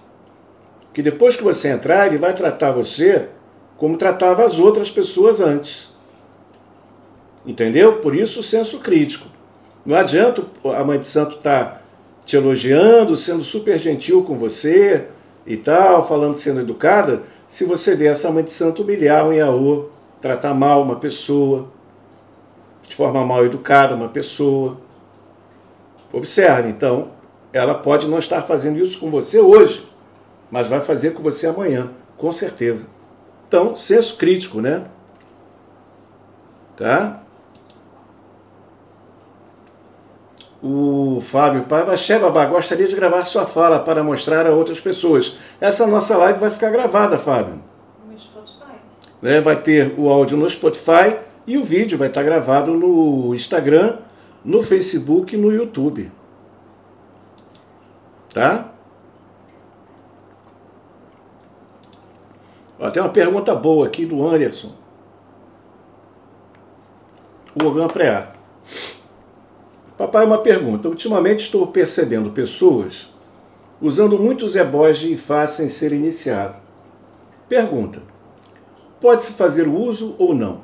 Que 0.93 1.01
depois 1.01 1.37
que 1.37 1.43
você 1.43 1.69
entrar, 1.69 2.07
ele 2.07 2.17
vai 2.17 2.33
tratar 2.33 2.71
você 2.71 3.29
como 3.77 3.95
tratava 3.95 4.43
as 4.43 4.59
outras 4.59 4.91
pessoas 4.91 5.39
antes. 5.39 5.87
Entendeu? 7.45 7.99
Por 7.99 8.13
isso 8.13 8.41
o 8.41 8.43
senso 8.43 8.79
crítico. 8.79 9.36
Não 9.87 9.95
adianta 9.95 10.43
a 10.75 10.83
mãe 10.83 10.99
de 10.99 11.07
santo 11.07 11.37
estar 11.37 11.65
tá 11.65 11.81
te 12.25 12.35
elogiando, 12.35 13.15
sendo 13.15 13.41
super 13.41 13.79
gentil 13.79 14.21
com 14.21 14.37
você 14.37 15.07
e 15.45 15.55
tal, 15.55 16.05
falando 16.05 16.35
sendo 16.35 16.59
educada, 16.59 17.23
se 17.47 17.63
você 17.63 17.95
vê 17.95 18.07
essa 18.07 18.29
mãe 18.29 18.43
de 18.43 18.51
santo 18.51 18.81
humilhar 18.81 19.25
um 19.25 19.31
Iaô, 19.31 19.85
tratar 20.19 20.53
mal 20.53 20.83
uma 20.83 20.97
pessoa, 20.97 21.69
de 22.85 22.93
forma 22.93 23.25
mal 23.25 23.45
educada 23.45 23.95
uma 23.95 24.09
pessoa. 24.09 24.77
Observe, 26.11 26.67
então, 26.67 27.11
ela 27.53 27.73
pode 27.73 28.09
não 28.09 28.19
estar 28.19 28.41
fazendo 28.41 28.79
isso 28.79 28.99
com 28.99 29.09
você 29.09 29.39
hoje, 29.39 29.87
mas 30.51 30.67
vai 30.67 30.81
fazer 30.81 31.11
com 31.11 31.23
você 31.23 31.47
amanhã, 31.47 31.91
com 32.17 32.29
certeza. 32.33 32.87
Então, 33.47 33.73
senso 33.73 34.17
crítico, 34.17 34.59
né? 34.59 34.83
Tá? 36.75 37.23
O 40.61 41.19
Fábio 41.21 41.63
Paiva, 41.65 41.93
Babá, 42.19 42.45
gostaria 42.45 42.87
de 42.87 42.95
gravar 42.95 43.23
sua 43.25 43.45
fala 43.45 43.79
para 43.79 44.03
mostrar 44.03 44.47
a 44.47 44.51
outras 44.51 44.79
pessoas. 44.79 45.37
Essa 45.61 45.85
nossa 45.85 46.17
live 46.17 46.39
vai 46.39 46.49
ficar 46.49 46.71
gravada, 46.71 47.19
Fábio. 47.19 47.61
No 48.09 48.19
Spotify. 48.19 48.79
É, 49.21 49.39
vai 49.39 49.61
ter 49.61 49.93
o 49.97 50.09
áudio 50.09 50.35
no 50.35 50.49
Spotify 50.49 51.17
e 51.45 51.57
o 51.57 51.63
vídeo 51.63 51.97
vai 51.97 52.07
estar 52.07 52.23
gravado 52.23 52.73
no 52.73 53.35
Instagram, 53.35 53.99
no 54.43 54.63
Facebook 54.63 55.35
e 55.35 55.37
no 55.37 55.53
YouTube. 55.53 56.11
Tá? 58.33 58.71
Ó, 62.79 62.89
tem 62.89 63.01
uma 63.01 63.09
pergunta 63.09 63.55
boa 63.55 63.87
aqui 63.87 64.05
do 64.05 64.27
Anderson. 64.27 64.71
O 67.55 67.65
Ogan 67.65 67.87
Preá. 67.87 68.31
Papai, 69.97 70.25
uma 70.25 70.37
pergunta. 70.37 70.87
Ultimamente 70.87 71.45
estou 71.45 71.65
percebendo 71.67 72.29
pessoas 72.29 73.09
usando 73.81 74.19
muitos 74.19 74.55
ebós 74.55 74.99
de 74.99 75.13
Ifá 75.13 75.47
sem 75.47 75.69
ser 75.69 75.91
iniciado. 75.91 76.59
Pergunta: 77.49 78.03
pode-se 79.01 79.33
fazer 79.33 79.67
uso 79.67 80.15
ou 80.19 80.35
não? 80.35 80.61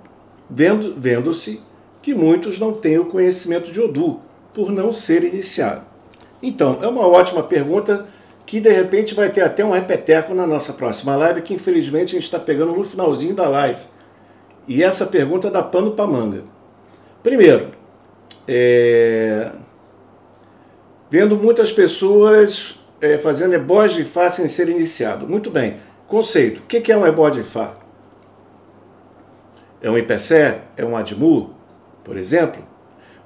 Vendo-se 0.50 0.94
vendo 0.98 1.74
que 2.02 2.14
muitos 2.14 2.60
não 2.60 2.74
têm 2.74 3.00
o 3.00 3.06
conhecimento 3.06 3.72
de 3.72 3.82
Odu, 3.82 4.20
por 4.54 4.72
não 4.72 4.94
ser 4.94 5.24
iniciado. 5.24 5.82
Então, 6.42 6.80
é 6.82 6.88
uma 6.88 7.08
ótima 7.08 7.42
pergunta 7.42 8.08
que 8.46 8.60
de 8.60 8.70
repente 8.70 9.16
vai 9.16 9.30
ter 9.30 9.42
até 9.42 9.64
um 9.64 9.72
repeteco 9.72 10.34
na 10.34 10.46
nossa 10.46 10.74
próxima 10.74 11.18
live, 11.18 11.42
que 11.42 11.54
infelizmente 11.54 12.10
a 12.10 12.20
gente 12.20 12.26
está 12.26 12.38
pegando 12.38 12.74
no 12.74 12.84
finalzinho 12.84 13.34
da 13.34 13.48
live. 13.48 13.82
E 14.68 14.84
essa 14.84 15.06
pergunta 15.06 15.50
dá 15.50 15.64
pano 15.64 15.92
para 15.92 16.06
manga. 16.06 16.44
Primeiro, 17.24 17.72
é, 18.48 19.52
vendo 21.10 21.36
muitas 21.38 21.72
pessoas 21.72 22.80
é, 23.02 23.18
fazendo 23.18 23.54
ebós 23.54 23.94
de 23.94 24.04
Fá 24.04 24.30
sem 24.30 24.48
ser 24.48 24.70
iniciado. 24.70 25.28
Muito 25.28 25.50
bem. 25.50 25.78
Conceito. 26.08 26.60
O 26.60 26.64
que 26.64 26.91
é 26.91 26.98
um 26.98 27.06
ebó 27.06 27.30
de 27.30 27.44
Fá? 27.44 27.78
É 29.82 29.89
um 29.89 29.98
IPCE? 29.98 30.62
É 30.78 30.86
um 30.86 30.96
ADMU, 30.96 31.54
por 32.06 32.16
exemplo? 32.16 32.64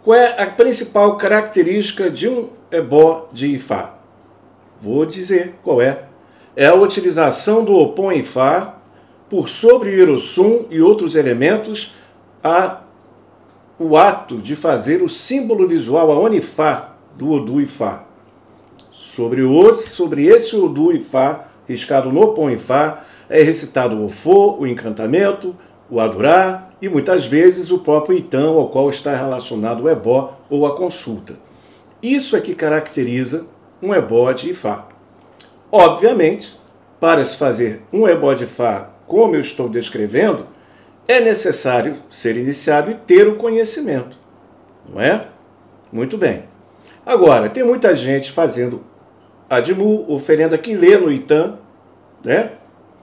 Qual 0.03 0.17
é 0.17 0.41
a 0.41 0.47
principal 0.47 1.17
característica 1.17 2.09
de 2.09 2.27
um 2.27 2.49
ebó 2.71 3.29
de 3.31 3.53
Ifá? 3.53 3.99
Vou 4.81 5.05
dizer 5.05 5.55
qual 5.61 5.81
é. 5.81 6.05
É 6.55 6.65
a 6.65 6.73
utilização 6.73 7.63
do 7.63 7.75
Opon 7.75 8.11
Ifá 8.11 8.77
por 9.29 9.49
sobre 9.49 9.89
o 9.89 9.93
Irosum 9.93 10.65
e 10.71 10.81
outros 10.81 11.15
elementos 11.15 11.93
a 12.43 12.81
o 13.79 13.95
ato 13.95 14.37
de 14.37 14.55
fazer 14.55 15.01
o 15.01 15.09
símbolo 15.09 15.67
visual, 15.67 16.11
a 16.11 16.19
Onifá, 16.19 16.95
do 17.15 17.31
Odu 17.31 17.61
Ifá. 17.61 18.03
Sobre, 18.91 19.41
o, 19.41 19.75
sobre 19.75 20.25
esse 20.25 20.55
Odu 20.55 20.91
Ifá, 20.93 21.45
riscado 21.67 22.11
no 22.11 22.33
Pão 22.33 22.49
Ifá, 22.49 23.03
é 23.29 23.41
recitado 23.41 23.97
o 23.97 24.05
Ofô, 24.05 24.57
o 24.59 24.65
encantamento, 24.65 25.55
o 25.89 25.99
Adurá 25.99 26.69
e 26.81 26.89
muitas 26.89 27.25
vezes 27.25 27.71
o 27.71 27.79
próprio 27.79 28.17
Itã, 28.17 28.47
ao 28.47 28.69
qual 28.69 28.89
está 28.89 29.15
relacionado 29.15 29.83
o 29.83 29.89
Ebó 29.89 30.37
ou 30.49 30.65
a 30.65 30.75
consulta. 30.75 31.35
Isso 32.01 32.35
é 32.35 32.41
que 32.41 32.55
caracteriza 32.55 33.45
um 33.81 33.93
Ebó 33.93 34.31
de 34.31 34.51
Ifá. 34.51 34.87
Obviamente 35.71 36.57
para 36.99 37.23
se 37.23 37.37
fazer 37.37 37.83
um 37.91 38.07
ebó 38.07 38.33
de 38.33 38.45
Fá 38.45 38.89
como 39.05 39.35
eu 39.35 39.41
estou 39.41 39.69
descrevendo, 39.69 40.45
é 41.07 41.19
necessário 41.21 41.95
ser 42.09 42.35
iniciado 42.35 42.91
e 42.91 42.95
ter 42.95 43.27
o 43.27 43.35
conhecimento. 43.35 44.17
Não 44.89 45.01
é? 45.01 45.27
Muito 45.91 46.17
bem. 46.17 46.43
Agora, 47.05 47.49
tem 47.49 47.63
muita 47.63 47.95
gente 47.95 48.31
fazendo 48.31 48.83
Admu, 49.49 50.05
oferenda 50.11 50.57
que 50.57 50.75
lê 50.75 50.97
no 50.97 51.11
Itam, 51.11 51.57
né? 52.23 52.51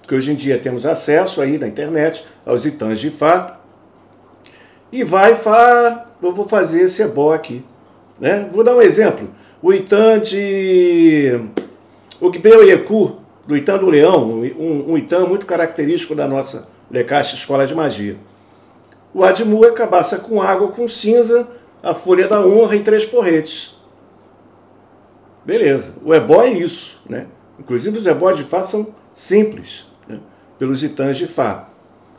Que 0.07 0.15
hoje 0.15 0.33
em 0.33 0.35
dia 0.35 0.59
temos 0.59 0.85
acesso 0.85 1.41
aí 1.41 1.57
na 1.57 1.67
internet 1.67 2.25
aos 2.45 2.67
Itãs 2.67 3.01
de 3.01 3.11
Fá. 3.11 3.59
E 4.93 5.03
vai 5.03 5.35
Fá, 5.35 6.07
eu 6.23 6.35
vou 6.35 6.47
fazer 6.47 6.83
esse 6.83 7.03
ebó 7.03 7.33
aqui. 7.33 7.65
Né? 8.21 8.49
Vou 8.53 8.63
dar 8.63 8.77
um 8.77 8.83
exemplo. 8.83 9.31
O 9.63 9.73
Itam 9.73 10.19
de 10.19 11.41
Ogbeu 12.21 12.63
Yeku, 12.63 13.17
do 13.47 13.57
Itam 13.57 13.79
do 13.79 13.87
Leão, 13.87 14.43
um, 14.59 14.93
um 14.93 14.99
Itam 14.99 15.27
muito 15.27 15.47
característico 15.47 16.15
da 16.15 16.29
nossa 16.29 16.74
Lecaste 16.91 17.37
Escola 17.37 17.67
de 17.67 17.75
Magia. 17.75 18.17
O 19.13 19.23
Admu 19.23 19.65
é 19.65 19.71
cabaça 19.71 20.19
com 20.19 20.43
água 20.43 20.69
com 20.69 20.89
cinza, 20.89 21.49
a 21.83 21.95
folha 21.95 22.27
da 22.27 22.45
honra 22.45 22.77
em 22.77 22.83
três 22.83 23.05
porretes. 23.05 23.77
Beleza. 25.45 25.95
O 26.05 26.15
ebó 26.15 26.43
é 26.43 26.51
isso, 26.51 26.99
né? 27.09 27.27
Inclusive 27.59 27.99
os 27.99 28.07
ebós 28.07 28.37
de 28.37 28.45
Fá 28.45 28.63
são 28.63 28.89
simples, 29.13 29.87
né? 30.09 30.19
pelos 30.59 30.83
itãs 30.83 31.17
de 31.17 31.27
Fá. 31.27 31.69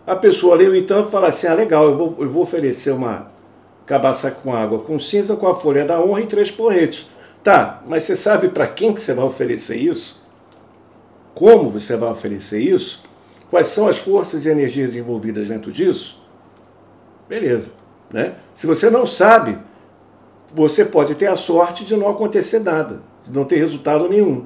A 0.06 0.16
pessoa 0.16 0.56
lê 0.56 0.68
o 0.68 0.76
itã 0.76 1.02
e 1.02 1.12
fala 1.12 1.30
assim, 1.30 1.48
ah, 1.48 1.54
legal, 1.54 1.86
eu 1.86 1.98
vou, 1.98 2.16
eu 2.20 2.30
vou 2.30 2.44
oferecer 2.44 2.92
uma 2.92 3.32
cabaça 3.86 4.32
com 4.32 4.54
água 4.54 4.80
com 4.80 5.00
cinza, 5.00 5.36
com 5.36 5.48
a 5.48 5.56
folha 5.56 5.84
da 5.84 6.00
honra 6.00 6.22
e 6.22 6.28
três 6.28 6.52
porretes. 6.52 7.08
Tá, 7.44 7.84
mas 7.88 8.04
você 8.04 8.16
sabe 8.16 8.50
para 8.50 8.68
quem 8.68 8.94
que 8.94 9.02
você 9.02 9.14
vai 9.14 9.26
oferecer 9.26 9.78
isso? 9.78 10.22
Como 11.34 11.70
você 11.70 11.96
vai 11.96 12.10
oferecer 12.12 12.60
isso? 12.60 13.04
Quais 13.50 13.68
são 13.68 13.88
as 13.88 13.98
forças 13.98 14.46
e 14.46 14.50
energias 14.50 14.96
envolvidas 14.96 15.48
dentro 15.48 15.72
disso? 15.72 16.22
Beleza. 17.30 17.72
Né? 18.12 18.36
Se 18.54 18.68
você 18.68 18.90
não 18.90 19.06
sabe, 19.06 19.58
você 20.54 20.86
pode 20.86 21.16
ter 21.16 21.28
a 21.28 21.36
sorte 21.36 21.86
de 21.86 21.96
não 21.96 22.10
acontecer 22.10 22.60
nada 22.60 23.02
de 23.26 23.32
não 23.32 23.44
ter 23.44 23.58
resultado 23.58 24.08
nenhum. 24.08 24.46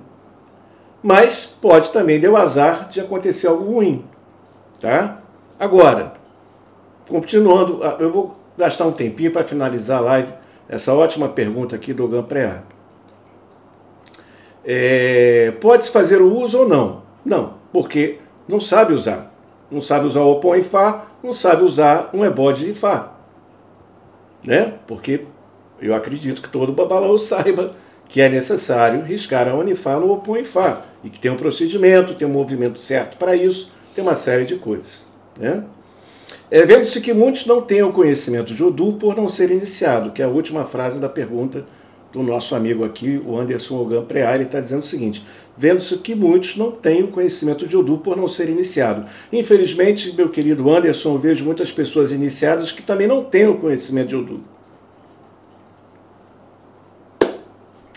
Mas 1.03 1.45
pode 1.45 1.91
também 1.91 2.19
ter 2.19 2.29
o 2.29 2.37
azar 2.37 2.87
de 2.87 2.99
acontecer 2.99 3.47
algo 3.47 3.73
ruim. 3.73 4.05
Tá? 4.79 5.19
Agora, 5.59 6.13
continuando, 7.07 7.83
ah, 7.83 7.97
eu 7.99 8.11
vou 8.11 8.35
gastar 8.57 8.85
um 8.85 8.91
tempinho 8.91 9.31
para 9.31 9.43
finalizar 9.43 9.99
a 9.99 10.01
live, 10.01 10.33
essa 10.67 10.93
ótima 10.93 11.27
pergunta 11.29 11.75
aqui 11.75 11.93
do 11.93 12.07
Gan 12.07 12.23
Preá. 12.23 12.63
É, 14.63 15.53
Pode-se 15.59 15.91
fazer 15.91 16.21
o 16.21 16.33
uso 16.33 16.59
ou 16.59 16.67
não? 16.67 17.03
Não, 17.25 17.55
porque 17.71 18.19
não 18.49 18.59
sabe 18.59 18.93
usar. 18.93 19.31
Não 19.69 19.79
sabe 19.79 20.07
usar 20.07 20.21
o 20.21 20.31
Opon 20.31 20.55
em 20.55 20.63
Fá, 20.63 21.05
não 21.23 21.31
sabe 21.31 21.63
usar 21.63 22.09
um 22.11 22.25
ebode 22.25 22.67
em 22.67 22.73
Fá. 22.73 23.13
Né? 24.43 24.73
Porque 24.87 25.25
eu 25.79 25.93
acredito 25.93 26.41
que 26.41 26.49
todo 26.49 26.73
babalão 26.73 27.15
saiba 27.17 27.75
que 28.07 28.19
é 28.19 28.27
necessário 28.27 29.03
riscar 29.03 29.47
a 29.47 29.53
Unifá 29.53 29.99
no 29.99 30.11
Opon 30.11 30.43
Fá, 30.43 30.81
e 31.03 31.11
que 31.11 31.19
tem 31.19 31.29
um 31.29 31.35
procedimento, 31.35 32.15
tem 32.15 32.27
um 32.27 32.31
movimento 32.31 32.79
certo 32.79 33.17
para 33.17 33.35
isso, 33.35 33.71
tem 33.93 34.03
uma 34.03 34.15
série 34.15 34.45
de 34.45 34.55
coisas. 34.55 35.03
Né? 35.39 35.63
É, 36.49 36.65
Vendo-se 36.65 36.99
que 37.01 37.13
muitos 37.13 37.45
não 37.45 37.61
têm 37.61 37.83
o 37.83 37.93
conhecimento 37.93 38.55
de 38.55 38.63
Odu 38.63 38.93
por 38.93 39.15
não 39.15 39.29
ser 39.29 39.51
iniciado, 39.51 40.09
que 40.09 40.23
é 40.23 40.25
a 40.25 40.29
última 40.29 40.65
frase 40.65 40.99
da 40.99 41.07
pergunta 41.07 41.65
do 42.11 42.23
nosso 42.23 42.55
amigo 42.55 42.83
aqui, 42.83 43.21
o 43.23 43.37
Anderson 43.37 43.75
Ogan 43.75 44.05
ele 44.33 44.43
está 44.43 44.59
dizendo 44.59 44.81
o 44.81 44.85
seguinte: 44.85 45.23
vendo-se 45.57 45.97
que 45.97 46.15
muitos 46.15 46.55
não 46.55 46.71
têm 46.71 47.03
o 47.03 47.09
conhecimento 47.09 47.67
de 47.67 47.77
Odu 47.77 47.99
por 47.99 48.17
não 48.17 48.27
ser 48.27 48.49
iniciado. 48.49 49.05
Infelizmente, 49.31 50.13
meu 50.15 50.29
querido 50.29 50.69
Anderson, 50.73 51.13
eu 51.13 51.19
vejo 51.19 51.45
muitas 51.45 51.71
pessoas 51.71 52.11
iniciadas 52.11 52.71
que 52.71 52.81
também 52.81 53.07
não 53.07 53.23
têm 53.23 53.47
o 53.47 53.57
conhecimento 53.57 54.09
de 54.09 54.15
Odu. 54.15 54.41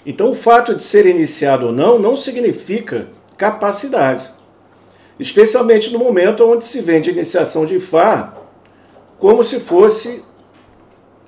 Então, 0.04 0.30
o 0.30 0.34
fato 0.34 0.74
de 0.74 0.82
ser 0.82 1.06
iniciado 1.06 1.66
ou 1.66 1.72
não 1.72 1.98
não 1.98 2.16
significa 2.16 3.08
capacidade. 3.38 4.28
Especialmente 5.18 5.92
no 5.92 5.98
momento 5.98 6.44
onde 6.44 6.64
se 6.64 6.80
vende 6.80 7.10
iniciação 7.10 7.64
de 7.64 7.78
Fá 7.78 8.34
como 9.18 9.44
se 9.44 9.60
fosse 9.60 10.24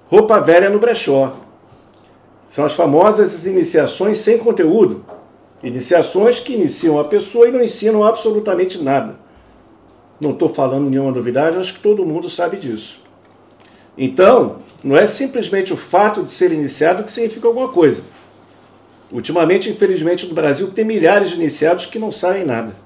roupa 0.09 0.41
velha 0.41 0.69
no 0.69 0.81
brechó. 0.81 1.44
São 2.55 2.65
as 2.65 2.73
famosas 2.73 3.47
iniciações 3.47 4.21
sem 4.21 4.39
conteúdo. 4.39 5.05
Iniciações 5.61 6.39
que 6.39 6.53
iniciam 6.53 7.01
a 7.01 7.05
pessoa 7.05 7.49
e 7.49 7.51
não 7.51 7.61
ensinam 7.61 8.05
absolutamente 8.05 8.81
nada. 8.81 9.17
Não 10.21 10.31
estou 10.31 10.49
falando 10.49 10.89
nenhuma 10.89 11.11
novidade, 11.11 11.57
acho 11.57 11.75
que 11.75 11.81
todo 11.81 12.07
mundo 12.07 12.31
sabe 12.31 12.57
disso. 12.57 13.03
Então, 13.99 14.59
não 14.85 14.97
é 14.97 15.05
simplesmente 15.05 15.73
o 15.73 15.77
fato 15.77 16.23
de 16.23 16.31
ser 16.31 16.53
iniciado 16.53 17.03
que 17.03 17.11
significa 17.11 17.49
alguma 17.49 17.71
coisa. 17.71 18.05
Ultimamente, 19.11 19.69
infelizmente, 19.69 20.25
no 20.25 20.33
Brasil 20.33 20.71
tem 20.71 20.85
milhares 20.85 21.31
de 21.31 21.35
iniciados 21.35 21.87
que 21.87 21.99
não 21.99 22.13
sabem 22.13 22.45
nada. 22.45 22.77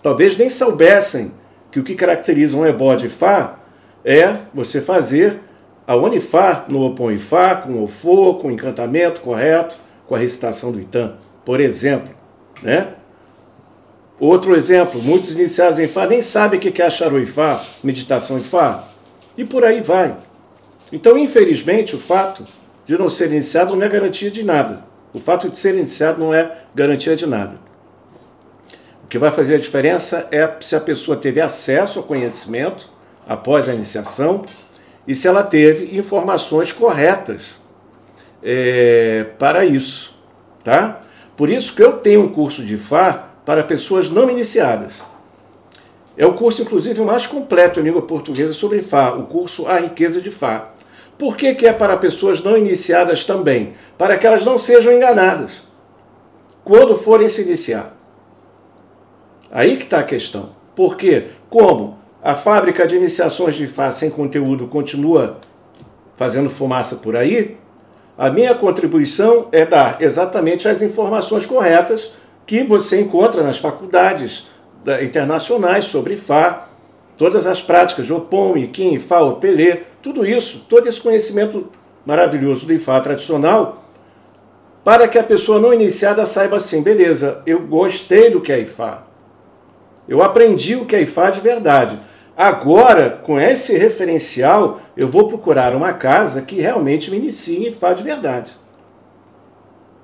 Talvez 0.00 0.36
nem 0.36 0.48
soubessem 0.48 1.32
que 1.72 1.80
o 1.80 1.82
que 1.82 1.96
caracteriza 1.96 2.56
um 2.56 2.64
ebó 2.64 2.94
de 2.94 3.08
Fá 3.08 3.58
é 4.04 4.36
você 4.54 4.80
fazer 4.80 5.40
a 5.88 5.96
Unifá 5.96 6.66
no 6.68 6.84
Opon 6.84 7.10
Ifá, 7.10 7.54
com 7.54 7.82
o 7.82 7.88
Fô, 7.88 8.34
com 8.34 8.50
encantamento 8.50 9.22
correto, 9.22 9.74
com 10.06 10.14
a 10.14 10.18
recitação 10.18 10.70
do 10.70 10.78
Itã, 10.78 11.14
por 11.46 11.60
exemplo. 11.60 12.14
Né? 12.62 12.88
Outro 14.20 14.54
exemplo, 14.54 15.02
muitos 15.02 15.32
iniciados 15.32 15.78
em 15.78 15.88
Fá 15.88 16.06
nem 16.06 16.20
sabem 16.20 16.58
o 16.58 16.60
que 16.60 16.82
é 16.82 16.84
a 16.84 17.18
Ifá, 17.22 17.58
meditação 17.82 18.38
em 18.38 18.44
e 19.34 19.46
por 19.46 19.64
aí 19.64 19.80
vai. 19.80 20.14
Então, 20.92 21.16
infelizmente, 21.16 21.96
o 21.96 21.98
fato 21.98 22.44
de 22.84 22.98
não 22.98 23.08
ser 23.08 23.32
iniciado 23.32 23.74
não 23.74 23.82
é 23.82 23.88
garantia 23.88 24.30
de 24.30 24.44
nada. 24.44 24.84
O 25.14 25.18
fato 25.18 25.48
de 25.48 25.56
ser 25.56 25.74
iniciado 25.74 26.20
não 26.20 26.34
é 26.34 26.64
garantia 26.74 27.16
de 27.16 27.26
nada. 27.26 27.58
O 29.04 29.08
que 29.08 29.18
vai 29.18 29.30
fazer 29.30 29.54
a 29.54 29.58
diferença 29.58 30.28
é 30.30 30.50
se 30.60 30.76
a 30.76 30.80
pessoa 30.80 31.16
teve 31.16 31.40
acesso 31.40 31.98
ao 31.98 32.04
conhecimento 32.04 32.90
após 33.26 33.70
a 33.70 33.74
iniciação 33.74 34.44
e 35.08 35.14
se 35.14 35.26
ela 35.26 35.42
teve 35.42 35.98
informações 35.98 36.70
corretas 36.70 37.58
é, 38.42 39.24
para 39.38 39.64
isso, 39.64 40.14
tá? 40.62 41.00
Por 41.34 41.48
isso 41.48 41.74
que 41.74 41.82
eu 41.82 41.94
tenho 41.94 42.24
um 42.24 42.28
curso 42.28 42.62
de 42.62 42.76
Fá 42.76 43.30
para 43.46 43.64
pessoas 43.64 44.10
não 44.10 44.28
iniciadas. 44.28 45.02
É 46.14 46.26
o 46.26 46.34
curso, 46.34 46.60
inclusive, 46.60 47.00
mais 47.00 47.26
completo 47.26 47.80
em 47.80 47.84
língua 47.84 48.02
portuguesa 48.02 48.52
sobre 48.52 48.82
Fá, 48.82 49.12
o 49.12 49.24
curso 49.24 49.66
A 49.66 49.78
Riqueza 49.78 50.20
de 50.20 50.30
Fá. 50.30 50.72
Por 51.16 51.38
que, 51.38 51.54
que 51.54 51.66
é 51.66 51.72
para 51.72 51.96
pessoas 51.96 52.42
não 52.42 52.54
iniciadas 52.54 53.24
também? 53.24 53.72
Para 53.96 54.18
que 54.18 54.26
elas 54.26 54.44
não 54.44 54.58
sejam 54.58 54.92
enganadas 54.92 55.62
quando 56.62 56.94
forem 56.94 57.30
se 57.30 57.40
iniciar. 57.40 57.96
Aí 59.50 59.78
que 59.78 59.84
está 59.84 60.00
a 60.00 60.04
questão. 60.04 60.50
Porque, 60.76 61.28
como 61.48 61.97
a 62.22 62.34
fábrica 62.34 62.86
de 62.86 62.96
iniciações 62.96 63.54
de 63.54 63.66
Fá 63.66 63.90
sem 63.90 64.10
conteúdo 64.10 64.66
continua 64.66 65.38
fazendo 66.16 66.50
fumaça 66.50 66.96
por 66.96 67.14
aí, 67.14 67.56
a 68.16 68.28
minha 68.30 68.54
contribuição 68.54 69.46
é 69.52 69.64
dar 69.64 70.02
exatamente 70.02 70.68
as 70.68 70.82
informações 70.82 71.46
corretas 71.46 72.12
que 72.44 72.64
você 72.64 73.00
encontra 73.00 73.42
nas 73.42 73.58
faculdades 73.58 74.48
internacionais 75.00 75.84
sobre 75.84 76.16
Fá, 76.16 76.68
todas 77.16 77.46
as 77.46 77.60
práticas 77.60 78.06
de 78.06 78.12
Opom, 78.12 78.56
Iquim, 78.56 78.94
Ifá, 78.94 79.20
Opelê, 79.20 79.80
tudo 80.02 80.24
isso, 80.24 80.64
todo 80.68 80.88
esse 80.88 81.00
conhecimento 81.00 81.68
maravilhoso 82.06 82.64
do 82.64 82.72
Ifá 82.72 83.00
tradicional, 83.00 83.84
para 84.82 85.06
que 85.06 85.18
a 85.18 85.24
pessoa 85.24 85.60
não 85.60 85.74
iniciada 85.74 86.24
saiba 86.24 86.56
assim, 86.56 86.82
beleza, 86.82 87.42
eu 87.44 87.60
gostei 87.60 88.30
do 88.30 88.40
que 88.40 88.50
é 88.50 88.60
Ifá. 88.60 89.07
Eu 90.08 90.22
aprendi 90.22 90.74
o 90.74 90.86
que 90.86 90.96
é 90.96 91.02
Ifá 91.02 91.30
de 91.30 91.40
verdade. 91.40 91.98
Agora, 92.36 93.10
com 93.10 93.38
esse 93.38 93.76
referencial, 93.76 94.80
eu 94.96 95.06
vou 95.06 95.26
procurar 95.26 95.74
uma 95.74 95.92
casa 95.92 96.42
que 96.42 96.60
realmente 96.60 97.10
me 97.10 97.18
inicie 97.18 97.58
em 97.58 97.68
Ifá 97.68 97.92
de 97.92 98.02
verdade. 98.02 98.50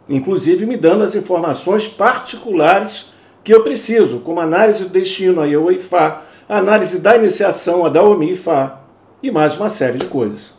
Inclusive 0.08 0.66
me 0.66 0.76
dando 0.76 1.04
as 1.04 1.14
informações 1.14 1.88
particulares 1.88 3.12
que 3.42 3.54
eu 3.54 3.62
preciso, 3.62 4.20
como 4.20 4.40
análise 4.40 4.84
do 4.84 4.90
destino, 4.90 5.40
a 5.40 5.48
eu 5.48 5.70
Ifá, 5.70 6.22
análise 6.48 7.00
da 7.00 7.16
iniciação, 7.16 7.84
a 7.84 7.88
da 7.88 8.02
Omi 8.02 8.36
Fá, 8.36 8.80
e 9.22 9.30
mais 9.30 9.56
uma 9.56 9.68
série 9.68 9.98
de 9.98 10.06
coisas. 10.06 10.54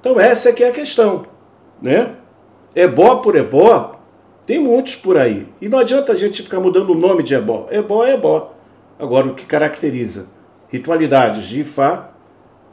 Então 0.00 0.18
essa 0.18 0.48
é 0.48 0.52
que 0.52 0.64
é 0.64 0.68
a 0.68 0.72
questão, 0.72 1.26
né? 1.80 2.16
Ebó 2.74 3.16
por 3.16 3.36
ebó, 3.36 4.00
tem 4.46 4.58
muitos 4.58 4.96
por 4.96 5.16
aí. 5.16 5.46
E 5.60 5.68
não 5.68 5.78
adianta 5.78 6.12
a 6.12 6.16
gente 6.16 6.42
ficar 6.42 6.60
mudando 6.60 6.90
o 6.90 6.94
nome 6.94 7.22
de 7.22 7.34
ebó. 7.34 7.68
Ebó 7.70 8.04
é 8.04 8.14
ebó. 8.14 8.54
Agora, 8.98 9.26
o 9.28 9.34
que 9.34 9.44
caracteriza 9.44 10.28
ritualidades 10.68 11.44
de 11.46 11.60
Ifá, 11.60 12.10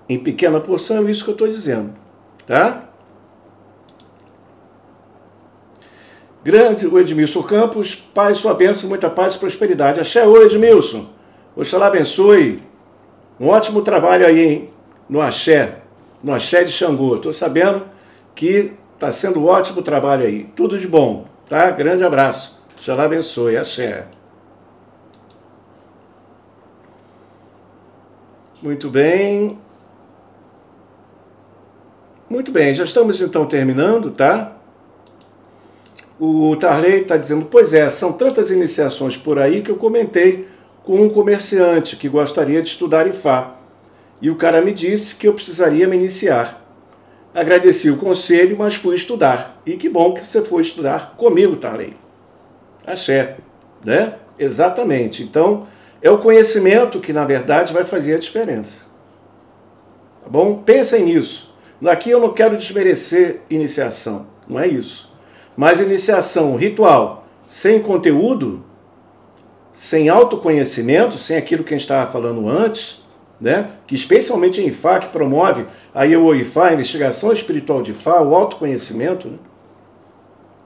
em 0.08 0.18
pequena 0.18 0.60
porção, 0.60 1.06
é 1.06 1.12
isso 1.12 1.24
que 1.24 1.30
eu 1.30 1.34
estou 1.34 1.48
dizendo. 1.48 1.92
Tá? 2.46 2.86
Grande 6.42 6.88
o 6.88 6.98
Edmilson 6.98 7.44
Campos, 7.44 7.96
paz, 7.96 8.38
sua 8.38 8.54
bênção, 8.54 8.88
muita 8.88 9.10
paz 9.10 9.36
e 9.36 9.40
prosperidade. 9.40 10.00
Axé, 10.00 10.26
oi 10.26 10.46
Edmilson. 10.46 11.10
Oxalá 11.56 11.88
abençoe. 11.88 12.64
Um 13.38 13.50
ótimo 13.50 13.82
trabalho 13.82 14.26
aí, 14.26 14.40
hein? 14.40 14.70
No 15.10 15.22
Axé, 15.22 15.80
no 16.24 16.34
Axé 16.34 16.64
de 16.64 16.72
Xangô. 16.72 17.16
Estou 17.16 17.34
sabendo 17.34 17.84
que 18.34 18.72
está 18.94 19.12
sendo 19.12 19.42
um 19.42 19.46
ótimo 19.46 19.82
trabalho 19.82 20.26
aí. 20.26 20.46
Tudo 20.56 20.80
de 20.80 20.88
bom, 20.88 21.26
tá? 21.50 21.72
Grande 21.72 22.04
abraço. 22.04 22.58
Oxalá 22.78 23.04
abençoe. 23.04 23.58
Axé. 23.58 24.08
Muito 28.62 28.90
bem. 28.90 29.58
Muito 32.30 32.52
bem, 32.52 32.76
já 32.76 32.84
estamos 32.84 33.20
então 33.22 33.48
terminando, 33.48 34.12
tá? 34.12 34.56
O 36.20 36.56
Tarley 36.58 37.02
está 37.02 37.18
dizendo, 37.18 37.46
pois 37.46 37.74
é, 37.74 37.90
são 37.90 38.12
tantas 38.12 38.52
iniciações 38.52 39.18
por 39.18 39.40
aí 39.40 39.64
que 39.64 39.72
eu 39.72 39.78
comentei 39.78 40.48
com 40.84 41.02
um 41.02 41.10
comerciante 41.10 41.96
que 41.96 42.08
gostaria 42.08 42.62
de 42.62 42.68
estudar 42.68 43.08
Ifá. 43.08 43.56
E 44.22 44.30
o 44.30 44.36
cara 44.36 44.62
me 44.62 44.74
disse 44.74 45.16
que 45.16 45.28
eu 45.28 45.34
precisaria 45.34 45.88
me 45.88 45.96
iniciar. 45.96 46.69
Agradeci 47.34 47.90
o 47.90 47.98
conselho, 47.98 48.58
mas 48.58 48.76
fui 48.76 48.96
estudar. 48.96 49.62
E 49.66 49.78
que 49.78 49.90
bom 49.90 50.14
que 50.14 50.28
você 50.28 50.44
foi 50.44 50.62
estudar 50.62 51.16
comigo, 51.16 51.56
Tarley. 51.56 51.96
Axé, 52.86 53.38
né? 53.86 54.16
Exatamente. 54.38 55.22
Então, 55.22 55.68
é 56.02 56.10
o 56.10 56.18
conhecimento 56.18 57.00
que, 57.00 57.14
na 57.14 57.26
verdade, 57.26 57.74
vai 57.74 57.84
fazer 57.84 58.16
a 58.16 58.20
diferença. 58.20 58.86
Tá 60.22 60.30
bom? 60.30 60.64
Pensem 60.64 61.06
nisso. 61.06 61.54
Aqui 61.86 62.10
eu 62.10 62.20
não 62.20 62.34
quero 62.34 62.58
desmerecer 62.58 63.42
iniciação, 63.50 64.28
não 64.48 64.60
é 64.60 64.68
isso. 64.68 65.10
Mas 65.56 65.80
iniciação 65.80 66.56
ritual 66.56 67.26
sem 67.48 67.82
conteúdo, 67.82 68.64
sem 69.72 70.10
autoconhecimento, 70.10 71.18
sem 71.18 71.38
aquilo 71.38 71.64
que 71.64 71.74
a 71.74 71.78
gente 71.78 71.86
estava 71.86 72.12
falando 72.12 72.48
antes, 72.48 73.02
né? 73.40 73.72
que 73.88 73.96
especialmente 73.96 74.62
em 74.62 74.68
IFA, 74.68 75.00
que 75.00 75.08
promove 75.08 75.66
a 75.94 76.06
IFA, 76.06 76.64
a 76.66 76.74
investigação 76.74 77.32
espiritual 77.32 77.82
de 77.82 77.92
IFA, 77.92 78.22
o 78.22 78.36
autoconhecimento, 78.36 79.28
né? 79.28 79.38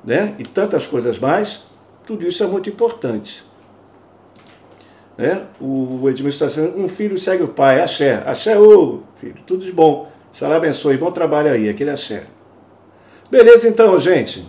né? 0.04 0.36
e 0.40 0.44
tantas 0.44 0.88
coisas 0.88 1.20
mais, 1.20 1.64
tudo 2.06 2.28
isso 2.28 2.44
é 2.44 2.48
muito 2.48 2.70
importante. 2.70 3.44
Né? 5.18 5.44
O 5.62 6.10
Edmilson 6.10 6.46
está 6.46 6.62
dizendo, 6.62 6.80
um 6.80 6.90
filho 6.90 7.20
segue 7.20 7.44
o 7.44 7.48
pai, 7.48 7.82
axé, 7.82 8.24
axé, 8.26 8.60
ô 8.60 9.02
filho, 9.16 9.36
tudo 9.46 9.64
de 9.64 9.72
bom. 9.72 10.12
Xalá 10.34 10.56
abençoe, 10.56 10.98
bom 10.98 11.12
trabalho 11.12 11.52
aí, 11.52 11.70
aquele 11.70 11.92
axé. 11.92 12.24
Beleza 13.30 13.68
então, 13.68 14.00
gente. 14.00 14.48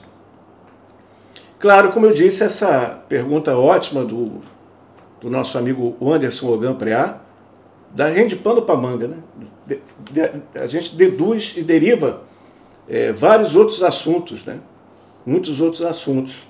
Claro, 1.58 1.92
como 1.92 2.06
eu 2.06 2.12
disse, 2.12 2.42
essa 2.42 3.02
pergunta 3.08 3.56
ótima 3.56 4.04
do, 4.04 4.40
do 5.20 5.30
nosso 5.30 5.56
amigo 5.58 5.96
Anderson 6.00 6.48
Ogan 6.52 6.74
Preá, 6.74 7.20
da 7.94 8.08
rende 8.08 8.36
pano 8.36 8.62
para 8.62 8.76
manga. 8.76 9.08
Né? 9.08 9.16
De, 9.66 9.80
de, 10.10 10.60
a 10.60 10.66
gente 10.66 10.94
deduz 10.96 11.54
e 11.56 11.62
deriva 11.62 12.22
é, 12.88 13.12
vários 13.12 13.54
outros 13.54 13.82
assuntos, 13.82 14.44
né? 14.44 14.58
muitos 15.24 15.60
outros 15.60 15.82
assuntos. 15.82 16.46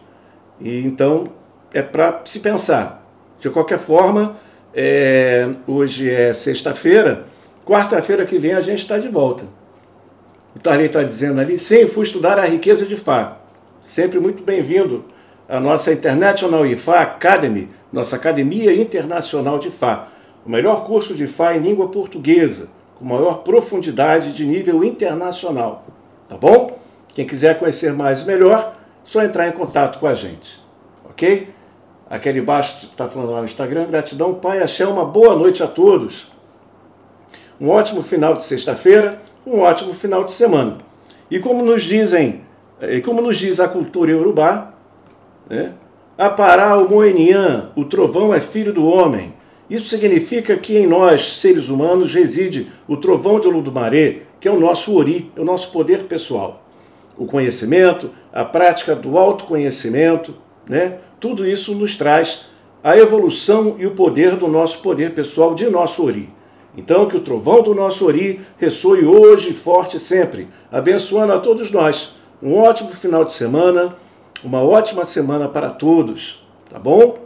E 0.60 0.80
então 0.80 1.30
é 1.72 1.82
para 1.82 2.22
se 2.24 2.40
pensar. 2.40 3.04
De 3.38 3.50
qualquer 3.50 3.78
forma, 3.78 4.36
é, 4.72 5.50
hoje 5.66 6.10
é 6.10 6.32
sexta-feira, 6.32 7.24
quarta-feira 7.66 8.24
que 8.24 8.38
vem 8.38 8.52
a 8.52 8.60
gente 8.60 8.80
está 8.80 8.98
de 8.98 9.08
volta. 9.08 9.44
O 10.56 10.58
Tarley 10.58 10.86
está 10.86 11.02
dizendo 11.02 11.40
ali, 11.40 11.58
sim, 11.58 11.86
fui 11.86 12.04
estudar 12.04 12.38
a 12.38 12.44
riqueza 12.44 12.86
de 12.86 12.96
Fá. 12.96 13.38
Sempre 13.82 14.18
muito 14.18 14.42
bem-vindo 14.42 15.04
à 15.48 15.60
nossa 15.60 15.92
International 15.92 16.64
IFA 16.64 17.00
Academy, 17.00 17.68
nossa 17.92 18.16
Academia 18.16 18.72
Internacional 18.72 19.58
de 19.58 19.70
Fá. 19.70 20.08
O 20.44 20.50
melhor 20.50 20.84
curso 20.84 21.14
de 21.14 21.26
Fá 21.26 21.54
em 21.54 21.60
língua 21.60 21.88
portuguesa, 21.88 22.68
com 22.98 23.04
maior 23.04 23.38
profundidade 23.38 24.32
de 24.32 24.44
nível 24.44 24.84
internacional. 24.84 25.84
Tá 26.28 26.36
bom? 26.36 26.78
Quem 27.14 27.26
quiser 27.26 27.58
conhecer 27.58 27.92
mais 27.92 28.24
melhor, 28.24 28.74
só 29.02 29.22
entrar 29.22 29.48
em 29.48 29.52
contato 29.52 29.98
com 29.98 30.06
a 30.06 30.14
gente. 30.14 30.60
Ok? 31.08 31.48
Aquele 32.10 32.40
baixo 32.40 32.86
está 32.86 33.08
falando 33.08 33.32
lá 33.32 33.38
no 33.38 33.44
Instagram. 33.44 33.86
Gratidão, 33.86 34.34
Pai. 34.34 34.62
Axé, 34.62 34.86
uma 34.86 35.04
boa 35.04 35.34
noite 35.34 35.62
a 35.62 35.66
todos. 35.66 36.30
Um 37.60 37.70
ótimo 37.70 38.02
final 38.02 38.34
de 38.34 38.42
sexta-feira, 38.42 39.20
um 39.46 39.60
ótimo 39.60 39.94
final 39.94 40.24
de 40.24 40.32
semana. 40.32 40.78
E 41.30 41.38
como 41.38 41.64
nos 41.64 41.82
dizem 41.82 42.42
e 42.80 43.00
como 43.00 43.22
nos 43.22 43.38
diz 43.38 43.60
a 43.60 43.68
cultura 43.68 44.10
iorubá, 44.10 44.72
né? 45.48 45.72
Apará 46.16 46.76
o 46.76 46.88
Moenian, 46.88 47.72
o 47.74 47.84
trovão 47.84 48.32
é 48.32 48.40
filho 48.40 48.72
do 48.72 48.86
homem. 48.86 49.34
Isso 49.68 49.86
significa 49.86 50.56
que 50.56 50.76
em 50.76 50.86
nós, 50.86 51.38
seres 51.38 51.68
humanos, 51.68 52.12
reside 52.12 52.68
o 52.86 52.96
trovão 52.96 53.40
de 53.40 53.46
Oludumaré, 53.46 54.22
que 54.38 54.46
é 54.46 54.50
o 54.50 54.60
nosso 54.60 54.94
ori, 54.94 55.30
é 55.34 55.40
o 55.40 55.44
nosso 55.44 55.72
poder 55.72 56.04
pessoal. 56.04 56.62
O 57.16 57.24
conhecimento, 57.26 58.10
a 58.32 58.44
prática 58.44 58.94
do 58.94 59.16
autoconhecimento, 59.16 60.34
né? 60.68 60.98
tudo 61.18 61.46
isso 61.48 61.74
nos 61.74 61.96
traz 61.96 62.46
a 62.82 62.98
evolução 62.98 63.76
e 63.78 63.86
o 63.86 63.92
poder 63.92 64.36
do 64.36 64.46
nosso 64.48 64.80
poder 64.80 65.14
pessoal, 65.14 65.54
de 65.54 65.70
nosso 65.70 66.04
ori. 66.04 66.28
Então, 66.76 67.06
que 67.06 67.16
o 67.16 67.20
trovão 67.20 67.62
do 67.62 67.74
nosso 67.74 68.04
ori 68.04 68.40
ressoe 68.58 69.06
hoje 69.06 69.54
forte 69.54 69.98
sempre, 69.98 70.48
abençoando 70.70 71.32
a 71.32 71.38
todos 71.38 71.70
nós 71.70 72.16
um 72.42 72.56
ótimo 72.56 72.90
final 72.90 73.24
de 73.24 73.32
semana, 73.32 73.96
uma 74.42 74.62
ótima 74.62 75.06
semana 75.06 75.48
para 75.48 75.70
todos, 75.70 76.44
tá 76.68 76.78
bom? 76.78 77.23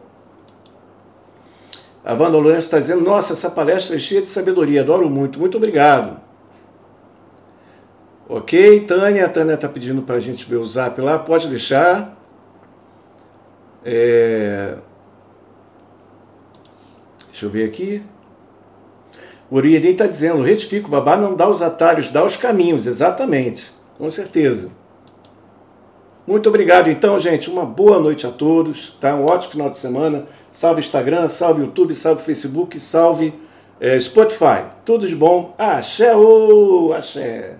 A 2.04 2.12
Wanda 2.12 2.38
Lourenço 2.38 2.60
está 2.60 2.78
dizendo: 2.78 3.02
Nossa, 3.02 3.32
essa 3.32 3.50
palestra 3.50 3.96
é 3.96 3.98
cheia 3.98 4.22
de 4.22 4.28
sabedoria, 4.28 4.80
adoro 4.80 5.08
muito, 5.10 5.38
muito 5.38 5.56
obrigado. 5.56 6.20
Ok, 8.28 8.80
Tânia, 8.80 9.24
a 9.24 9.28
Tânia 9.28 9.54
está 9.54 9.68
pedindo 9.68 10.02
para 10.02 10.16
a 10.16 10.20
gente 10.20 10.48
ver 10.48 10.56
o 10.56 10.66
zap 10.66 11.00
lá, 11.00 11.18
pode 11.18 11.48
deixar. 11.48 12.16
É... 13.84 14.76
Deixa 17.30 17.46
eu 17.46 17.50
ver 17.50 17.68
aqui. 17.68 18.02
O 19.50 19.56
Uriedem 19.56 19.92
está 19.92 20.06
dizendo: 20.06 20.42
retifico, 20.42 20.88
o 20.88 20.90
babá 20.90 21.16
não 21.16 21.34
dá 21.34 21.48
os 21.48 21.62
atalhos, 21.62 22.10
dá 22.10 22.24
os 22.24 22.36
caminhos, 22.36 22.86
exatamente, 22.86 23.72
com 23.96 24.10
certeza. 24.10 24.70
Muito 26.28 26.46
obrigado, 26.50 26.90
então, 26.90 27.18
gente. 27.18 27.48
Uma 27.48 27.64
boa 27.64 27.98
noite 27.98 28.26
a 28.26 28.30
todos. 28.30 28.94
Tá? 29.00 29.14
Um 29.14 29.24
ótimo 29.24 29.52
final 29.52 29.70
de 29.70 29.78
semana. 29.78 30.26
Salve 30.58 30.80
Instagram, 30.80 31.28
salve 31.28 31.62
YouTube, 31.62 31.94
salve 31.94 32.20
Facebook, 32.20 32.80
salve 32.80 33.32
é, 33.78 33.96
Spotify. 34.00 34.64
Tudo 34.84 35.06
de 35.06 35.14
bom. 35.14 35.54
Axé, 35.56 36.12
ô, 36.16 36.92
axé. 36.92 37.54